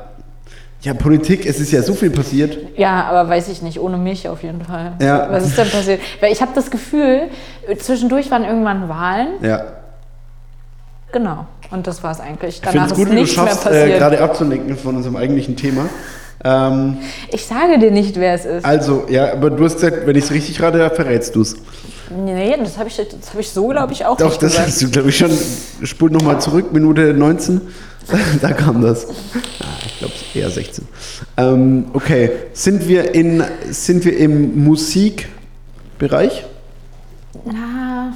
ja, 0.81 0.93
Politik, 0.93 1.47
es 1.47 1.59
ist 1.59 1.71
ja 1.71 1.81
so 1.81 1.95
viel 1.95 2.11
passiert. 2.11 2.59
Ja, 2.77 3.05
aber 3.05 3.27
weiß 3.27 3.47
ich 3.49 3.63
nicht, 3.63 3.79
ohne 3.79 3.97
mich 3.97 4.29
auf 4.29 4.43
jeden 4.43 4.61
Fall. 4.63 4.93
Ja. 5.01 5.31
Was 5.31 5.47
ist 5.47 5.57
denn 5.57 5.71
passiert? 5.71 6.01
Weil 6.21 6.33
ich 6.33 6.43
habe 6.43 6.51
das 6.53 6.69
Gefühl, 6.69 7.29
zwischendurch 7.79 8.29
waren 8.29 8.43
irgendwann 8.43 8.89
Wahlen. 8.89 9.29
Ja. 9.41 9.65
Genau. 11.15 11.45
Und 11.71 11.88
das 11.88 12.04
war 12.04 12.12
es 12.12 12.19
eigentlich. 12.19 12.56
Ich 12.56 12.62
Danach 12.62 12.71
finde 12.71 12.86
es 12.88 12.91
ist 12.91 12.97
gut, 12.97 13.08
du 13.08 13.13
nichts 13.13 13.38
mehr 13.38 13.47
schaffst, 13.47 13.67
äh, 13.67 13.97
gerade 13.97 14.19
abzulenken 14.19 14.75
von 14.75 14.97
unserem 14.97 15.15
eigentlichen 15.15 15.56
Thema. 15.56 15.86
Ähm, 16.43 16.97
ich 17.32 17.45
sage 17.45 17.80
dir 17.80 17.89
nicht, 17.89 18.17
wer 18.17 18.34
es 18.34 18.43
ist. 18.43 18.65
also, 18.65 19.06
ja, 19.08 19.32
aber 19.32 19.49
du 19.49 19.63
hast 19.63 19.75
gesagt, 19.75 20.06
wenn 20.06 20.17
ich 20.17 20.25
es 20.25 20.32
richtig 20.32 20.62
rate, 20.62 20.89
verrätst 20.89 21.34
du 21.38 21.41
es. 21.41 21.56
Nee, 22.13 22.58
das 22.60 22.78
habe 22.78 22.89
ich, 22.89 22.97
das 22.97 23.34
hab 23.34 23.39
ich 23.39 23.49
so, 23.49 23.69
glaube 23.69 23.93
ich, 23.93 24.06
auch 24.06 24.17
Doch, 24.17 24.25
nicht 24.25 24.43
das 24.43 24.51
gesagt. 24.51 24.67
hast 24.67 24.82
du, 24.82 24.89
glaube 24.89 25.08
ich, 25.08 25.17
schon. 25.17 25.32
Spult 25.84 26.12
nochmal 26.12 26.41
zurück, 26.41 26.73
Minute 26.73 27.13
19. 27.13 27.62
da 28.41 28.51
kam 28.51 28.82
das. 28.82 29.08
Ah, 29.08 29.65
ich 29.86 29.99
glaube, 29.99 30.13
eher 30.34 30.49
16. 30.49 30.86
Ähm, 31.38 31.86
okay, 31.93 32.30
sind 32.51 32.89
wir, 32.89 33.15
in, 33.15 33.41
sind 33.69 34.04
wir 34.04 34.17
im 34.17 34.65
Musikbereich? 34.65 36.43
Na, 37.45 38.12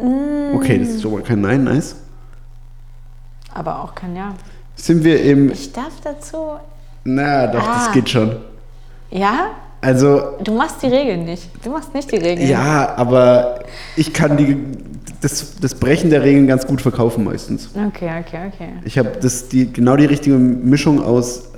mm, 0.00 0.54
Okay, 0.56 0.78
das 0.78 0.88
ist 0.88 1.02
schon 1.02 1.12
mal 1.12 1.22
kein 1.22 1.40
Nein, 1.40 1.64
nice. 1.64 1.96
aber 3.52 3.82
auch 3.82 3.94
kein 3.94 4.14
Ja. 4.16 4.34
Sind 4.76 5.04
wir 5.04 5.22
im. 5.22 5.52
Ich 5.52 5.72
darf 5.72 6.00
dazu. 6.02 6.36
Na, 7.04 7.46
doch, 7.46 7.64
das 7.64 7.88
Ah. 7.88 7.92
geht 7.92 8.08
schon. 8.08 8.36
Ja? 9.10 9.50
Also, 9.80 10.20
Du 10.42 10.52
machst 10.54 10.82
die 10.82 10.86
Regeln 10.86 11.24
nicht. 11.26 11.48
Du 11.62 11.70
machst 11.70 11.94
nicht 11.94 12.10
die 12.10 12.16
Regeln. 12.16 12.48
ja, 12.48 12.94
aber 12.96 13.60
ich 13.96 14.12
kann 14.14 14.36
die, 14.36 14.56
das, 15.20 15.56
das 15.60 15.74
Brechen 15.74 16.08
der 16.10 16.22
Regeln 16.22 16.46
ganz 16.46 16.66
gut 16.66 16.80
verkaufen 16.80 17.22
meistens. 17.22 17.68
Okay, 17.74 18.10
okay, 18.20 18.50
okay. 18.52 18.68
Ich 18.84 18.98
habe 18.98 19.10
das 19.20 19.48
die, 19.48 19.70
genau 19.72 19.96
die 19.96 20.06
richtige 20.06 20.36
Mischung 20.36 21.02
aus 21.02 21.50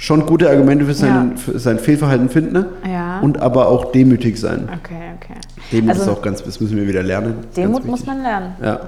schon 0.00 0.24
gute 0.24 0.48
Argumente 0.48 0.86
für, 0.86 0.94
seinen, 0.94 1.32
Ja. 1.32 1.36
für 1.36 1.58
sein 1.58 1.78
Fehlverhalten 1.78 2.30
finden 2.30 2.64
Ja. 2.90 3.20
und 3.20 3.38
aber 3.42 3.68
auch 3.68 3.92
demütig 3.92 4.40
sein. 4.40 4.66
Okay, 4.82 5.12
okay. 5.16 5.34
Demut 5.70 5.90
Also- 5.90 6.02
ist 6.04 6.08
auch 6.08 6.22
ganz, 6.22 6.42
das 6.42 6.58
müssen 6.58 6.78
wir 6.78 6.88
wieder 6.88 7.02
lernen. 7.02 7.34
Demut 7.54 7.84
muss 7.84 8.06
man 8.06 8.22
lernen. 8.22 8.54
Ja. 8.64 8.80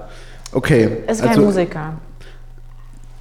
Okay. 0.52 1.02
Ist 1.06 1.20
kein 1.20 1.28
also, 1.28 1.42
Musiker. 1.42 1.92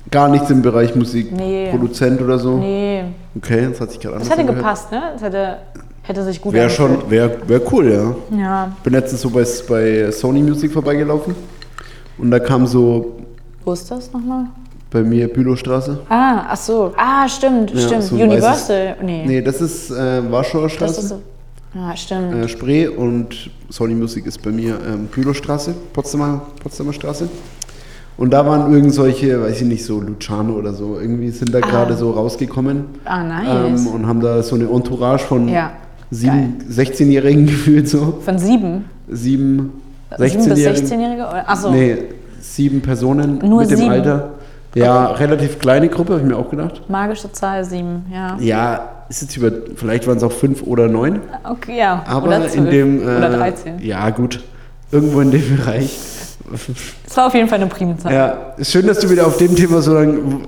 Gar 0.09 0.29
nichts 0.29 0.49
im 0.49 0.61
Bereich 0.61 0.95
Musik, 0.95 1.33
Nee. 1.33 1.67
Produzent 1.69 2.21
oder 2.21 2.39
so. 2.39 2.57
Nee, 2.57 3.03
Okay, 3.37 3.67
das 3.69 3.81
hat 3.81 3.91
sich 3.91 3.99
gerade 3.99 4.19
das 4.19 4.29
hätte 4.29 4.45
gepasst, 4.45 4.89
ne? 4.91 5.01
Das 5.13 5.21
hätte, 5.23 5.57
hätte 6.03 6.23
sich 6.23 6.41
gut 6.41 6.53
Wäre 6.53 6.69
schon, 6.69 7.09
wäre 7.09 7.37
wär 7.47 7.61
cool, 7.73 7.91
ja. 7.91 8.37
Ja. 8.37 8.71
Bin 8.83 8.93
letztens 8.93 9.21
so 9.21 9.29
bei, 9.29 9.45
bei 9.67 10.11
Sony 10.11 10.41
Music 10.41 10.71
vorbeigelaufen 10.71 11.35
und 12.17 12.31
da 12.31 12.39
kam 12.39 12.65
so 12.67 13.17
Wo 13.65 13.73
ist 13.73 13.91
das 13.91 14.11
nochmal? 14.13 14.45
Bei 14.91 15.01
mir 15.03 15.27
Bülowstraße. 15.29 15.99
Ah, 16.09 16.45
ach 16.49 16.57
so. 16.57 16.93
Ah, 16.97 17.27
stimmt, 17.27 17.71
Ja, 17.71 17.79
stimmt. 17.79 18.03
so 18.03 18.15
Universal. 18.15 18.97
Nee. 19.01 19.23
Nee, 19.25 19.41
das 19.41 19.61
ist 19.61 19.89
äh, 19.89 20.29
Warschauer 20.31 20.63
das 20.63 20.73
Straße. 20.73 21.01
ist 21.01 21.09
so. 21.09 21.21
Ja, 21.73 21.95
stimmt. 21.95 22.33
äh, 22.35 22.47
Spree 22.49 22.87
und 22.87 23.49
Sony 23.69 23.95
Music 23.95 24.25
ist 24.25 24.41
bei 24.43 24.51
mir 24.51 24.77
ähm, 24.85 25.07
Bülowstraße, 25.07 25.73
Potsdamer, 25.93 26.41
Potsdamer 26.61 26.91
Straße. 26.93 27.29
Und 28.17 28.31
da 28.33 28.45
waren 28.45 28.71
irgend 28.73 28.93
solche, 28.93 29.41
weiß 29.41 29.61
ich 29.61 29.67
nicht, 29.67 29.85
so 29.85 30.01
Luciano 30.01 30.53
oder 30.53 30.73
so, 30.73 30.99
irgendwie 30.99 31.29
sind 31.31 31.53
da 31.53 31.61
gerade 31.61 31.95
so 31.95 32.11
rausgekommen 32.11 32.85
ah, 33.05 33.23
nice. 33.23 33.85
ähm, 33.85 33.87
und 33.87 34.05
haben 34.05 34.19
da 34.19 34.43
so 34.43 34.55
eine 34.55 34.65
Entourage 34.65 35.25
von 35.25 35.47
ja. 35.47 35.71
sieben, 36.11 36.57
16-Jährigen 36.69 37.45
gefühlt 37.47 37.87
so. 37.87 38.19
Von 38.23 38.37
sieben? 38.37 38.85
Sieben, 39.07 39.71
Sieben 40.17 40.19
bis 40.19 40.33
16-Jährigen. 40.33 40.85
16-Jährige? 40.87 41.21
oder- 41.21 41.43
Ach 41.47 41.57
so. 41.57 41.71
Nee, 41.71 41.97
sieben 42.41 42.81
Personen 42.81 43.37
Nur 43.39 43.61
mit 43.61 43.71
dem 43.71 43.77
sieben? 43.77 43.91
Alter. 43.91 44.31
Ja, 44.73 45.07
relativ 45.07 45.59
kleine 45.59 45.89
Gruppe, 45.89 46.13
habe 46.13 46.21
ich 46.23 46.27
mir 46.29 46.37
auch 46.37 46.49
gedacht. 46.49 46.81
Magische 46.87 47.31
Zahl 47.31 47.63
sieben, 47.65 48.05
ja. 48.11 48.37
Ja, 48.39 48.89
ist 49.09 49.21
jetzt 49.21 49.35
über, 49.35 49.51
vielleicht 49.75 50.07
waren 50.07 50.17
es 50.17 50.23
auch 50.23 50.31
fünf 50.31 50.63
oder 50.63 50.87
neun. 50.87 51.19
Okay, 51.43 51.79
ja. 51.79 52.03
Aber 52.07 52.27
oder 52.27 52.45
in 52.45 52.49
zwölf. 52.49 52.69
dem. 52.69 53.01
Äh, 53.01 53.17
oder 53.17 53.29
13. 53.29 53.79
Ja, 53.79 54.09
gut. 54.11 54.41
Irgendwo 54.91 55.21
in 55.21 55.31
dem 55.31 55.57
Bereich. 55.57 55.97
Das 57.05 57.17
war 57.17 57.27
auf 57.27 57.33
jeden 57.33 57.47
Fall 57.47 57.59
eine 57.59 57.69
Primzahl. 57.69 58.13
Ja, 58.13 58.37
ist 58.57 58.71
schön, 58.71 58.87
dass 58.87 58.99
du 58.99 59.09
wieder 59.09 59.25
auf 59.27 59.37
dem 59.37 59.55
Thema 59.55 59.81
so 59.81 59.93
lange. 59.93 60.17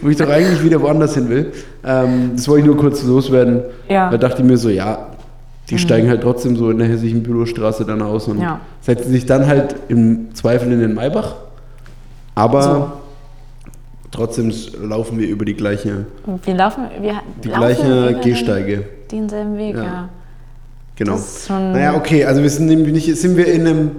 wo 0.00 0.08
ich 0.08 0.16
doch 0.16 0.28
eigentlich 0.28 0.62
wieder 0.62 0.80
woanders 0.80 1.14
hin 1.14 1.28
will. 1.28 1.52
Ähm, 1.84 2.32
das 2.36 2.48
wollte 2.48 2.60
ich 2.60 2.66
nur 2.66 2.76
kurz 2.76 3.02
loswerden. 3.02 3.62
Ja. 3.88 4.10
Da 4.10 4.16
dachte 4.16 4.42
ich 4.42 4.48
mir 4.48 4.56
so, 4.56 4.68
ja, 4.68 5.06
die 5.70 5.78
steigen 5.78 6.08
halt 6.08 6.22
trotzdem 6.22 6.56
so 6.56 6.70
in 6.70 6.78
der 6.78 6.88
hessischen 6.88 7.22
Bülowstraße 7.22 7.84
dann 7.84 8.00
aus 8.00 8.26
und 8.28 8.40
Ja. 8.40 8.60
setzen 8.80 9.10
sich 9.10 9.26
dann 9.26 9.46
halt 9.46 9.76
im 9.88 10.34
Zweifel 10.34 10.72
in 10.72 10.80
den 10.80 10.94
Maybach. 10.94 11.34
Aber 12.38 12.62
So. 12.62 12.88
trotzdem 14.10 14.52
laufen 14.82 15.18
wir 15.18 15.28
über 15.28 15.44
die 15.44 15.54
gleiche, 15.54 16.06
Wir 16.44 16.54
laufen, 16.54 16.84
wir 17.00 17.20
die 17.42 17.48
laufen 17.48 17.60
gleiche 17.60 17.86
über 17.86 18.12
den- 18.12 18.20
Gehsteige. 18.20 18.84
Denselben 19.10 19.56
Weg, 19.58 19.74
Ja. 19.76 19.82
ja. 19.82 20.08
Genau. 20.96 21.12
Das 21.12 21.36
ist 21.38 21.46
schon. 21.48 21.72
Naja, 21.72 21.94
okay, 21.94 22.24
also 22.24 22.42
wir 22.42 22.50
sind 22.50 22.66
nämlich 22.66 23.06
sind 23.20 23.36
wir 23.36 23.46
in 23.46 23.66
einem 23.66 23.90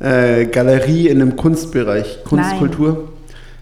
äh, 0.00 0.46
Galerie, 0.46 1.08
in 1.08 1.20
einem 1.20 1.36
Kunstbereich, 1.36 2.24
Kunstkultur? 2.24 3.08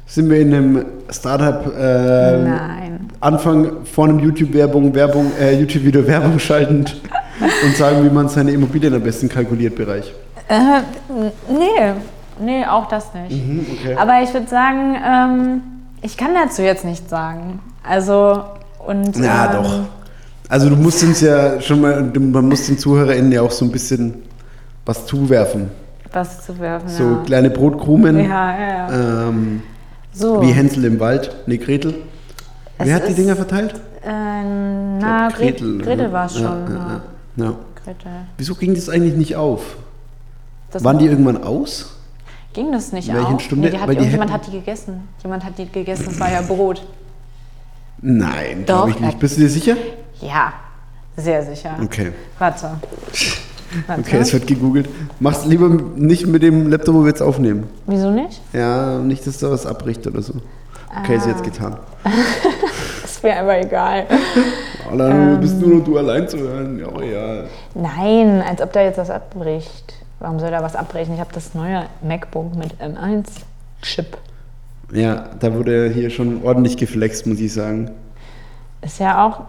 Sind 0.07 0.31
wir 0.31 0.41
in 0.41 0.55
einem 0.55 0.85
Startup 1.11 1.67
äh, 1.77 2.39
Nein. 2.43 3.11
Anfang 3.21 3.85
vor 3.85 4.05
einem 4.07 4.21
YouTube-Werbung, 4.21 4.95
Werbung, 4.95 5.33
äh, 5.39 5.59
YouTube-Video 5.61 6.07
Werbung 6.07 6.39
schaltend 6.39 7.01
und 7.65 7.77
sagen, 7.77 8.05
wie 8.05 8.11
man 8.15 8.29
seine 8.29 8.53
Immobilien 8.53 8.95
am 8.95 9.03
besten 9.03 9.29
kalkuliert 9.29 9.75
Bereich. 9.77 10.13
Äh, 10.49 10.81
nee, 11.51 11.93
nee, 12.41 12.65
auch 12.65 12.89
das 12.89 13.13
nicht. 13.15 13.31
Mhm, 13.31 13.67
okay. 13.73 13.97
Aber 13.97 14.23
ich 14.23 14.33
würde 14.33 14.49
sagen, 14.49 14.97
ähm, 15.05 15.63
ich 16.03 16.17
kann 16.17 16.31
dazu 16.35 16.63
jetzt 16.63 16.85
nichts 16.85 17.11
sagen. 17.11 17.61
Also, 17.83 18.45
und. 18.87 19.17
Ja, 19.17 19.47
ähm, 19.47 19.63
doch. 19.63 19.81
Also 20.49 20.71
du 20.71 20.77
musst 20.77 21.03
uns 21.03 21.21
ja 21.21 21.61
schon 21.61 21.81
mal, 21.83 22.03
man 22.03 22.49
muss 22.49 22.67
den 22.67 22.79
ZuhörerInnen 22.79 23.31
ja 23.33 23.43
auch 23.43 23.51
so 23.51 23.67
ein 23.67 23.71
bisschen 23.71 24.23
was 24.87 25.05
zuwerfen. 25.05 25.71
Was 26.11 26.47
zu 26.47 26.59
werfen. 26.59 26.89
So 26.89 27.03
ja. 27.05 27.23
kleine 27.27 27.51
Brotkrumen, 27.51 28.19
ja, 28.19 28.25
ja, 28.25 28.69
ja. 28.69 29.29
ähm, 29.29 29.63
So. 30.13 30.41
wie 30.41 30.51
Hänsel 30.51 30.87
im 30.87 30.99
Wald, 30.99 31.31
nee, 31.47 31.59
Gretel. 31.59 31.97
Es 32.79 32.87
Wer 32.87 32.95
hat 32.95 33.09
die 33.09 33.13
Dinger 33.13 33.37
verteilt? 33.37 33.75
Äh, 34.03 34.11
na, 35.01 35.29
glaub, 35.29 35.39
Gretel, 35.39 35.79
Gretel 35.83 36.13
war 36.13 36.27
es 36.27 36.35
schon. 36.35 36.45
Ja, 36.45 36.69
Ja, 36.69 36.75
ja, 36.77 37.01
ja. 37.37 37.45
Ja. 37.45 37.55
Gretel. 37.85 38.13
Wieso 38.39 38.55
ging 38.55 38.75
das 38.75 38.89
eigentlich 38.89 39.17
nicht 39.17 39.37
auf? 39.37 39.77
Das 40.71 40.83
Waren 40.83 40.99
die 40.99 41.07
irgendwann 41.07 41.43
aus? 41.43 41.98
Ging 42.59 42.73
das 42.73 42.93
nicht 42.93 43.09
in 43.09 43.15
welchen 43.15 43.35
auf? 43.37 43.41
Stunde? 43.41 43.67
Nee, 43.69 43.75
die 43.77 43.81
hat, 43.81 43.89
irgendjemand 43.89 44.33
hat 44.33 44.47
die 44.47 44.51
gegessen. 44.51 45.09
Jemand 45.23 45.45
hat 45.45 45.57
die 45.59 45.69
gegessen, 45.71 46.09
es 46.11 46.19
war 46.19 46.31
ja 46.31 46.41
Brot. 46.43 46.85
Nein, 48.01 48.65
Doch, 48.67 48.75
glaube 48.87 48.91
ich 48.91 49.01
nicht. 49.01 49.15
äh, 49.15 49.19
Bist 49.19 49.37
du 49.37 49.41
dir 49.43 49.49
sicher? 49.49 49.77
Ja, 50.21 50.53
sehr 51.17 51.43
sicher. 51.45 51.77
Okay. 51.83 52.13
Warte. 52.39 52.71
Warte. 53.87 54.01
Okay, 54.01 54.19
es 54.19 54.33
wird 54.33 54.47
gegoogelt. 54.47 54.89
Mach's 55.21 55.45
lieber 55.45 55.69
nicht 55.69 56.27
mit 56.27 56.43
dem 56.43 56.71
Laptop, 56.71 56.95
wo 56.95 57.01
wir 57.03 57.09
jetzt 57.09 57.23
aufnehmen. 57.23 57.69
Wieso 57.87 58.11
nicht? 58.11 58.41
Ja, 58.53 58.99
nicht, 58.99 59.27
dass 59.27 59.39
da 59.39 59.51
was 59.51 59.67
abbricht 59.67 60.07
oder 60.07 60.23
so. 60.23 60.35
Okay, 61.03 61.17
ist 61.17 61.27
Ah. 61.27 61.31
jetzt 61.31 61.45
getan. 61.45 61.77
Ist 63.05 63.23
mir 63.23 63.39
aber 63.39 63.59
egal. 63.59 64.07
Allein 64.91 65.35
Ähm. 65.35 65.41
bist 65.41 65.61
nur 65.61 65.77
noch 65.79 65.85
du 65.85 65.99
allein 65.99 66.27
zu 66.29 66.39
hören. 66.39 66.79
Ja, 66.79 67.03
ja. 67.03 67.45
Nein, 67.75 68.43
als 68.49 68.63
ob 68.63 68.73
da 68.73 68.81
jetzt 68.83 68.99
was 68.99 69.11
abbricht. 69.11 69.95
Warum 70.21 70.41
soll 70.41 70.51
da 70.51 70.63
was 70.63 70.75
abbrechen? 70.75 71.15
Ich 71.15 71.21
habe 71.21 71.33
das 71.33 71.55
neue 71.55 71.87
MacBook 72.03 72.57
mit 72.57 72.75
M1-Chip. 72.81 74.19
Ja, 74.93 75.31
da 75.39 75.55
wurde 75.55 75.91
hier 75.91 76.11
schon 76.11 76.43
ordentlich 76.43 76.77
geflext, 76.77 77.27
muss 77.27 77.39
ich 77.39 77.53
sagen. 77.53 77.91
Ist 78.81 78.99
ja 78.99 79.27
auch 79.27 79.43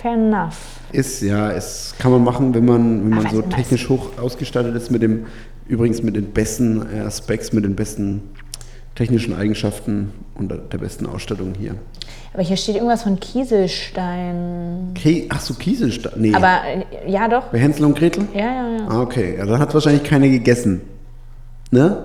fair 0.00 0.14
enough. 0.14 0.80
Ist, 0.92 1.22
ja, 1.22 1.50
es 1.50 1.94
kann 1.98 2.10
man 2.10 2.24
machen, 2.24 2.54
wenn 2.54 2.64
man, 2.64 3.02
wenn 3.02 3.22
man 3.22 3.30
so 3.30 3.42
technisch 3.42 3.88
hoch 3.88 4.18
ausgestattet 4.18 4.74
ist, 4.74 4.90
mit 4.90 5.02
dem, 5.02 5.26
übrigens 5.68 6.02
mit 6.02 6.16
den 6.16 6.32
besten 6.32 6.82
äh, 6.90 7.10
Specs, 7.10 7.52
mit 7.52 7.64
den 7.64 7.76
besten 7.76 8.22
technischen 8.94 9.34
Eigenschaften 9.34 10.12
und 10.34 10.50
der 10.50 10.78
besten 10.78 11.06
Ausstattung 11.06 11.54
hier. 11.58 11.76
Aber 12.32 12.42
hier 12.44 12.56
steht 12.56 12.76
irgendwas 12.76 13.02
von 13.02 13.18
Kieselstein. 13.18 14.94
Okay, 14.96 15.26
ach 15.30 15.40
so, 15.40 15.54
Kieselstein. 15.54 16.12
Nee. 16.16 16.34
Aber 16.34 16.60
ja, 17.06 17.26
doch. 17.28 17.44
Bei 17.46 17.58
Hänsel 17.58 17.84
und 17.86 17.98
Gretel? 17.98 18.28
Ja, 18.34 18.40
ja, 18.40 18.68
ja. 18.78 18.86
Ah, 18.88 19.02
okay. 19.02 19.36
Ja, 19.38 19.46
dann 19.46 19.58
hat 19.58 19.74
wahrscheinlich 19.74 20.04
keiner 20.04 20.28
gegessen. 20.28 20.80
Ne? 21.72 22.04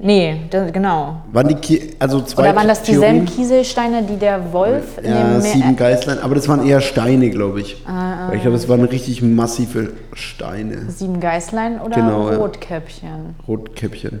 Nee, 0.00 0.42
das, 0.50 0.72
genau. 0.72 1.22
Waren 1.32 1.48
die, 1.48 1.54
Ki 1.56 1.94
also 1.98 2.20
zwei 2.20 2.42
Oder 2.42 2.56
waren 2.56 2.68
das 2.68 2.82
dieselben? 2.82 3.24
Kieselsteine, 3.26 4.04
die 4.04 4.16
der 4.16 4.52
Wolf 4.52 4.98
in 4.98 5.10
Ja, 5.10 5.24
dem 5.32 5.40
sieben 5.40 5.58
Meer. 5.68 5.72
Geißlein, 5.74 6.20
aber 6.20 6.36
das 6.36 6.46
waren 6.46 6.64
eher 6.64 6.80
Steine, 6.80 7.30
glaube 7.30 7.60
ich. 7.62 7.82
Ah, 7.84 8.28
Weil 8.28 8.36
ich 8.36 8.42
glaube, 8.42 8.56
es 8.56 8.68
waren 8.68 8.84
richtig 8.84 9.22
massive 9.22 9.94
Steine. 10.12 10.88
Sieben 10.90 11.18
Geißlein 11.18 11.80
oder 11.80 11.96
Genau, 11.96 12.30
ja. 12.30 12.36
Rotkäppchen? 12.36 13.34
Rotkäppchen. 13.48 14.20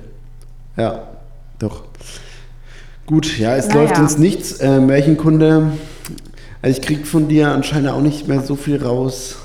Ja, 0.76 1.02
doch. 1.60 1.84
Gut, 3.08 3.38
ja, 3.38 3.56
es 3.56 3.68
Naja. 3.68 3.80
läuft 3.80 3.98
ins 3.98 4.18
Nichts. 4.18 4.60
Äh, 4.60 4.80
Märchenkunde. 4.80 5.72
Also 6.60 6.78
ich 6.78 6.86
krieg 6.86 7.06
von 7.06 7.26
dir 7.26 7.48
anscheinend 7.48 7.88
auch 7.88 8.02
nicht 8.02 8.28
mehr 8.28 8.42
so 8.42 8.54
viel 8.54 8.84
raus. 8.84 9.36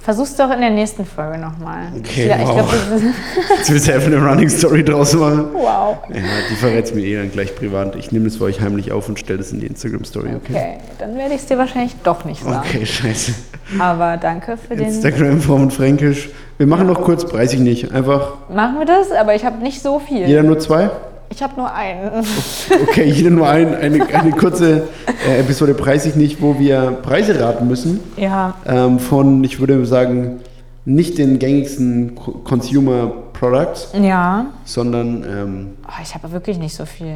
Versuch's 0.00 0.34
doch 0.34 0.50
in 0.50 0.60
der 0.60 0.70
nächsten 0.70 1.04
Folge 1.04 1.38
nochmal. 1.38 1.92
Okay, 1.98 2.26
ja, 2.28 2.36
ich 2.36 2.48
wow. 2.48 2.72
ist. 2.72 3.04
Jetzt 3.58 3.70
willst 3.70 3.88
du 3.88 3.94
einfach 3.94 4.06
eine 4.08 4.26
Running 4.26 4.48
Story 4.48 4.84
draus 4.84 5.12
machen. 5.14 5.50
Wow. 5.52 5.98
Ja, 6.08 6.22
die 6.50 6.54
verrätst 6.56 6.96
mir 6.96 7.02
eh 7.02 7.16
dann 7.16 7.30
gleich 7.30 7.54
privat. 7.54 7.94
Ich 7.94 8.10
nehme 8.10 8.24
das 8.24 8.36
für 8.38 8.44
euch 8.44 8.60
heimlich 8.60 8.90
auf 8.90 9.08
und 9.08 9.20
stelle 9.20 9.38
das 9.38 9.52
in 9.52 9.60
die 9.60 9.66
Instagram 9.66 10.04
Story, 10.04 10.30
okay? 10.34 10.52
Okay, 10.52 10.78
dann 10.98 11.14
werde 11.16 11.34
ich 11.34 11.42
es 11.42 11.46
dir 11.46 11.58
wahrscheinlich 11.58 11.94
doch 12.02 12.24
nicht 12.24 12.42
sagen. 12.42 12.66
Okay, 12.66 12.86
scheiße. 12.86 13.34
Aber 13.78 14.16
danke 14.16 14.56
für 14.56 14.74
den. 14.74 14.86
Instagram 14.86 15.40
Form 15.40 15.70
Fränkisch. 15.70 16.30
Wir 16.56 16.66
machen 16.66 16.88
noch 16.88 17.02
kurz, 17.02 17.24
preis 17.24 17.52
ich 17.52 17.60
nicht. 17.60 17.92
Einfach 17.92 18.32
Machen 18.52 18.78
wir 18.78 18.86
das, 18.86 19.12
aber 19.12 19.36
ich 19.36 19.44
habe 19.44 19.62
nicht 19.62 19.80
so 19.80 20.00
viel. 20.00 20.26
jeder 20.26 20.42
nur 20.42 20.58
zwei. 20.58 20.90
Ich 21.30 21.42
habe 21.42 21.54
nur 21.56 21.72
einen. 21.72 22.24
Okay, 22.88 23.04
jeder 23.04 23.30
nur 23.30 23.48
ein, 23.48 23.74
eine, 23.74 24.06
eine 24.14 24.30
kurze 24.32 24.88
äh, 25.28 25.40
Episode 25.40 25.74
preis 25.74 26.06
ich 26.06 26.14
nicht, 26.16 26.40
wo 26.42 26.58
wir 26.58 26.98
Preise 27.02 27.38
raten 27.40 27.66
müssen. 27.68 28.00
Ja, 28.16 28.54
ähm, 28.66 28.98
von, 28.98 29.42
ich 29.44 29.60
würde 29.60 29.84
sagen, 29.86 30.40
nicht 30.84 31.18
den 31.18 31.38
gängigsten 31.38 32.14
Co- 32.14 32.32
Consumer 32.44 33.12
Products, 33.34 33.88
ja. 34.00 34.46
sondern 34.64 35.22
ähm, 35.24 35.70
Oh, 35.86 36.00
ich 36.02 36.14
habe 36.14 36.30
wirklich 36.32 36.58
nicht 36.58 36.74
so 36.74 36.84
viel. 36.86 37.14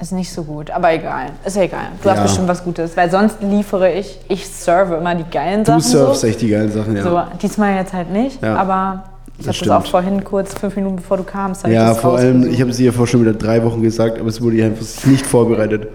Ist 0.00 0.12
nicht 0.12 0.32
so 0.32 0.44
gut, 0.44 0.70
aber 0.70 0.92
egal. 0.92 1.26
Ist 1.44 1.56
ja 1.56 1.62
egal. 1.62 1.86
Du 2.02 2.08
Ja. 2.08 2.14
hast 2.14 2.22
bestimmt 2.22 2.46
was 2.48 2.62
Gutes, 2.62 2.96
weil 2.96 3.10
sonst 3.10 3.42
liefere 3.42 3.92
ich, 3.92 4.18
ich 4.28 4.46
serve 4.48 4.96
immer 4.96 5.14
die 5.16 5.24
geilen 5.30 5.64
du 5.64 5.72
Sachen. 5.72 5.80
surfst 5.82 6.20
so. 6.20 6.26
echt 6.28 6.40
die 6.40 6.48
geilen 6.50 6.70
Sachen, 6.70 6.96
ja. 6.96 7.02
So, 7.02 7.20
diesmal 7.42 7.74
jetzt 7.76 7.92
halt 7.92 8.10
nicht, 8.12 8.40
Ja, 8.42 8.56
aber 8.56 9.04
ich 9.40 9.46
habe 9.46 9.58
das 9.58 9.68
auch 9.70 9.86
vorhin 9.90 10.24
kurz, 10.24 10.54
fünf 10.54 10.76
Minuten 10.76 10.96
bevor 10.96 11.16
du 11.16 11.22
kamst, 11.22 11.66
Ja, 11.66 11.94
vor 11.94 12.18
allem, 12.18 12.48
ich 12.50 12.60
habe 12.60 12.72
sie 12.72 12.84
ja 12.86 12.92
vor 12.92 13.06
schon 13.06 13.20
wieder 13.20 13.32
drei 13.34 13.62
Wochen 13.64 13.82
gesagt, 13.82 14.18
aber 14.18 14.28
es 14.28 14.40
wurde 14.40 14.56
ja 14.56 14.66
einfach 14.66 14.84
nicht 15.06 15.26
vorbereitet. 15.26 15.88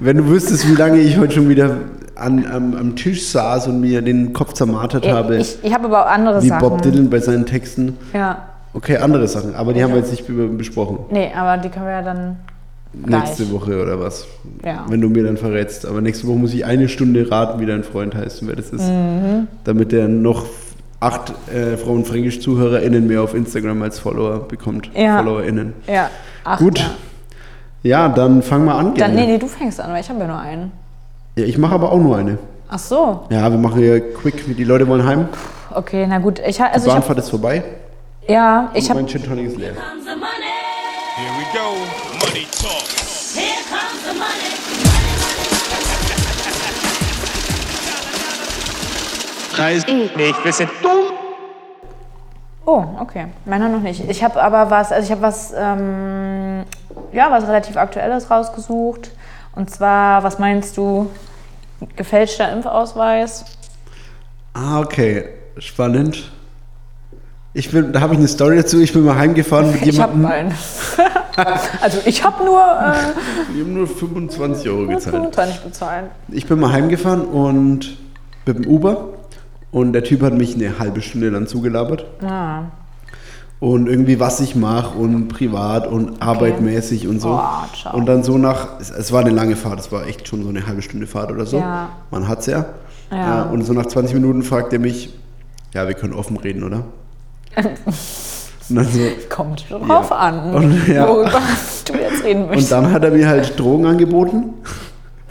Wenn 0.00 0.18
du 0.18 0.26
wüsstest, 0.28 0.68
wie 0.70 0.74
lange 0.74 0.98
ich 1.00 1.18
heute 1.18 1.34
schon 1.34 1.48
wieder 1.48 1.78
an, 2.14 2.44
am, 2.46 2.74
am 2.76 2.94
Tisch 2.96 3.26
saß 3.28 3.68
und 3.68 3.80
mir 3.80 4.02
den 4.02 4.32
Kopf 4.32 4.52
zermartert 4.52 5.06
Ja, 5.06 5.14
habe, 5.16 5.36
Ich, 5.38 5.56
ich 5.62 5.72
habe 5.72 5.86
aber 5.86 6.04
auch 6.06 6.10
andere 6.10 6.42
wie 6.42 6.48
Sachen. 6.48 6.60
Bob 6.68 6.82
Dylan 6.82 7.08
bei 7.08 7.20
seinen 7.20 7.46
Texten. 7.46 7.96
Ja, 8.12 8.48
Okay, 8.74 8.96
andere 8.96 9.28
Sachen, 9.28 9.54
aber 9.54 9.74
die 9.74 9.82
haben 9.82 9.90
wir 9.90 9.98
jetzt 9.98 10.10
nicht 10.12 10.26
be- 10.26 10.48
besprochen. 10.48 10.98
nee, 11.10 11.30
aber 11.36 11.60
die 11.62 11.68
können 11.68 11.84
wir 11.86 11.92
ja 11.92 12.02
dann 12.02 12.36
Nächste 12.94 13.44
Gleich. 13.44 13.52
Woche 13.52 13.82
oder 13.82 13.98
was? 14.00 14.26
Ja. 14.64 14.84
Wenn 14.88 15.00
du 15.00 15.08
mir 15.08 15.24
dann 15.24 15.38
verrätst. 15.38 15.86
Aber 15.86 16.02
nächste 16.02 16.26
Woche 16.26 16.36
muss 16.38 16.52
ich 16.52 16.66
eine 16.66 16.88
Stunde 16.90 17.30
raten, 17.30 17.58
wie 17.60 17.64
dein 17.66 17.84
Freund 17.84 18.14
heißt 18.14 18.42
und 18.42 18.48
wer 18.48 18.56
das 18.56 18.68
ist. 18.68 18.82
Mhm. 18.86 19.46
Damit 19.64 19.92
der 19.92 20.08
noch 20.08 20.44
acht 21.02 21.32
äh, 21.52 21.76
Frauen 21.76 22.04
Fränkisch 22.04 22.40
ZuhörerInnen 22.40 23.06
mehr 23.06 23.22
auf 23.22 23.34
Instagram 23.34 23.82
als 23.82 23.98
Follower 23.98 24.40
bekommt. 24.48 24.90
Ja. 24.94 25.18
FollowerInnen. 25.18 25.74
Ja, 25.86 26.10
Acht, 26.44 26.58
Gut. 26.60 26.78
Ja. 26.78 26.90
Ja, 27.84 28.08
dann 28.08 28.42
fang 28.42 28.64
mal 28.64 28.78
an. 28.78 28.94
Dann, 28.94 29.14
nee, 29.14 29.26
nee, 29.26 29.38
du 29.38 29.46
fängst 29.48 29.80
an, 29.80 29.92
weil 29.92 30.00
ich 30.00 30.08
habe 30.08 30.20
ja 30.20 30.26
nur 30.28 30.38
einen. 30.38 30.70
Ja, 31.36 31.44
ich 31.44 31.58
mache 31.58 31.74
aber 31.74 31.90
auch 31.90 31.98
nur 31.98 32.16
eine. 32.16 32.38
Ach 32.68 32.78
so, 32.78 33.26
Ja, 33.30 33.50
wir 33.50 33.58
machen 33.58 33.78
hier 33.80 34.14
quick, 34.14 34.56
die 34.56 34.64
Leute 34.64 34.86
wollen 34.88 35.04
heim. 35.04 35.28
okay, 35.74 36.06
na 36.08 36.18
gut. 36.18 36.40
Ich, 36.46 36.60
ha- 36.60 36.68
Die 36.68 36.74
also 36.74 36.86
ich 36.86 36.92
hab, 36.92 37.00
Bahnfahrt 37.00 37.18
ist 37.18 37.30
vorbei. 37.30 37.62
ja, 38.28 38.70
ich 38.74 38.88
habe 38.88 39.00
mein 39.00 39.08
Gin 39.08 39.22
Tonic 39.24 39.46
ist 39.48 39.56
leer. 39.58 39.72
Here 39.72 41.32
we 41.38 41.44
go. 41.52 41.74
Money 42.24 42.46
Preis 49.52 49.86
nicht. 49.86 50.44
Wir 50.44 50.52
sind 50.52 50.70
dumm. 50.82 50.90
Oh, 52.64 52.84
okay. 53.00 53.26
Meiner 53.44 53.68
noch 53.68 53.80
nicht. 53.80 54.08
Ich 54.08 54.22
habe 54.22 54.40
aber 54.42 54.70
was, 54.70 54.92
also 54.92 55.04
ich 55.04 55.10
habe 55.10 55.22
was, 55.22 55.52
ähm, 55.56 56.64
ja, 57.12 57.30
was 57.30 57.46
relativ 57.46 57.76
Aktuelles 57.76 58.30
rausgesucht. 58.30 59.10
Und 59.54 59.70
zwar, 59.70 60.22
was 60.22 60.38
meinst 60.38 60.76
du? 60.76 61.10
Gefälschter 61.96 62.52
Impfausweis? 62.52 63.44
Ah, 64.54 64.80
okay. 64.80 65.28
Spannend. 65.58 66.30
Ich 67.54 67.70
bin, 67.70 67.92
da 67.92 68.00
habe 68.00 68.14
ich 68.14 68.18
eine 68.18 68.28
Story 68.28 68.56
dazu. 68.56 68.80
Ich 68.80 68.92
bin 68.94 69.04
mal 69.04 69.16
heimgefahren 69.16 69.72
mit 69.72 69.82
Ich 69.86 70.00
habe 70.00 70.12
jemandem. 70.14 70.26
einen. 70.32 70.54
also 71.82 71.98
ich 72.06 72.24
habe 72.24 72.44
nur 72.44 72.60
äh, 72.60 73.54
Wir 73.54 73.64
haben 73.64 73.74
nur 73.74 73.86
25 73.86 74.68
Euro 74.70 74.86
gezahlt. 74.86 75.16
25 75.16 75.60
bezahlt. 75.60 76.10
Ich 76.28 76.46
bin 76.46 76.58
mal 76.60 76.72
heimgefahren 76.72 77.26
und 77.26 77.98
mit 78.46 78.58
dem 78.58 78.66
Uber. 78.66 79.08
Und 79.72 79.92
der 79.94 80.04
Typ 80.04 80.22
hat 80.22 80.34
mich 80.34 80.54
eine 80.54 80.78
halbe 80.78 81.00
Stunde 81.02 81.30
lang 81.30 81.46
zugelabert. 81.48 82.04
Ah, 82.22 82.64
Und 83.58 83.88
irgendwie, 83.88 84.20
was 84.20 84.38
ich 84.40 84.54
mache 84.54 84.98
und 84.98 85.28
privat 85.28 85.86
und 85.86 86.20
arbeitmäßig 86.22 87.08
und 87.08 87.20
so. 87.20 87.40
Oh, 87.40 87.96
und 87.96 88.06
dann 88.06 88.22
so 88.22 88.36
nach, 88.38 88.78
es, 88.80 88.90
es 88.90 89.12
war 89.12 89.20
eine 89.22 89.30
lange 89.30 89.56
Fahrt, 89.56 89.80
es 89.80 89.90
war 89.90 90.06
echt 90.06 90.28
schon 90.28 90.42
so 90.42 90.50
eine 90.50 90.66
halbe 90.66 90.82
Stunde 90.82 91.06
Fahrt 91.06 91.32
oder 91.32 91.46
so. 91.46 91.58
Ja. 91.58 91.88
Man 92.10 92.28
hat's 92.28 92.46
ja. 92.46 92.66
Ja. 93.10 93.42
Und 93.44 93.64
so 93.64 93.72
nach 93.72 93.86
20 93.86 94.14
Minuten 94.14 94.42
fragt 94.42 94.72
er 94.72 94.78
mich, 94.78 95.14
ja, 95.74 95.86
wir 95.88 95.94
können 95.94 96.12
offen 96.12 96.36
reden, 96.36 96.64
oder? 96.64 96.84
und 98.68 98.84
so, 98.92 99.00
kommt 99.28 99.66
drauf 99.70 100.10
Ja. 100.10 100.16
an, 100.16 100.54
Und- 100.54 100.88
ja. 100.88 101.08
worüber 101.08 101.40
du 101.86 101.92
jetzt 101.94 102.24
reden 102.24 102.42
und 102.42 102.48
möchtest. 102.50 102.72
dann 102.72 102.90
hat 102.92 103.04
er 103.04 103.10
mir 103.10 103.28
halt 103.28 103.58
Drogen 103.58 103.86
angeboten. 103.86 104.54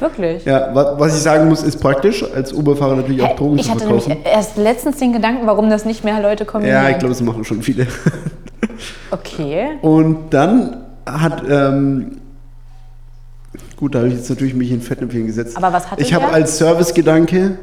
Wirklich? 0.01 0.43
Ja, 0.45 0.73
wa- 0.75 0.95
was 0.97 1.15
ich 1.15 1.21
sagen 1.21 1.47
muss, 1.47 1.63
ist 1.63 1.77
praktisch, 1.79 2.25
als 2.33 2.51
Uberfahrer 2.51 2.95
natürlich 2.95 3.21
auch 3.21 3.35
Drogen 3.35 3.57
ich 3.59 3.65
zu 3.65 3.71
hatte 3.71 3.85
nämlich 3.85 4.03
verkaufen. 4.05 4.25
erst 4.29 4.57
letztens 4.57 4.97
den 4.97 5.13
Gedanken, 5.13 5.45
warum 5.47 5.69
das 5.69 5.85
nicht 5.85 6.03
mehr 6.03 6.19
Leute 6.21 6.43
kombinieren. 6.45 6.83
Ja, 6.83 6.89
ich 6.89 6.97
glaube, 6.97 7.13
das 7.13 7.21
machen 7.21 7.43
schon 7.43 7.61
viele. 7.61 7.87
Okay. 9.11 9.67
Und 9.81 10.33
dann 10.33 10.77
hat, 11.05 11.43
ähm, 11.49 12.17
gut, 13.77 13.93
da 13.93 13.99
habe 13.99 14.07
ich 14.09 14.15
jetzt 14.15 14.29
natürlich 14.29 14.53
mich 14.55 14.71
in 14.71 14.81
Fettnäpfchen 14.81 15.27
gesetzt. 15.27 15.57
Aber 15.57 15.73
was 15.73 15.91
hatte 15.91 16.01
Ich 16.01 16.13
habe 16.13 16.29
als 16.29 16.57
Servicegedanke 16.57 17.57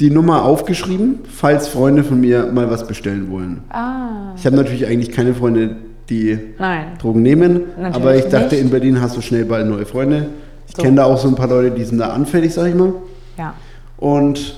die 0.00 0.10
Nummer 0.10 0.44
aufgeschrieben, 0.44 1.18
falls 1.30 1.68
Freunde 1.68 2.04
von 2.04 2.20
mir 2.20 2.46
mal 2.46 2.70
was 2.70 2.86
bestellen 2.86 3.30
wollen. 3.30 3.62
Ah, 3.70 4.32
Ich 4.36 4.46
habe 4.46 4.56
natürlich 4.56 4.86
eigentlich 4.86 5.10
keine 5.12 5.34
Freunde, 5.34 5.76
die 6.08 6.38
nein. 6.58 6.86
Drogen 6.98 7.22
nehmen, 7.22 7.64
Natürlich 7.76 7.94
aber 7.96 8.14
ich 8.16 8.24
dachte, 8.26 8.54
nicht. 8.54 8.64
in 8.64 8.70
Berlin 8.70 9.00
hast 9.02 9.16
du 9.16 9.20
schnell 9.20 9.44
bald 9.44 9.66
neue 9.66 9.84
Freunde. 9.84 10.28
Ich 10.70 10.76
So. 10.76 10.82
kenne 10.82 10.96
da 10.96 11.04
auch 11.04 11.18
so 11.18 11.26
ein 11.28 11.34
paar 11.34 11.48
Leute, 11.48 11.72
die 11.72 11.84
sind 11.84 11.98
da 11.98 12.10
anfällig, 12.10 12.54
sag 12.54 12.66
ich 12.68 12.74
mal. 12.74 12.92
Ja. 13.36 13.54
Und 13.98 14.54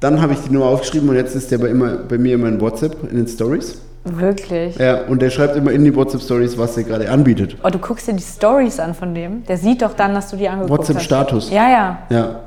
dann 0.00 0.20
habe 0.20 0.34
ich 0.34 0.40
die 0.40 0.52
Nummer 0.52 0.66
aufgeschrieben 0.66 1.08
und 1.08 1.16
jetzt 1.16 1.34
ist 1.34 1.50
der 1.50 1.58
bei, 1.58 1.68
immer, 1.68 1.96
bei 1.96 2.18
mir 2.18 2.34
immer 2.34 2.48
in 2.48 2.60
WhatsApp, 2.60 3.10
in 3.10 3.16
den 3.16 3.26
Stories. 3.26 3.80
Wirklich. 4.04 4.76
Ja, 4.76 5.00
und 5.08 5.20
der 5.22 5.30
schreibt 5.30 5.56
immer 5.56 5.72
in 5.72 5.82
die 5.84 5.92
WhatsApp-Stories, 5.96 6.56
was 6.58 6.76
er 6.76 6.84
gerade 6.84 7.10
anbietet. 7.10 7.56
Oh, 7.64 7.70
du 7.70 7.78
guckst 7.80 8.06
dir 8.06 8.12
die 8.12 8.22
Stories 8.22 8.78
an 8.78 8.94
von 8.94 9.14
dem. 9.14 9.44
Der 9.46 9.56
sieht 9.56 9.82
doch 9.82 9.94
dann, 9.94 10.14
dass 10.14 10.30
du 10.30 10.36
die 10.36 10.48
angeguckt 10.48 10.78
hast. 10.78 10.88
WhatsApp-Status. 10.90 11.50
Ja, 11.50 11.68
ja. 11.68 11.98
Ja. 12.10 12.40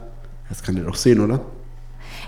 Das 0.47 0.63
kann 0.63 0.75
der 0.75 0.85
doch 0.85 0.95
sehen, 0.95 1.19
oder? 1.19 1.41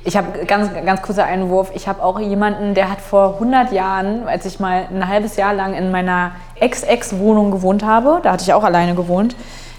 Ich 0.03 0.17
habe 0.17 0.45
ganz, 0.45 0.71
ganz 0.85 1.01
kurzer 1.01 1.23
Einwurf. 1.25 1.71
Ich 1.75 1.87
habe 1.87 2.03
auch 2.03 2.19
jemanden, 2.19 2.73
der 2.73 2.89
hat 2.91 2.99
vor 2.99 3.35
100 3.35 3.71
Jahren, 3.71 4.27
als 4.27 4.45
ich 4.45 4.59
mal 4.59 4.87
ein 4.93 5.07
halbes 5.07 5.37
Jahr 5.37 5.53
lang 5.53 5.75
in 5.75 5.91
meiner 5.91 6.31
Ex-Ex-Wohnung 6.59 7.51
gewohnt 7.51 7.85
habe, 7.85 8.19
da 8.23 8.33
hatte 8.33 8.43
ich 8.43 8.53
auch 8.53 8.63
alleine 8.63 8.95
gewohnt, 8.95 9.35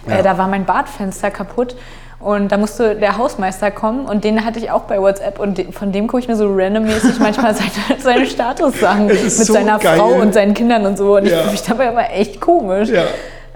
Ja. 0.08 0.18
äh, 0.18 0.22
da 0.22 0.38
war 0.38 0.48
mein 0.48 0.64
Badfenster 0.64 1.30
kaputt. 1.30 1.76
Und 2.20 2.52
da 2.52 2.56
musste 2.56 2.94
der 2.94 3.18
Hausmeister 3.18 3.72
kommen 3.72 4.06
und 4.06 4.22
den 4.22 4.44
hatte 4.44 4.60
ich 4.60 4.70
auch 4.70 4.82
bei 4.82 5.00
WhatsApp 5.00 5.40
und 5.40 5.58
de- 5.58 5.72
von 5.72 5.90
dem 5.90 6.06
gucke 6.06 6.20
ich 6.22 6.28
mir 6.28 6.36
so 6.36 6.46
randommäßig 6.54 7.18
manchmal 7.18 7.52
seine, 7.56 8.00
seine 8.00 8.26
Status-Sachen 8.26 9.06
mit 9.06 9.16
Es 9.16 9.40
ist 9.40 9.46
so 9.48 9.52
seiner 9.54 9.76
geil. 9.80 9.98
Frau 9.98 10.20
und 10.20 10.32
seinen 10.32 10.54
Kindern 10.54 10.86
und 10.86 10.96
so. 10.96 11.16
Und 11.16 11.24
ich 11.24 11.32
Ja. 11.32 11.38
fühle 11.40 11.50
mich 11.50 11.62
dabei 11.62 11.88
immer 11.88 12.08
echt 12.12 12.40
komisch. 12.40 12.90
Ja. 12.90 13.02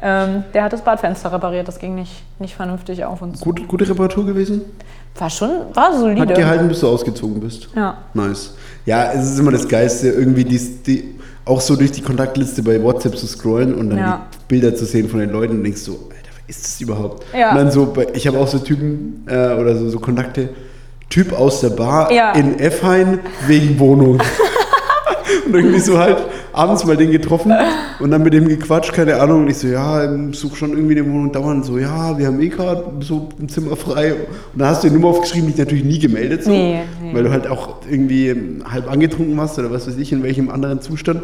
Ähm, 0.02 0.42
der 0.52 0.64
hat 0.64 0.72
das 0.72 0.82
Badfenster 0.82 1.32
repariert, 1.32 1.68
das 1.68 1.78
ging 1.78 1.94
nicht, 1.94 2.10
nicht 2.40 2.56
vernünftig 2.56 3.04
auf 3.04 3.20
zu. 3.20 3.44
Gut, 3.44 3.66
gute 3.68 3.88
Reparatur 3.88 4.26
gewesen? 4.26 4.62
War 5.16 5.30
schon, 5.30 5.48
war 5.72 5.96
solide. 5.96 6.20
Hat 6.22 6.34
gehalten, 6.34 6.66
bis 6.68 6.80
du 6.80 6.88
ausgezogen 6.88 7.38
bist. 7.40 7.68
Ja. 7.76 7.98
Nice. 8.14 8.54
Ja, 8.84 9.12
es 9.12 9.30
ist 9.30 9.38
immer 9.38 9.52
das 9.52 9.66
Geiste, 9.68 10.08
irgendwie 10.08 10.44
die, 10.44 10.58
die, 10.84 11.14
auch 11.44 11.60
so 11.60 11.76
durch 11.76 11.92
die 11.92 12.02
Kontaktliste 12.02 12.62
bei 12.64 12.82
WhatsApp 12.82 13.16
zu 13.16 13.26
scrollen 13.28 13.74
und 13.76 13.90
dann 13.90 13.98
Ja. 13.98 14.26
die 14.34 14.38
Bilder 14.48 14.74
zu 14.74 14.84
sehen 14.84 15.08
von 15.08 15.20
den 15.20 15.30
Leuten 15.30 15.58
und 15.58 15.62
denkst 15.64 15.80
so, 15.82 16.10
ist 16.48 16.64
das 16.64 16.80
überhaupt? 16.80 17.24
Ja. 17.36 17.50
Und 17.50 17.56
dann 17.56 17.70
so, 17.70 17.92
ich 18.14 18.26
habe 18.26 18.38
auch 18.38 18.48
so 18.48 18.58
Typen 18.58 19.24
äh, 19.28 19.54
oder 19.54 19.76
so, 19.76 19.88
so 19.88 19.98
Kontakte, 19.98 20.50
Typ 21.08 21.32
aus 21.32 21.60
der 21.60 21.70
Bar 21.70 22.10
Ja. 22.12 22.32
in 22.32 22.58
Effhain 22.58 23.20
wegen 23.46 23.78
Wohnung. 23.78 24.20
und 25.46 25.54
irgendwie 25.54 25.78
so 25.80 25.98
halt 25.98 26.18
abends 26.52 26.84
mal 26.84 26.96
den 26.96 27.10
getroffen 27.10 27.52
und 28.00 28.10
dann 28.10 28.22
mit 28.22 28.32
dem 28.32 28.48
gequatscht, 28.48 28.92
keine 28.92 29.20
Ahnung. 29.20 29.42
Und 29.42 29.50
ich 29.50 29.58
so, 29.58 29.68
ja, 29.68 30.04
ich 30.30 30.38
suche 30.38 30.56
schon 30.56 30.70
irgendwie 30.70 30.98
eine 30.98 31.08
Wohnung 31.08 31.30
dauernd. 31.32 31.64
So, 31.64 31.78
ja, 31.78 32.16
wir 32.18 32.26
haben 32.26 32.40
eh 32.40 32.48
gerade 32.48 32.84
so 33.00 33.28
ein 33.38 33.48
Zimmer 33.48 33.76
frei. 33.76 34.14
Und 34.14 34.58
dann 34.58 34.68
hast 34.68 34.82
du 34.82 34.88
die 34.88 34.94
Nummer 34.94 35.08
aufgeschrieben, 35.08 35.48
dich 35.48 35.58
natürlich 35.58 35.84
nie 35.84 35.98
gemeldet. 35.98 36.44
So, 36.44 36.50
Nee, 36.50 36.80
nee. 37.02 37.14
Weil 37.14 37.24
du 37.24 37.30
halt 37.30 37.46
auch 37.46 37.76
irgendwie 37.88 38.34
halb 38.68 38.90
angetrunken 38.90 39.36
warst 39.36 39.58
oder 39.58 39.70
was 39.70 39.86
weiß 39.86 39.96
ich, 39.98 40.12
in 40.12 40.22
welchem 40.22 40.50
anderen 40.50 40.80
Zustand. 40.80 41.22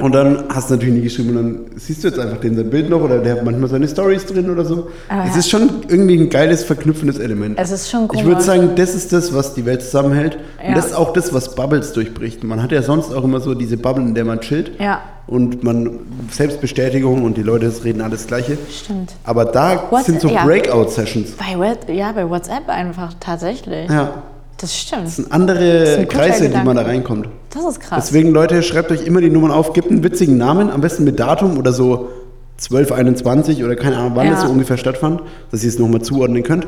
Und 0.00 0.12
dann 0.12 0.44
hast 0.48 0.70
du 0.70 0.74
natürlich 0.74 0.94
nie 0.94 1.02
geschrieben 1.02 1.30
und 1.30 1.36
dann 1.36 1.60
siehst 1.76 2.02
du 2.02 2.08
jetzt 2.08 2.18
einfach 2.18 2.38
den 2.38 2.56
sein 2.56 2.70
Bild 2.70 2.88
noch 2.88 3.00
oder 3.00 3.18
der 3.18 3.36
hat 3.36 3.44
manchmal 3.44 3.68
seine 3.68 3.86
Stories 3.88 4.26
drin 4.26 4.50
oder 4.50 4.64
so. 4.64 4.88
Aber 5.08 5.24
es 5.24 5.32
ja. 5.32 5.38
ist 5.38 5.50
schon 5.50 5.70
irgendwie 5.88 6.18
ein 6.18 6.30
geiles, 6.30 6.64
verknüpfendes 6.64 7.18
Element. 7.18 7.58
Es 7.58 7.70
ist 7.70 7.90
schon 7.90 8.08
Ich 8.14 8.24
würde 8.24 8.40
sagen, 8.40 8.70
das 8.76 8.94
ist 8.94 9.12
das, 9.12 9.34
was 9.34 9.54
die 9.54 9.66
Welt 9.66 9.82
zusammenhält. 9.82 10.38
Ja. 10.62 10.68
Und 10.68 10.76
das 10.76 10.86
ist 10.86 10.94
auch 10.94 11.12
das, 11.12 11.32
was 11.34 11.54
Bubbles 11.54 11.92
durchbricht. 11.92 12.44
Man 12.44 12.62
hat 12.62 12.72
ja 12.72 12.82
sonst 12.82 13.12
auch 13.14 13.24
immer 13.24 13.40
so 13.40 13.54
diese 13.54 13.76
Bubble, 13.76 14.04
in 14.04 14.14
der 14.14 14.24
man 14.24 14.40
chillt. 14.40 14.72
Ja. 14.80 15.00
Und 15.26 15.62
man 15.62 16.00
Selbstbestätigung 16.30 17.22
und 17.22 17.36
die 17.36 17.42
Leute 17.42 17.72
reden 17.84 18.00
alles 18.00 18.26
Gleiche. 18.26 18.58
Stimmt. 18.70 19.12
Aber 19.24 19.44
da 19.44 19.90
What- 19.90 20.04
sind 20.04 20.20
so. 20.20 20.28
Breakout-Sessions. 20.28 21.32
Bei, 21.32 21.92
ja, 21.92 22.12
bei 22.12 22.28
WhatsApp 22.28 22.68
einfach 22.68 23.14
tatsächlich. 23.20 23.88
Ja. 23.88 24.22
Das 24.60 24.76
stimmt. 24.76 25.06
Das 25.06 25.16
sind 25.16 25.32
andere 25.32 25.96
guter 26.00 26.06
Kreise, 26.06 26.44
in 26.46 26.52
die 26.52 26.58
man 26.62 26.76
da 26.76 26.82
reinkommt. 26.82 27.28
Das 27.50 27.64
ist 27.64 27.80
krass. 27.80 28.04
Deswegen, 28.06 28.30
Leute, 28.30 28.62
schreibt 28.62 28.90
euch 28.90 29.06
immer 29.06 29.20
die 29.20 29.30
Nummern 29.30 29.50
auf, 29.52 29.72
gebt 29.72 29.90
einen 29.90 30.04
witzigen 30.04 30.36
Namen, 30.36 30.70
am 30.70 30.80
besten 30.82 31.04
mit 31.04 31.18
Datum 31.18 31.56
oder 31.58 31.72
so 31.72 32.10
1221 32.58 33.64
oder 33.64 33.74
keine 33.74 33.96
Ahnung, 33.96 34.12
wann 34.16 34.26
Ja. 34.26 34.32
das 34.32 34.42
so 34.42 34.48
ungefähr 34.48 34.76
stattfand, 34.76 35.22
dass 35.50 35.62
ihr 35.62 35.70
es 35.70 35.78
nochmal 35.78 36.02
zuordnen 36.02 36.42
könnt. 36.42 36.66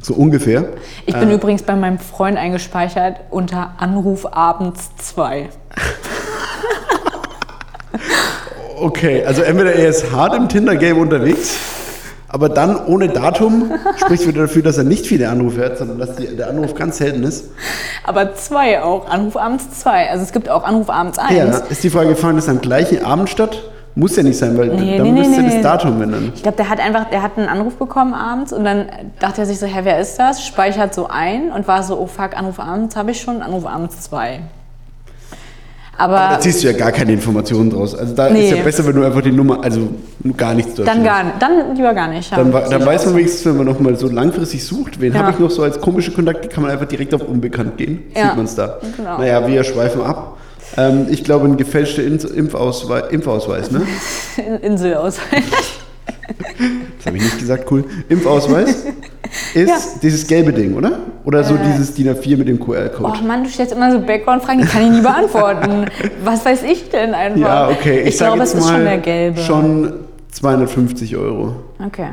So 0.00 0.14
ungefähr. 0.14 0.68
ich 1.06 1.14
bin 1.14 1.30
übrigens 1.30 1.62
bei 1.64 1.74
meinem 1.74 1.98
Freund 1.98 2.38
eingespeichert 2.38 3.16
unter 3.30 3.72
Anruf 3.78 4.26
abends 4.32 4.90
2. 4.98 5.48
Okay, 8.80 9.24
also 9.24 9.42
entweder 9.42 9.72
er 9.72 9.88
ist 9.88 10.12
hart 10.12 10.34
im 10.36 10.48
Tinder-Game 10.48 10.98
unterwegs, 10.98 11.56
aber 12.28 12.48
dann 12.48 12.84
ohne 12.86 13.08
Datum 13.08 13.72
spricht 13.96 14.26
wieder 14.26 14.42
dafür, 14.42 14.62
dass 14.62 14.76
er 14.78 14.84
nicht 14.84 15.06
viele 15.06 15.28
Anrufe 15.28 15.64
hat, 15.64 15.78
sondern 15.78 15.98
dass 15.98 16.16
die, 16.16 16.36
der 16.36 16.50
Anruf 16.50 16.74
ganz 16.74 16.98
selten 16.98 17.22
ist. 17.24 17.46
Aber 18.04 18.34
2 18.34 18.82
auch. 18.82 19.08
Anruf 19.08 19.36
abends 19.36 19.80
2. 19.80 20.10
Also 20.10 20.24
es 20.24 20.32
gibt 20.32 20.48
auch 20.50 20.64
Anruf 20.64 20.90
abends 20.90 21.18
1. 21.18 21.32
Ja, 21.32 21.44
ist 21.44 21.82
die 21.82 21.90
Frage, 21.90 22.14
fand 22.16 22.38
das 22.38 22.48
am 22.48 22.60
gleichen 22.60 23.04
Abend 23.04 23.30
statt? 23.30 23.62
Muss 23.94 24.14
ja 24.14 24.22
nicht 24.22 24.38
sein, 24.38 24.56
weil 24.56 24.68
Nee, 24.68 24.98
dann 24.98 25.12
nee, 25.12 25.20
müsste 25.20 25.42
nee, 25.42 25.54
das. 25.54 25.62
Datum 25.62 26.00
ändern. 26.00 26.32
Ich 26.34 26.42
glaube, 26.42 26.56
der 26.56 26.68
hat 26.68 26.78
einfach, 26.78 27.10
der 27.10 27.22
hat 27.22 27.36
einen 27.36 27.48
Anruf 27.48 27.76
bekommen 27.76 28.14
abends 28.14 28.52
und 28.52 28.62
dann 28.64 28.86
dachte 29.18 29.40
er 29.40 29.46
sich 29.46 29.58
so, 29.58 29.66
hä, 29.66 29.80
wer 29.82 29.98
ist 29.98 30.18
das? 30.18 30.46
Speichert 30.46 30.94
so 30.94 31.08
ein 31.08 31.50
und 31.50 31.66
war 31.66 31.82
so, 31.82 31.98
oh 31.98 32.06
fuck, 32.06 32.36
Anruf 32.38 32.60
abends 32.60 32.94
habe 32.94 33.10
ich 33.10 33.20
schon, 33.20 33.42
Anruf 33.42 33.66
abends 33.66 34.02
2. 34.02 34.40
Aber, 36.00 36.14
Da 36.30 36.40
ziehst 36.40 36.62
du 36.62 36.68
ja 36.68 36.72
gar 36.74 36.92
keine 36.92 37.12
Informationen 37.12 37.70
draus. 37.70 37.92
Also 37.94 38.14
da 38.14 38.30
Nee. 38.30 38.48
ist 38.50 38.56
ja 38.56 38.62
besser, 38.62 38.86
wenn 38.86 38.94
du 38.94 39.04
einfach 39.04 39.20
die 39.20 39.32
Nummer, 39.32 39.62
also 39.64 39.88
gar 40.36 40.54
nichts 40.54 40.74
dann 40.74 40.84
durchschlägst. 41.02 41.04
gar 41.10 41.38
dann 41.40 41.74
lieber 41.74 41.92
gar 41.92 42.06
nicht. 42.08 42.30
Ja. 42.30 42.36
Dann, 42.36 42.52
dann 42.52 42.86
weiß 42.86 43.06
man 43.06 43.16
wenigstens, 43.16 43.44
wenn 43.46 43.56
man 43.56 43.66
noch 43.66 43.80
mal 43.80 43.96
so 43.96 44.08
langfristig 44.08 44.64
sucht, 44.64 45.00
wen 45.00 45.12
Ja. 45.12 45.20
habe 45.20 45.32
ich 45.32 45.38
noch 45.40 45.50
so 45.50 45.62
als 45.64 45.80
komische 45.80 46.12
Kontakte, 46.12 46.46
kann 46.48 46.62
man 46.62 46.70
einfach 46.70 46.86
direkt 46.86 47.12
auf 47.14 47.22
Unbekannt 47.22 47.76
gehen. 47.78 48.04
Ja. 48.14 48.26
Sieht 48.28 48.36
man 48.36 48.44
es 48.44 48.54
da. 48.54 48.78
Genau. 48.96 49.18
Naja, 49.18 49.44
wir 49.46 49.64
schweifen 49.64 50.00
ab. 50.02 50.36
Ähm, 50.76 51.06
ich 51.10 51.24
glaube, 51.24 51.46
ein 51.46 51.56
gefälschter 51.56 52.04
In- 52.04 52.18
Impfausweis, 52.18 53.04
Impfausweis, 53.10 53.70
ne? 53.72 53.82
In- 54.36 54.54
Inselausweis. 54.72 55.42
Das 56.98 57.06
habe 57.06 57.16
ich 57.16 57.22
nicht 57.24 57.38
gesagt, 57.38 57.70
cool. 57.72 57.84
Impfausweis 58.08 58.84
ist 59.54 59.68
Ja. 59.68 59.76
dieses 60.02 60.26
gelbe 60.26 60.52
Ding, 60.52 60.74
oder? 60.74 60.98
Oder 61.24 61.44
so 61.44 61.54
Äh. 61.54 61.58
dieses 61.72 61.94
DIN 61.94 62.08
A4 62.08 62.36
mit 62.38 62.48
dem 62.48 62.60
Oh 62.60 62.64
QR-Code? 62.64 63.22
Mann, 63.26 63.44
du 63.44 63.50
stellst 63.50 63.72
immer 63.74 63.90
so 63.92 64.00
Background-Fragen, 64.00 64.60
die 64.62 64.66
kann 64.66 64.82
ich 64.82 64.90
nie 64.90 65.00
beantworten. 65.00 65.86
Was 66.24 66.44
weiß 66.44 66.62
ich 66.64 66.88
denn 66.90 67.14
einfach? 67.14 67.40
ja, 67.40 67.68
okay. 67.68 68.00
Ich, 68.02 68.08
Ich, 68.08 68.16
glaube, 68.18 68.42
es 68.42 68.54
ist 68.54 68.68
schon 68.68 68.84
der 68.84 68.98
gelbe. 68.98 69.40
Schon 69.40 69.92
250 70.30 71.16
Euro, 71.16 71.56
Okay. 71.84 72.10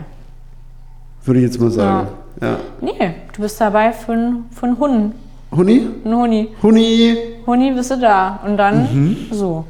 würde 1.25 1.39
ich 1.39 1.45
jetzt 1.45 1.59
mal 1.59 1.71
sagen. 1.71 2.07
Ja. 2.41 2.57
Nee, 2.81 3.13
du 3.33 3.41
bist 3.41 3.59
dabei 3.61 3.91
für 3.93 4.11
einen 4.11 4.45
Hund. 4.79 5.13
Huni? 5.55 5.87
Ein 6.03 6.13
Huni. 6.15 6.49
Huni? 6.61 7.17
Huni 7.47 7.71
bist 7.71 7.91
du 7.91 7.97
da. 7.97 8.39
Und 8.45 8.57
dann 8.57 8.81
Mhm. 8.93 9.17
so. 9.31 9.63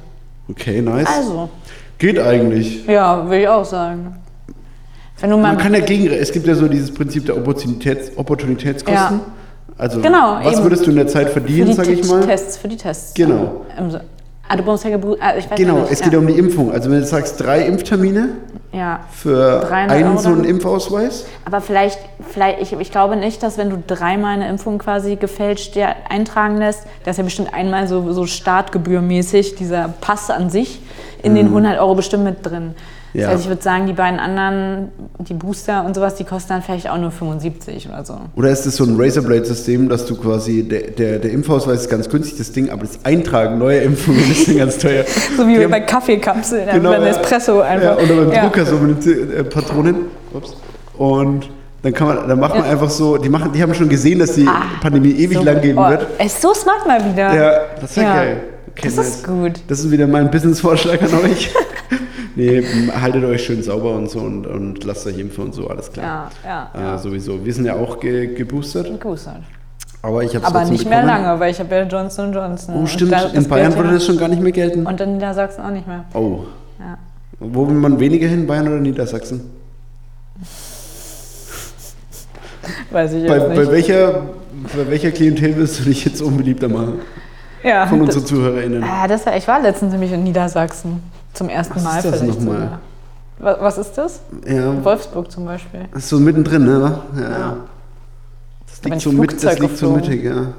Okay, 0.49 0.81
nice. 0.81 1.07
Also, 1.07 1.49
Geht 1.99 2.17
eigentlich. 2.19 2.85
ja, 2.87 3.29
will 3.29 3.41
ich 3.41 3.47
auch 3.47 3.65
sagen. 3.65 4.15
Man 5.27 5.57
kann 5.57 5.73
ja 5.73 5.79
gegen, 5.79 6.07
es 6.11 6.31
gibt 6.31 6.47
ja 6.47 6.55
so 6.55 6.67
dieses 6.67 6.93
Prinzip 6.93 7.25
der 7.25 7.37
Opportunitäts, 7.37 8.11
Opportunitätskosten. 8.17 9.19
Ja. 9.19 9.25
Also, 9.77 9.99
Genau, 9.99 10.37
was 10.41 10.53
eben. 10.53 10.63
würdest 10.63 10.85
du 10.85 10.91
in 10.91 10.95
der 10.97 11.07
Zeit 11.07 11.27
für 11.27 11.33
verdienen, 11.41 11.67
die 11.67 11.73
sag 11.73 11.87
ich 11.89 12.07
mal? 12.07 12.21
Tests, 12.25 12.57
für 12.57 12.67
die 12.69 12.77
Tests. 12.77 13.13
Genau. 13.13 13.65
Im 13.77 13.91
So- 13.91 13.99
Ah, 14.47 14.55
du 14.55 14.61
brauchst 14.63 14.83
ja 14.83 14.91
Gebru 14.91 15.15
ah, 15.19 15.35
ich 15.35 15.49
weiß 15.49 15.57
Genau, 15.57 15.79
nicht. 15.79 15.91
es 15.91 16.01
geht 16.01 16.13
ja 16.13 16.19
um 16.19 16.27
die 16.27 16.37
Impfung. 16.37 16.71
Also, 16.71 16.91
wenn 16.91 16.99
du 16.99 17.05
sagst, 17.05 17.41
drei 17.43 17.65
Impftermine 17.65 18.29
Ja, 18.71 18.99
für 19.11 19.61
300 19.61 19.91
einen 19.91 20.07
Euro 20.09 20.17
so 20.19 20.29
einen? 20.29 20.43
Impfausweis. 20.45 21.25
aber 21.45 21.61
vielleicht, 21.61 21.97
vielleicht 22.29 22.61
ich, 22.61 22.71
ich 22.79 22.91
glaube 22.91 23.15
nicht, 23.15 23.41
dass 23.41 23.57
wenn 23.57 23.71
du 23.71 23.81
dreimal 23.87 24.33
eine 24.35 24.47
Impfung 24.47 24.77
quasi 24.77 25.15
gefälscht 25.15 25.73
dir 25.73 25.87
eintragen 26.09 26.57
lässt, 26.57 26.83
da 27.03 27.11
ist 27.11 27.17
ja 27.17 27.23
bestimmt 27.23 27.55
einmal 27.55 27.87
so, 27.87 28.13
so 28.13 28.27
startgebührmäßig 28.27 29.55
dieser 29.55 29.89
Pass 29.99 30.29
an 30.29 30.49
sich 30.51 30.79
in 31.23 31.33
den 31.33 31.47
100 31.47 31.79
Euro 31.79 31.95
bestimmt 31.95 32.23
mit 32.23 32.45
drin. 32.45 32.75
Das 33.15 33.21
Mhm. 33.21 33.21
Ja. 33.21 33.27
heißt, 33.29 33.43
ich 33.43 33.47
würde 33.49 33.61
sagen, 33.61 33.87
die 33.87 33.93
beiden 33.93 34.19
anderen, 34.19 34.89
die 35.19 35.33
Booster 35.33 35.85
und 35.85 35.95
sowas, 35.95 36.15
die 36.15 36.25
kosten 36.25 36.49
dann 36.49 36.61
vielleicht 36.61 36.89
auch 36.89 36.97
nur 36.97 37.11
75 37.11 37.87
oder 37.87 38.03
so. 38.03 38.17
Oder 38.35 38.49
ist 38.49 38.65
es 38.65 38.75
so 38.75 38.83
ein 38.83 38.95
Razorblade-System, 38.99 39.87
dass 39.87 40.05
du 40.05 40.15
quasi, 40.17 40.63
der, 40.67 40.91
der, 40.91 41.19
der 41.19 41.31
Impfausweis 41.31 41.81
ist 41.81 41.89
ganz 41.89 42.09
günstig, 42.09 42.37
das 42.37 42.51
Ding, 42.51 42.69
aber 42.69 42.81
das 42.81 42.99
Eintragen 43.03 43.57
neuer 43.57 43.81
Impfungen 43.83 44.29
ist 44.29 44.47
dann 44.47 44.57
ganz 44.57 44.77
teuer. 44.77 45.05
So 45.37 45.47
wie 45.47 45.57
Die 45.59 45.67
bei 45.67 45.79
Kaffeekapseln, 45.81 46.67
Genau, 46.71 46.91
beim 46.91 47.03
ja. 47.03 47.07
Espresso 47.09 47.61
einfach. 47.61 47.97
Ja, 47.99 48.03
oder 48.03 48.15
beim 48.25 48.31
Ja. 48.33 48.41
Drucker 48.43 48.65
so 48.65 48.75
mit 48.77 49.05
den 49.05 49.31
äh, 49.33 49.43
Patronen. 49.45 49.95
Ups. 50.33 50.55
Und 50.97 51.49
dann 51.83 51.93
kann 51.93 52.07
man, 52.07 52.27
dann 52.27 52.39
macht 52.39 52.55
man 52.55 52.63
einfach 52.65 52.89
so, 52.89 53.17
die 53.17 53.29
machen, 53.29 53.51
die 53.53 53.61
haben 53.61 53.73
schon 53.75 53.87
gesehen, 53.89 54.19
dass 54.19 54.33
die 54.33 54.47
Pandemie 54.81 55.11
ewig 55.11 55.37
Ah, 55.37 55.39
So, 55.41 55.45
lang 55.45 55.61
gehen 55.61 55.77
oh, 55.77 55.87
wird. 55.89 56.07
Ey, 56.17 56.27
so 56.27 56.53
smart 56.53 56.85
mal 56.87 56.99
wieder. 57.05 57.33
Ja, 57.33 57.51
das 57.79 57.91
ist 57.91 57.97
ja, 57.97 58.03
Ja. 58.03 58.13
geil. 58.15 58.37
Okay, 58.71 58.91
Das 58.95 59.07
ist 59.07 59.25
gut. 59.25 59.53
Das 59.69 59.79
ist 59.79 59.89
wieder 59.91 60.05
mein 60.07 60.29
Business-Vorschlag 60.29 61.01
an 61.01 61.13
euch. 61.31 61.49
nee, 62.35 62.63
haltet 62.99 63.23
euch 63.23 63.43
schön 63.43 63.61
sauber 63.63 63.91
und 63.95 64.09
so 64.09 64.19
und, 64.19 64.45
und 64.47 64.83
lasst 64.83 65.05
euch 65.07 65.17
impfen 65.17 65.45
und 65.45 65.53
so, 65.55 65.67
alles 65.67 65.91
klar. 65.91 66.31
Ja, 66.43 66.69
ja, 66.73 66.79
Äh, 66.79 66.83
ja. 66.83 66.97
Sowieso. 66.97 67.43
Wir 67.45 67.53
sind 67.53 67.65
ja 67.65 67.75
auch 67.75 67.99
ge 67.99 68.33
geboostert, 68.33 68.87
Geboostert. 68.87 69.41
aber 70.01 70.23
ich 70.23 70.35
habe 70.35 70.45
Aber 70.45 70.65
nicht 70.65 70.87
mehr 70.89 71.03
lange, 71.03 71.39
weil 71.39 71.51
ich 71.51 71.59
habe 71.59 71.73
ja 71.75 71.83
Johnson 71.83 72.33
Johnson. 72.33 72.75
Oh, 72.75 72.79
Und 72.79 72.87
stimmt. 72.89 73.11
da- 73.11 73.25
In 73.27 73.47
Bayern 73.47 73.75
würde 73.75 73.91
das 73.93 74.05
schon 74.05 74.17
gar 74.17 74.27
nicht 74.27 74.41
mehr 74.41 74.51
gelten. 74.51 74.85
Und 74.85 74.99
in 75.01 75.13
Niedersachsen 75.13 75.63
auch 75.63 75.71
nicht 75.71 75.87
mehr. 75.87 76.05
Oh. 76.13 76.41
Ja. 76.79 76.97
Wo 77.39 77.67
will 77.67 77.75
man 77.75 77.99
weniger 77.99 78.27
hin, 78.27 78.45
Bayern 78.47 78.67
oder 78.67 78.79
Niedersachsen? 78.79 79.41
Weiß 82.91 83.13
ich 83.13 83.21
jetzt 83.23 83.27
Bei, 83.29 83.37
nicht. 83.37 83.55
bei, 83.55 83.71
welcher, 83.71 84.11
bei 84.75 84.89
welcher 84.89 85.11
Klientel 85.11 85.55
wirst 85.57 85.79
du 85.79 85.83
dich 85.83 86.05
jetzt 86.05 86.21
unbeliebter 86.21 86.67
machen? 86.67 86.99
Ja, 87.65 87.87
Von 87.87 87.99
das, 88.05 88.15
unseren 88.15 88.25
ZuhörerInnen. 88.27 88.83
ah, 88.83 89.07
das 89.07 89.25
war, 89.25 89.35
ich 89.35 89.47
war 89.47 89.59
letztens 89.61 89.91
nämlich 89.91 90.11
in 90.11 90.23
Niedersachsen. 90.23 91.01
Zum 91.33 91.49
ersten 91.49 91.75
Was 91.75 91.83
Mal 91.83 91.97
ist 91.97 92.05
das 92.05 92.19
vielleicht 92.21 92.39
nochmal? 92.41 92.55
sogar. 92.61 92.79
Wa- 93.39 93.57
Was 93.59 93.77
ist 93.77 93.93
das? 93.97 94.21
Ja, 94.47 94.83
Wolfsburg 94.85 95.29
zum 95.31 95.45
Beispiel. 95.45 95.81
das 95.93 96.03
ist 96.03 96.09
so 96.09 96.19
mittendrin, 96.19 96.63
ne? 96.65 96.99
Ja. 97.17 97.21
Ja. 97.21 97.57
Das 98.67 98.83
liegt, 98.83 99.01
so, 99.01 99.11
mit, 99.11 99.43
das 99.43 99.59
liegt 99.59 99.77
so 99.77 99.89
mittig, 99.91 100.23
ja. 100.23 100.53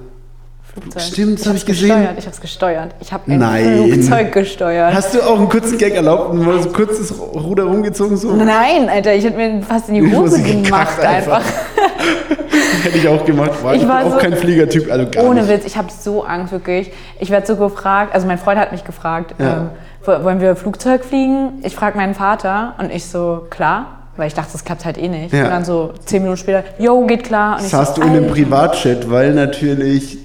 Flugzeug. 0.81 1.03
Stimmt, 1.03 1.39
das 1.39 1.47
hab 1.47 1.53
hab's 1.53 1.61
ich 1.63 1.67
gesehen. 1.67 1.89
Gesteuert. 1.89 2.19
Ich 2.19 2.25
habe 2.27 2.35
es 2.35 2.41
gesteuert. 2.41 2.95
Ich 3.01 3.13
habe 3.13 3.31
ein 3.33 3.39
Nein. 3.39 3.85
Flugzeug 3.93 4.33
gesteuert. 4.33 4.95
Hast 4.95 5.15
du 5.15 5.23
auch 5.23 5.39
einen 5.39 5.49
kurzen 5.49 5.79
Gag 5.79 5.95
erlaubt 5.95 6.31
und 6.31 6.45
mal 6.45 6.63
so 6.63 6.69
kurz 6.71 6.99
das 6.99 7.13
Ruder 7.19 7.65
rumgezogen? 7.65 8.17
So? 8.17 8.33
Nein, 8.35 8.89
Alter, 8.89 9.15
ich 9.15 9.25
hätte 9.25 9.37
mir 9.37 9.63
fast 9.63 9.89
in 9.89 9.95
die 9.97 10.13
Hose 10.17 10.43
gemacht 10.43 11.01
einfach. 11.01 11.43
Hätte 12.83 12.99
ich 12.99 13.09
auch 13.09 13.25
gemacht. 13.25 13.51
War 13.65 13.75
ich 13.75 13.83
Ich 13.83 13.89
war 13.89 13.99
bin 14.03 14.09
auch 14.09 14.13
so- 14.13 14.19
kein 14.19 14.37
Fliegertyp, 14.37 14.91
also 14.91 15.07
gar 15.11 15.25
Ohne 15.25 15.41
nicht. 15.43 15.51
Witz, 15.53 15.65
ich 15.67 15.77
habe 15.77 15.89
so 15.91 16.25
Angst, 16.25 16.53
wirklich. 16.53 16.93
Ich 17.19 17.31
werde 17.31 17.47
so 17.47 17.57
gefragt, 17.57 18.15
also 18.15 18.27
mein 18.27 18.39
Freund 18.39 18.59
hat 18.61 18.71
mich 18.73 18.85
gefragt, 18.85 19.35
Ja. 19.39 19.47
ähm, 19.57 19.71
wo- 20.05 20.25
wollen 20.25 20.41
wir 20.41 20.55
Flugzeug 20.57 21.05
fliegen? 21.05 21.61
Ich 21.63 21.75
frage 21.75 21.97
meinen 21.97 22.15
Vater 22.15 22.75
und 22.79 22.93
ich 22.93 23.07
so, 23.07 23.47
klar, 23.51 23.87
weil 24.17 24.29
ich 24.29 24.35
dachte, 24.35 24.51
das 24.53 24.65
klappt 24.65 24.85
halt 24.85 24.99
eh 24.99 25.09
nicht. 25.09 25.33
Ja. 25.33 25.45
Und 25.45 25.51
dann 25.51 25.65
so 25.65 25.93
zehn 26.05 26.23
Minuten 26.23 26.39
später, 26.39 26.63
yo, 26.79 27.05
geht 27.07 27.25
klar. 27.25 27.57
Und 27.59 27.65
ich 27.65 27.71
Saß 27.71 27.95
so, 27.97 28.03
du 28.03 28.07
in 28.07 28.15
einem. 28.15 28.31
Privatchat, 28.31 29.11
weil 29.11 29.33
natürlich 29.35 30.19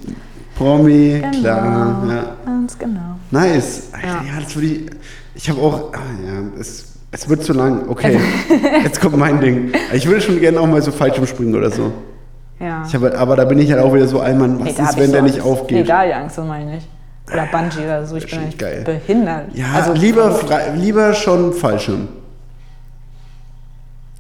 Promi, 0.62 1.20
Genau. 1.22 1.40
klar. 1.40 2.04
Ja. 2.08 2.24
Ganz 2.46 2.78
genau. 2.78 3.00
Nice. 3.32 3.90
Alter, 3.94 4.08
Ja. 4.08 4.14
ja. 4.36 4.42
das 4.44 4.56
würde 4.56 4.68
ich. 4.68 4.90
Ich 5.36 5.50
habe 5.50 5.60
auch. 5.62 5.92
Ah, 5.94 5.98
ja, 6.26 6.60
es, 6.60 6.94
es 7.12 7.28
wird 7.28 7.44
zu 7.44 7.54
lang. 7.54 7.90
Okay. 7.90 8.20
Jetzt 8.84 9.02
kommt 9.02 9.18
mein 9.18 9.40
Ding. 9.42 9.72
Ich 9.94 10.06
würde 10.08 10.22
schon 10.22 10.40
gerne 10.40 10.60
auch 10.60 10.68
mal 10.68 10.82
so 10.82 10.92
Fallschirmspringen 10.92 11.56
oder 11.56 11.72
so. 11.72 11.92
Ja. 12.60 12.84
Ich 12.88 12.94
habe, 12.94 13.18
aber 13.18 13.36
da 13.36 13.46
bin 13.46 13.58
ich 13.60 13.72
halt 13.72 13.82
auch 13.82 13.92
wieder 13.94 14.08
so 14.08 14.20
Allmann. 14.20 14.60
Was 14.60 14.66
Nee, 14.66 14.72
ist, 14.72 14.80
hab 14.82 14.98
wenn 14.98 15.06
ich 15.06 15.12
der 15.12 15.20
so 15.22 15.26
nicht 15.26 15.36
Angst. 15.38 15.46
Nee, 15.46 15.52
aufgeht? 15.52 15.90
da 15.90 16.06
die 16.06 16.14
Angst, 16.14 16.38
das 16.38 16.46
meine 16.46 16.66
ich 16.66 16.76
nicht. 16.76 16.88
Oder 17.34 17.46
Bungee 17.52 17.86
oder 17.86 18.06
so, 18.06 18.16
ich 18.18 18.30
bin 18.30 18.46
nicht 18.46 18.60
geil. 18.60 18.84
behindert. 18.86 19.46
ja, 19.56 19.66
also, 19.74 19.94
lieber, 19.94 20.32
frei, 20.32 20.74
lieber 20.76 21.14
schon 21.14 21.54
Fallschirm. 21.54 22.08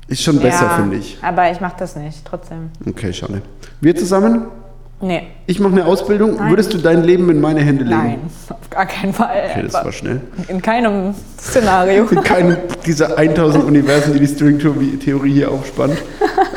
Ist 0.07 0.23
schon 0.23 0.39
besser, 0.39 0.63
ja, 0.65 0.69
finde 0.77 0.97
ich. 0.97 1.17
Aber 1.21 1.51
ich 1.51 1.61
mache 1.61 1.75
das 1.79 1.95
nicht, 1.95 2.25
trotzdem. 2.25 2.69
Okay, 2.87 3.13
schade. 3.13 3.41
Wir 3.79 3.95
zusammen? 3.95 4.45
Nee, 5.01 5.23
Ich 5.47 5.59
mache 5.59 5.71
eine 5.73 5.85
Ausbildung. 5.85 6.35
Nein. 6.35 6.49
Würdest 6.51 6.73
du 6.73 6.77
dein 6.77 7.03
Leben 7.03 7.29
in 7.29 7.41
meine 7.41 7.61
Hände 7.61 7.83
legen? 7.83 7.97
nein, 7.97 8.19
auf 8.49 8.69
gar 8.69 8.85
keinen 8.85 9.13
Fall. 9.13 9.49
Okay, 9.51 9.63
das 9.63 9.73
war 9.73 9.91
schnell. 9.91 10.21
In 10.47 10.61
keinem 10.61 11.13
Szenario. 11.39 12.05
In 12.05 12.21
keinem 12.23 12.57
dieser 12.85 13.17
1000 13.17 13.63
Universen, 13.65 14.13
die 14.13 14.19
die 14.19 14.27
String-Theorie 14.27 15.31
hier 15.33 15.51
aufspannt, 15.51 15.93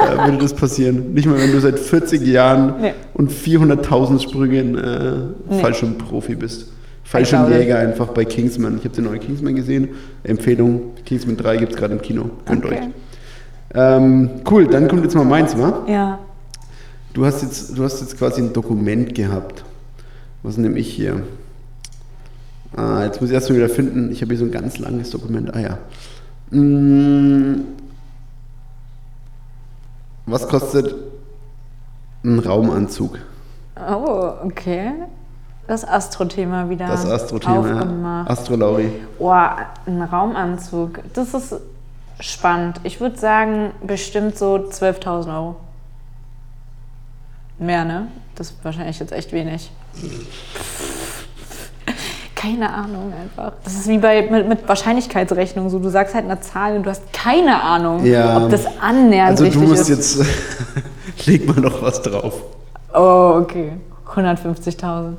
äh, 0.01 0.25
würde 0.27 0.39
das 0.39 0.53
passieren. 0.55 1.13
Nicht 1.15 1.27
mal, 1.27 1.39
wenn 1.39 1.53
du 1.53 1.61
seit 1.61 1.79
40 1.79 2.21
Jahren 2.27 2.75
Nee. 2.81 2.93
und 3.15 3.31
400.000 3.33 4.21
Sprüngen 4.23 4.77
äh, 4.77 5.13
Nee. 5.49 5.61
Fallschirmprofi 5.61 6.35
bist. 6.35 6.69
Fallschirmjäger 7.05 7.79
einfach 7.79 8.09
bei 8.09 8.25
Kingsman. 8.25 8.77
Ich 8.79 8.85
habe 8.85 8.95
den 8.95 9.05
neuen 9.05 9.21
Kingsman 9.21 9.55
gesehen. 9.55 9.89
Empfehlung, 10.23 10.93
Kingsman 11.05 11.37
3 11.37 11.57
gibt 11.59 11.73
es 11.73 11.79
gerade 11.79 11.95
im 11.95 12.03
Kino. 12.03 12.31
Gönnt 12.47 12.65
Okay. 12.65 12.75
euch. 12.79 12.89
Ähm, 13.77 14.31
cool, 14.51 14.67
dann 14.69 14.87
kommt 14.89 15.03
jetzt 15.03 15.15
mal 15.15 15.25
meins, 15.25 15.57
wa? 15.59 15.83
Ja. 15.89 16.19
Du 17.15 17.25
hast 17.25 17.43
jetzt, 17.43 17.79
du 17.79 17.85
hast 17.85 18.01
jetzt 18.01 18.19
quasi 18.19 18.43
ein 18.43 18.53
Dokument 18.53 19.15
gehabt. 19.15 19.65
Was 20.43 20.57
nehme 20.57 20.79
ich 20.81 20.93
hier? 20.93 21.23
Ah, 22.77 23.05
jetzt 23.05 23.21
muss 23.21 23.31
ich 23.31 23.35
erst 23.35 23.49
mal 23.49 23.57
wieder 23.57 23.69
finden. 23.69 24.11
Ich 24.11 24.21
habe 24.21 24.31
hier 24.31 24.39
so 24.39 24.45
ein 24.45 24.51
ganz 24.51 24.79
langes 24.79 25.11
Dokument. 25.11 25.55
Ah 25.55 25.61
ja. 25.61 25.79
Mm. 26.51 27.61
Was 30.27 30.49
kostet 30.49 30.93
ein 32.25 32.41
Raumanzug? 32.41 33.21
Oh, 33.77 34.33
okay. 34.43 34.91
Das 35.69 35.87
Astro-Thema 35.87 36.69
wieder 36.69 36.89
Das 36.89 37.07
Astro-Thema. 37.07 37.85
Ja. 37.85 38.25
Astro-Lauri. 38.27 38.91
Boah, 39.21 39.57
ein 39.87 40.03
Raumanzug. 40.03 40.99
Das 41.13 41.33
ist 41.33 41.55
spannend. 42.19 42.81
Ich 42.83 43.01
würde 43.01 43.17
sagen, 43.17 43.71
bestimmt 43.87 44.37
so 44.37 44.57
12.000 44.57 45.33
Euro. 45.33 45.57
Mehr, 47.59 47.85
ne? 47.85 48.09
Das 48.35 48.51
ist 48.51 48.65
wahrscheinlich 48.65 48.99
jetzt 48.99 49.13
echt 49.13 49.33
wenig. 49.33 49.71
Keine 52.35 52.69
Ahnung 52.73 53.13
einfach. 53.19 53.53
Das 53.65 53.75
ist 53.75 53.87
wie 53.89 53.97
bei 53.99 54.23
mit, 54.31 54.49
mit 54.49 54.69
Wahrscheinlichkeitsrechnung. 54.69 55.71
So, 55.71 55.79
du 55.79 55.89
sagst 55.89 56.15
halt 56.15 56.25
eine 56.25 56.41
Zahl 56.41 56.77
und 56.77 56.83
du 56.85 56.91
hast 56.91 57.11
keine 57.13 57.63
Ahnung, 57.63 58.05
Ja. 58.05 58.37
ob 58.37 58.51
das 58.51 58.67
annähernd 58.81 59.31
Also 59.31 59.45
du 59.45 59.51
richtig 59.51 59.69
musst 59.69 59.89
ist. 59.89 60.19
jetzt. 60.19 61.27
leg 61.27 61.47
mal 61.47 61.61
noch 61.61 61.81
was 61.81 62.03
drauf. 62.03 62.35
Oh, 62.93 63.39
okay. 63.41 63.73
150.000. 64.15 65.15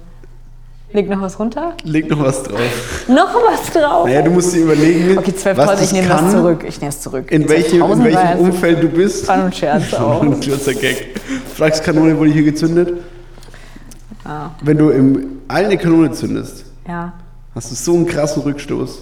Leg 0.95 1.09
noch 1.09 1.21
was 1.21 1.37
runter? 1.37 1.73
Leg 1.83 2.09
noch 2.09 2.21
was 2.21 2.41
drauf. 2.43 2.59
Noch 3.09 3.35
was 3.35 3.69
drauf? 3.73 4.05
Naja, 4.05 4.21
du 4.21 4.31
musst 4.31 4.53
dir 4.55 4.63
überlegen, 4.63 5.17
Okay, 5.17 5.33
was 5.33 5.45
12.000, 5.45 5.55
das 5.65 5.81
ich 5.81 5.91
nehme 5.91 6.07
das 6.07 6.31
zurück. 6.31 6.65
Ich 6.65 6.79
nehme 6.79 6.89
es 6.89 7.01
zurück. 7.01 7.31
In 7.31 7.49
welchem, 7.49 7.83
12.000 7.83 7.93
in 7.93 8.03
welchem 8.05 8.39
Umfeld 8.39 8.81
du 8.83 8.87
bist. 8.87 9.25
Fun 9.25 9.41
und 9.41 9.55
Scherz 9.55 9.93
auch. 9.99 10.21
Ein 10.21 10.39
kurzer 10.39 10.73
Gag. 10.73 11.19
Flachskanone 11.53 12.17
wurde 12.17 12.31
hier 12.31 12.43
gezündet. 12.43 12.93
Ah, 14.23 14.51
Wenn 14.61 14.77
du 14.77 14.89
im 14.89 15.27
eine 15.49 15.77
Kanone 15.77 16.11
zündest, 16.13 16.63
ja. 16.87 17.11
hast 17.53 17.71
du 17.71 17.75
so 17.75 17.93
einen 17.93 18.05
krassen 18.05 18.41
Rückstoß. 18.43 18.99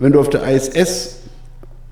Wenn 0.00 0.12
du 0.12 0.20
auf 0.20 0.28
der 0.30 0.42
ISS 0.48 1.20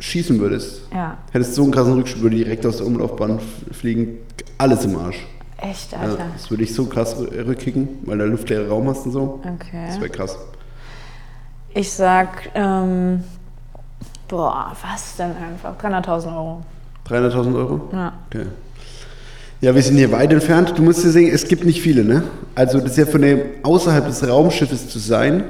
schießen 0.00 0.38
würdest, 0.40 0.82
Ja. 0.92 1.16
hättest 1.32 1.52
du 1.52 1.54
so 1.56 1.62
einen 1.62 1.70
krassen 1.72 1.92
Rückstoß, 1.94 2.22
würde 2.22 2.36
direkt 2.36 2.66
aus 2.66 2.78
der 2.78 2.86
Umlaufbahn 2.86 3.38
fliegen, 3.72 4.18
alles 4.58 4.84
im 4.84 4.98
Arsch. 4.98 5.24
Echt, 5.58 5.92
Ja, 5.92 5.98
Alter. 6.00 6.26
das 6.34 6.50
würde 6.50 6.62
ich 6.64 6.74
so 6.74 6.84
krass 6.86 7.16
rü- 7.16 7.46
rückkicken, 7.46 7.88
weil 8.04 8.18
du 8.18 8.26
luftleeren 8.26 8.68
Raum 8.68 8.88
hast 8.88 9.06
und 9.06 9.12
so. 9.12 9.40
Okay. 9.42 9.86
Das 9.88 9.98
wäre 10.00 10.10
krass. 10.10 10.36
Ich 11.74 11.90
sag, 11.92 12.50
ähm, 12.54 13.24
boah, 14.28 14.72
was 14.82 15.16
denn 15.16 15.30
einfach? 15.36 15.74
300.000 15.78 16.34
Euro. 16.36 16.62
300.000 17.08 17.54
Euro? 17.56 17.80
Ja. 17.92 18.12
Okay. 18.30 18.46
Ja, 19.62 19.74
wir 19.74 19.82
sind 19.82 19.96
hier 19.96 20.12
weit 20.12 20.32
entfernt. 20.32 20.74
Du 20.76 20.82
musst 20.82 21.02
dir 21.02 21.10
sehen, 21.10 21.32
es 21.34 21.48
gibt 21.48 21.64
nicht 21.64 21.80
viele, 21.80 22.04
ne? 22.04 22.22
Also 22.54 22.78
das 22.78 22.90
ist 22.92 22.98
ja 22.98 23.06
von 23.06 23.22
dem 23.22 23.40
außerhalb 23.62 24.06
des 24.06 24.26
Raumschiffes 24.28 24.88
zu 24.90 24.98
sein, 24.98 25.44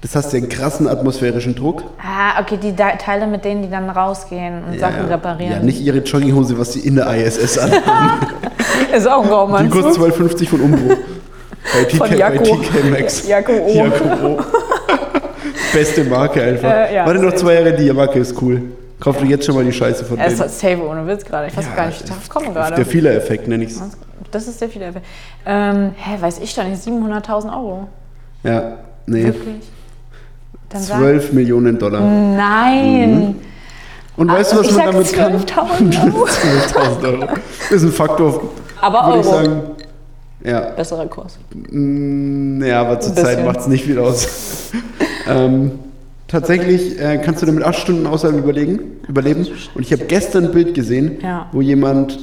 das 0.00 0.14
hast 0.14 0.32
ja 0.32 0.38
einen 0.38 0.48
krassen 0.48 0.86
atmosphärischen 0.86 1.56
Druck. 1.56 1.82
Ah, 2.00 2.40
okay, 2.40 2.56
die 2.56 2.72
Teile, 2.76 3.26
mit 3.26 3.44
denen 3.44 3.62
die 3.62 3.70
dann 3.70 3.90
rausgehen 3.90 4.62
und 4.62 4.78
Sachen 4.78 5.08
ja. 5.08 5.14
reparieren. 5.14 5.52
Ja, 5.54 5.58
nicht 5.60 5.80
ihre 5.80 5.98
Jogginghose, 5.98 6.56
was 6.56 6.72
sie 6.74 6.80
in 6.80 6.94
der 6.94 7.08
ISS 7.12 7.58
anhaben. 7.58 8.26
Ist 8.96 9.06
auch 9.08 9.20
ein 9.22 9.26
Die 9.28 9.32
Raumanzug. 9.34 9.82
kostet 9.82 10.04
12,50 10.04 10.48
von 10.48 10.60
Umbro. 10.60 10.96
Bei 11.74 11.84
TK, 11.84 11.96
Von 11.96 12.08
bei 12.10 12.16
Jakko. 12.16 12.44
TK 12.56 12.90
Maxx. 12.90 13.28
Jakko 13.28 13.52
O. 13.52 13.68
Jakko 13.74 14.26
O. 14.26 14.38
Beste 15.72 16.04
Marke 16.04 16.42
einfach. 16.42 16.70
Äh, 16.70 16.94
ja, 16.94 17.06
Warte 17.06 17.20
noch 17.20 17.34
zwei 17.34 17.54
Jahre, 17.54 17.72
die 17.74 17.92
Marke 17.92 18.18
ist 18.20 18.40
cool. 18.40 18.62
Kauf 19.00 19.18
dir 19.18 19.26
jetzt 19.26 19.46
schon 19.46 19.54
mal 19.54 19.64
die 19.64 19.72
Scheiße 19.72 20.04
von 20.04 20.18
ist 20.18 20.26
denen. 20.28 20.40
halt 20.40 20.50
safe 20.50 20.82
ohne 20.82 21.06
Witz 21.06 21.24
gerade. 21.24 21.46
Ich 21.48 21.56
weiß 21.56 21.66
Ja, 21.66 21.74
gar 21.76 21.86
nicht, 21.86 22.28
kommt 22.28 22.46
Der 22.46 22.52
gerade. 22.54 22.84
Fehler-Effekt 22.84 23.46
nenne 23.48 23.64
ich 23.64 23.70
es. 23.70 23.82
Das 24.30 24.48
ist 24.48 24.60
der 24.60 24.68
viele. 24.68 24.92
Ähm, 25.46 25.92
hä, 25.96 26.16
weiß 26.20 26.40
ich 26.40 26.54
doch 26.54 26.64
nicht. 26.64 26.82
700.000 26.82 27.52
Euro. 27.52 27.88
Ja, 28.42 28.78
nee. 29.06 29.24
Wirklich? 29.24 29.70
Dann 30.68 30.82
sag- 30.82 30.98
12 30.98 31.32
Millionen 31.32 31.78
Dollar. 31.78 32.00
Nein. 32.00 33.36
Und 34.16 34.32
weißt 34.32 34.52
du, 34.52 34.58
was 34.58 34.66
ich 34.66 34.76
man 34.76 35.04
sag 35.04 35.16
damit 35.16 35.46
kann? 35.48 35.68
12.000 35.90 36.04
Euro. 36.14 36.24
12.000 36.26 37.04
Euro. 37.04 37.28
Das 37.70 37.70
ist 37.70 37.82
ein 37.84 37.92
Faktor, 37.92 38.42
Aber 38.80 39.06
würde 39.08 39.20
ich 39.20 39.26
Euro. 39.26 39.36
sagen. 39.44 39.60
Ja, 40.44 40.60
Besserer 40.76 41.06
Kurs. 41.06 41.36
Mm, 41.70 42.62
ja, 42.62 42.80
aber 42.80 43.00
zur 43.00 43.12
Ein 43.12 43.16
Zeit 43.16 43.26
bisschen. 43.26 43.44
macht 43.46 43.60
es 43.60 43.66
nicht 43.66 43.84
viel 43.84 43.98
aus. 43.98 44.70
ähm, 45.28 45.72
tatsächlich 46.28 47.00
äh, 47.00 47.18
kannst 47.18 47.42
du 47.42 47.46
damit 47.46 47.64
acht 47.64 47.76
Stunden 47.78 48.06
außerhalb 48.06 48.38
überlegen, 48.38 48.78
überleben. 49.08 49.46
Und 49.74 49.82
ich 49.82 49.92
habe 49.92 50.04
gestern 50.04 50.46
ein 50.46 50.52
Bild 50.52 50.74
gesehen, 50.74 51.18
Ja. 51.22 51.46
wo 51.52 51.60
jemand 51.60 52.18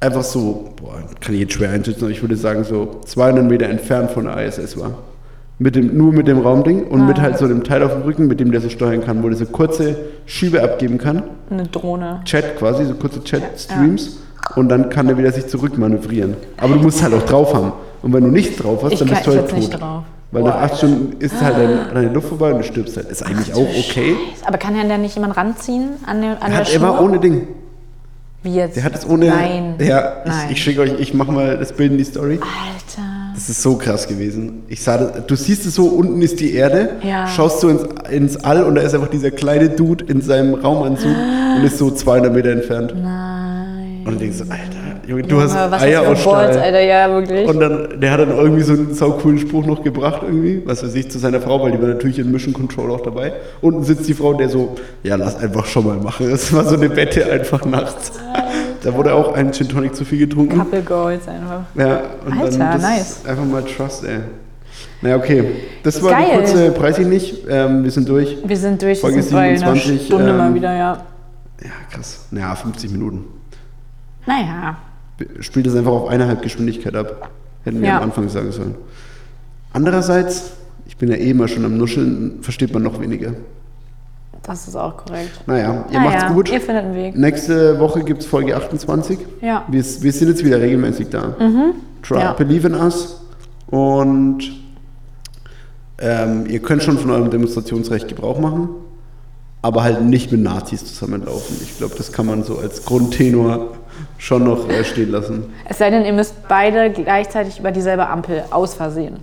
einfach 0.00 0.22
so, 0.24 0.70
boah, 0.76 1.02
kann 1.20 1.34
ich 1.34 1.40
jetzt 1.40 1.54
schwer 1.54 1.70
einschätzen, 1.70 2.02
aber 2.02 2.10
ich 2.10 2.20
würde 2.22 2.36
sagen 2.36 2.64
so 2.64 3.00
200 3.06 3.44
Meter 3.46 3.66
entfernt 3.66 4.10
von 4.10 4.24
der 4.24 4.36
ISS 4.46 4.78
war. 4.78 4.92
Mit 5.58 5.76
dem, 5.76 5.96
nur 5.96 6.12
mit 6.12 6.26
dem 6.26 6.40
Raumding 6.40 6.88
und 6.88 7.06
mit 7.06 7.18
Ah. 7.18 7.22
halt 7.22 7.38
so 7.38 7.44
einem 7.44 7.62
Teil 7.62 7.82
auf 7.84 7.92
dem 7.92 8.02
Rücken, 8.02 8.26
mit 8.26 8.40
dem 8.40 8.50
der 8.50 8.60
so 8.60 8.68
steuern 8.68 9.02
kann, 9.04 9.22
wo 9.22 9.28
der 9.28 9.38
so 9.38 9.46
kurze 9.46 9.96
Schübe 10.26 10.62
abgeben 10.62 10.98
kann. 10.98 11.22
Eine 11.50 11.64
Drohne. 11.68 12.20
Chat 12.24 12.56
quasi, 12.58 12.84
so 12.84 12.94
kurze 12.94 13.22
Chat-Streams. 13.22 14.18
Und 14.56 14.68
dann 14.68 14.88
kann 14.90 15.08
er 15.08 15.16
wieder 15.18 15.32
sich 15.32 15.46
zurückmanövrieren. 15.46 16.36
Aber 16.58 16.74
du 16.74 16.80
musst 16.80 17.02
halt 17.02 17.14
auch 17.14 17.22
drauf 17.22 17.54
haben. 17.54 17.72
Und 18.02 18.12
wenn 18.12 18.24
du 18.24 18.30
nichts 18.30 18.56
drauf 18.56 18.82
hast, 18.82 18.92
Ich 18.92 18.98
dann 18.98 19.08
bist 19.08 19.26
du 19.26 19.30
halt 19.30 19.48
setz 19.48 19.52
nicht 19.56 19.72
tot. 19.72 19.80
drauf. 19.80 20.02
Weil 20.32 20.42
nach 20.44 20.56
acht 20.62 20.78
Stunden 20.78 21.20
ist 21.20 21.40
halt 21.42 21.56
deine, 21.56 21.86
deine 21.92 22.08
Luft 22.08 22.28
vorbei 22.28 22.52
und 22.52 22.58
du 22.60 22.64
stirbst 22.64 22.96
halt. 22.96 23.10
Ist 23.10 23.22
eigentlich 23.24 23.52
auch 23.54 23.60
okay. 23.60 24.16
Aber 24.46 24.56
kann 24.58 24.74
ja 24.76 24.82
da 24.84 24.96
nicht 24.98 25.14
jemand 25.14 25.36
ranziehen 25.36 25.90
an, 26.06 26.22
der, 26.22 26.30
an 26.30 26.38
Er, 26.42 26.48
der 26.48 26.56
hat, 26.58 26.68
er 26.68 26.78
Schnur? 26.78 26.88
war 26.88 27.02
ohne 27.02 27.18
Ding. 27.20 27.48
Wie 28.42 28.54
jetzt? 28.54 28.76
Der 28.76 28.82
hat 28.84 28.94
es 28.94 29.06
ohne. 29.08 29.26
Nein. 29.28 29.74
Ja, 29.78 30.14
Nein. 30.24 30.34
ich, 30.46 30.52
ich 30.56 30.62
schicke 30.62 30.80
euch, 30.80 30.98
ich 30.98 31.14
mache 31.14 31.30
mal 31.32 31.58
das 31.58 31.72
Bild 31.72 31.92
in 31.92 31.98
die 31.98 32.04
Story. 32.04 32.40
Alter. 32.40 33.08
Das 33.34 33.48
ist 33.48 33.62
so 33.62 33.76
krass 33.76 34.08
gewesen. 34.08 34.62
Ich 34.68 34.82
sah 34.82 34.98
das, 34.98 35.26
du 35.26 35.36
siehst 35.36 35.64
es 35.66 35.74
so, 35.74 35.84
unten 35.86 36.20
ist 36.22 36.40
die 36.40 36.54
Erde, 36.54 36.90
Ja. 37.02 37.26
schaust 37.28 37.60
so 37.60 37.68
ins, 37.68 37.82
ins 38.10 38.36
All 38.44 38.64
und 38.64 38.74
da 38.74 38.82
ist 38.82 38.94
einfach 38.94 39.08
dieser 39.08 39.30
kleine 39.30 39.68
Dude 39.70 40.04
in 40.06 40.20
seinem 40.22 40.54
Raumanzug 40.54 41.14
und 41.56 41.62
ist 41.64 41.78
so 41.78 41.90
200 41.90 42.32
Meter 42.32 42.50
entfernt. 42.50 42.94
Nein. 43.00 43.31
Und 44.04 44.14
du 44.14 44.18
denkst 44.18 44.38
so, 44.38 44.44
Alter, 44.44 45.06
Junge, 45.06 45.22
du 45.22 45.40
hast 45.40 45.54
Junge, 45.54 45.70
was 45.70 45.82
Eier 45.82 46.00
hast 46.00 46.08
aus 46.08 46.20
Stahl. 46.20 46.58
Alter, 46.58 46.80
ja, 46.80 47.10
wirklich. 47.10 47.48
Und 47.48 47.60
dann, 47.60 48.00
der 48.00 48.10
hat 48.10 48.20
dann 48.20 48.30
irgendwie 48.30 48.62
so 48.62 48.72
einen 48.72 48.94
saucoolen 48.94 49.38
Spruch 49.38 49.64
noch 49.66 49.82
gebracht 49.82 50.22
irgendwie, 50.24 50.62
was 50.64 50.82
weiß 50.82 50.94
ich, 50.94 51.10
zu 51.10 51.18
seiner 51.18 51.40
Frau, 51.40 51.62
weil 51.62 51.72
die 51.72 51.80
war 51.80 51.88
natürlich 51.88 52.18
in 52.18 52.30
Mission 52.30 52.52
Control 52.52 52.90
auch 52.90 53.00
dabei. 53.00 53.32
Unten 53.60 53.84
sitzt 53.84 54.08
die 54.08 54.14
Frau, 54.14 54.34
der 54.34 54.48
so, 54.48 54.74
ja, 55.02 55.16
lass 55.16 55.36
einfach 55.36 55.66
schon 55.66 55.86
mal 55.86 55.98
machen. 55.98 56.30
Das 56.30 56.52
war 56.52 56.64
so 56.64 56.76
eine 56.76 56.94
Wette 56.96 57.30
einfach 57.30 57.64
nachts. 57.64 58.12
Da 58.82 58.94
wurde 58.94 59.14
auch 59.14 59.34
ein 59.34 59.52
Gin 59.52 59.68
Tonic 59.68 59.94
zu 59.94 60.04
viel 60.04 60.18
getrunken. 60.18 60.58
Couple 60.58 60.82
Goals 60.82 61.28
einfach. 61.28 61.62
Ja, 61.76 62.02
und 62.26 62.32
Alter, 62.32 62.58
dann 62.58 62.72
das 62.72 62.82
nice. 62.82 63.20
einfach 63.26 63.44
mal 63.44 63.62
Trust, 63.62 64.04
ey. 64.04 64.18
Na 65.00 65.16
okay, 65.16 65.44
das 65.82 66.02
war 66.02 66.12
Geil. 66.12 66.26
die 66.30 66.36
kurze, 66.36 66.70
preis 66.72 66.98
ich 66.98 67.06
nicht, 67.06 67.44
ähm, 67.48 67.84
wir 67.84 67.90
sind 67.90 68.08
durch. 68.08 68.38
Wir 68.44 68.56
sind 68.56 68.80
durch, 68.80 68.98
wir 68.98 69.00
Folge 69.00 69.22
sind 69.22 69.32
bei 69.32 69.50
einer 69.50 69.58
27, 69.58 70.06
Stunde 70.06 70.30
ähm, 70.30 70.36
mal 70.36 70.54
wieder, 70.54 70.74
ja. 70.74 71.02
Ja, 71.62 71.70
krass. 71.90 72.26
Naja, 72.30 72.54
50 72.54 72.90
Minuten. 72.90 73.24
Naja. 74.26 74.76
Spielt 75.40 75.66
das 75.66 75.74
einfach 75.76 75.92
auf 75.92 76.08
eineinhalb 76.08 76.42
Geschwindigkeit 76.42 76.94
ab. 76.96 77.30
Hätten 77.64 77.80
wir 77.80 77.88
Ja. 77.88 77.96
am 77.98 78.04
Anfang 78.04 78.28
sagen 78.28 78.50
sollen. 78.52 78.74
Andererseits, 79.72 80.52
ich 80.86 80.96
bin 80.96 81.08
ja 81.10 81.16
eh 81.16 81.30
immer 81.30 81.48
schon 81.48 81.64
am 81.64 81.76
Nuscheln, 81.78 82.38
versteht 82.42 82.72
man 82.72 82.82
noch 82.82 83.00
weniger. 83.00 83.32
Das 84.42 84.66
ist 84.66 84.74
auch 84.74 84.96
korrekt. 84.96 85.30
Naja, 85.46 85.84
ihr 85.90 85.98
Naja, 86.00 86.10
macht's 86.10 86.34
gut. 86.34 86.50
Ihr 86.50 86.60
findet 86.60 86.84
einen 86.84 86.94
Weg. 86.96 87.16
Nächste 87.16 87.78
Woche 87.78 88.02
gibt 88.02 88.22
es 88.22 88.26
Folge 88.26 88.56
28. 88.56 89.18
Ja. 89.40 89.64
Wir, 89.68 89.84
wir 89.84 90.12
sind 90.12 90.28
jetzt 90.28 90.44
wieder 90.44 90.60
regelmäßig 90.60 91.10
da. 91.10 91.36
Try, 92.02 92.18
Ja. 92.18 92.32
Believe 92.32 92.66
in 92.66 92.74
us. 92.74 93.20
Und 93.68 94.40
ähm, 95.98 96.46
ihr 96.48 96.58
könnt 96.60 96.82
schon 96.82 96.98
von 96.98 97.10
eurem 97.12 97.30
Demonstrationsrecht 97.30 98.08
Gebrauch 98.08 98.40
machen, 98.40 98.68
aber 99.62 99.84
halt 99.84 100.02
nicht 100.02 100.32
mit 100.32 100.40
Nazis 100.42 100.84
zusammenlaufen. 100.86 101.56
Ich 101.62 101.78
glaube, 101.78 101.94
das 101.96 102.10
kann 102.10 102.26
man 102.26 102.42
so 102.42 102.58
als 102.58 102.84
Grundtenor 102.84 103.68
schon 104.18 104.44
noch 104.44 104.68
äh, 104.68 104.84
stehen 104.84 105.10
lassen. 105.10 105.52
Es 105.68 105.78
sei 105.78 105.90
denn, 105.90 106.04
ihr 106.04 106.12
müsst 106.12 106.48
beide 106.48 106.90
gleichzeitig 106.90 107.58
über 107.58 107.70
dieselbe 107.70 108.06
Ampel 108.08 108.44
aus 108.50 108.74
Versehen. 108.74 109.18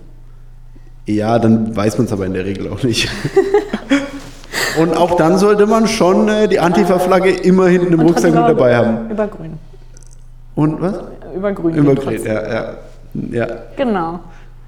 Ja, 1.06 1.38
dann 1.38 1.74
weiß 1.74 1.98
man 1.98 2.06
es 2.06 2.12
aber 2.12 2.26
in 2.26 2.34
der 2.34 2.44
Regel 2.44 2.70
auch 2.70 2.82
nicht. 2.82 3.08
Und 4.80 4.96
auch 4.96 5.16
dann 5.16 5.38
sollte 5.38 5.66
man 5.66 5.88
schon 5.88 6.28
äh, 6.28 6.48
die 6.48 6.60
Antifa-Flagge 6.60 7.30
immer 7.30 7.66
hinten 7.66 7.92
im 7.92 8.00
Rucksack 8.00 8.32
mit 8.32 8.42
dabei 8.42 8.76
haben. 8.76 9.10
Über 9.10 9.26
grün. 9.26 9.58
Und 10.54 10.80
was? 10.80 11.00
Über 11.34 11.52
grün. 11.52 11.74
Über 11.74 11.94
Grün, 11.94 12.24
ja, 12.24 12.52
ja. 12.52 12.74
ja. 13.30 13.46
Genau. 13.76 14.20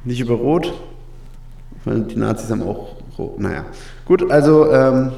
Nicht 0.04 0.20
über 0.20 0.34
Rot, 0.34 0.72
weil 1.84 2.00
die 2.00 2.16
Nazis 2.16 2.50
haben 2.50 2.62
auch 2.62 2.96
Rot. 3.18 3.38
Naja, 3.38 3.64
gut, 4.04 4.30
also 4.30 4.70
ähm, 4.72 5.12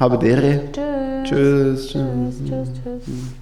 habe 0.00 0.18
dere. 0.18 0.62
Tschüss. 0.72 1.24
Tschüss. 1.24 1.88
tschüss. 1.88 2.38
Tschüss, 2.38 2.48
tschüss, 2.48 3.04
tschüss. 3.04 3.34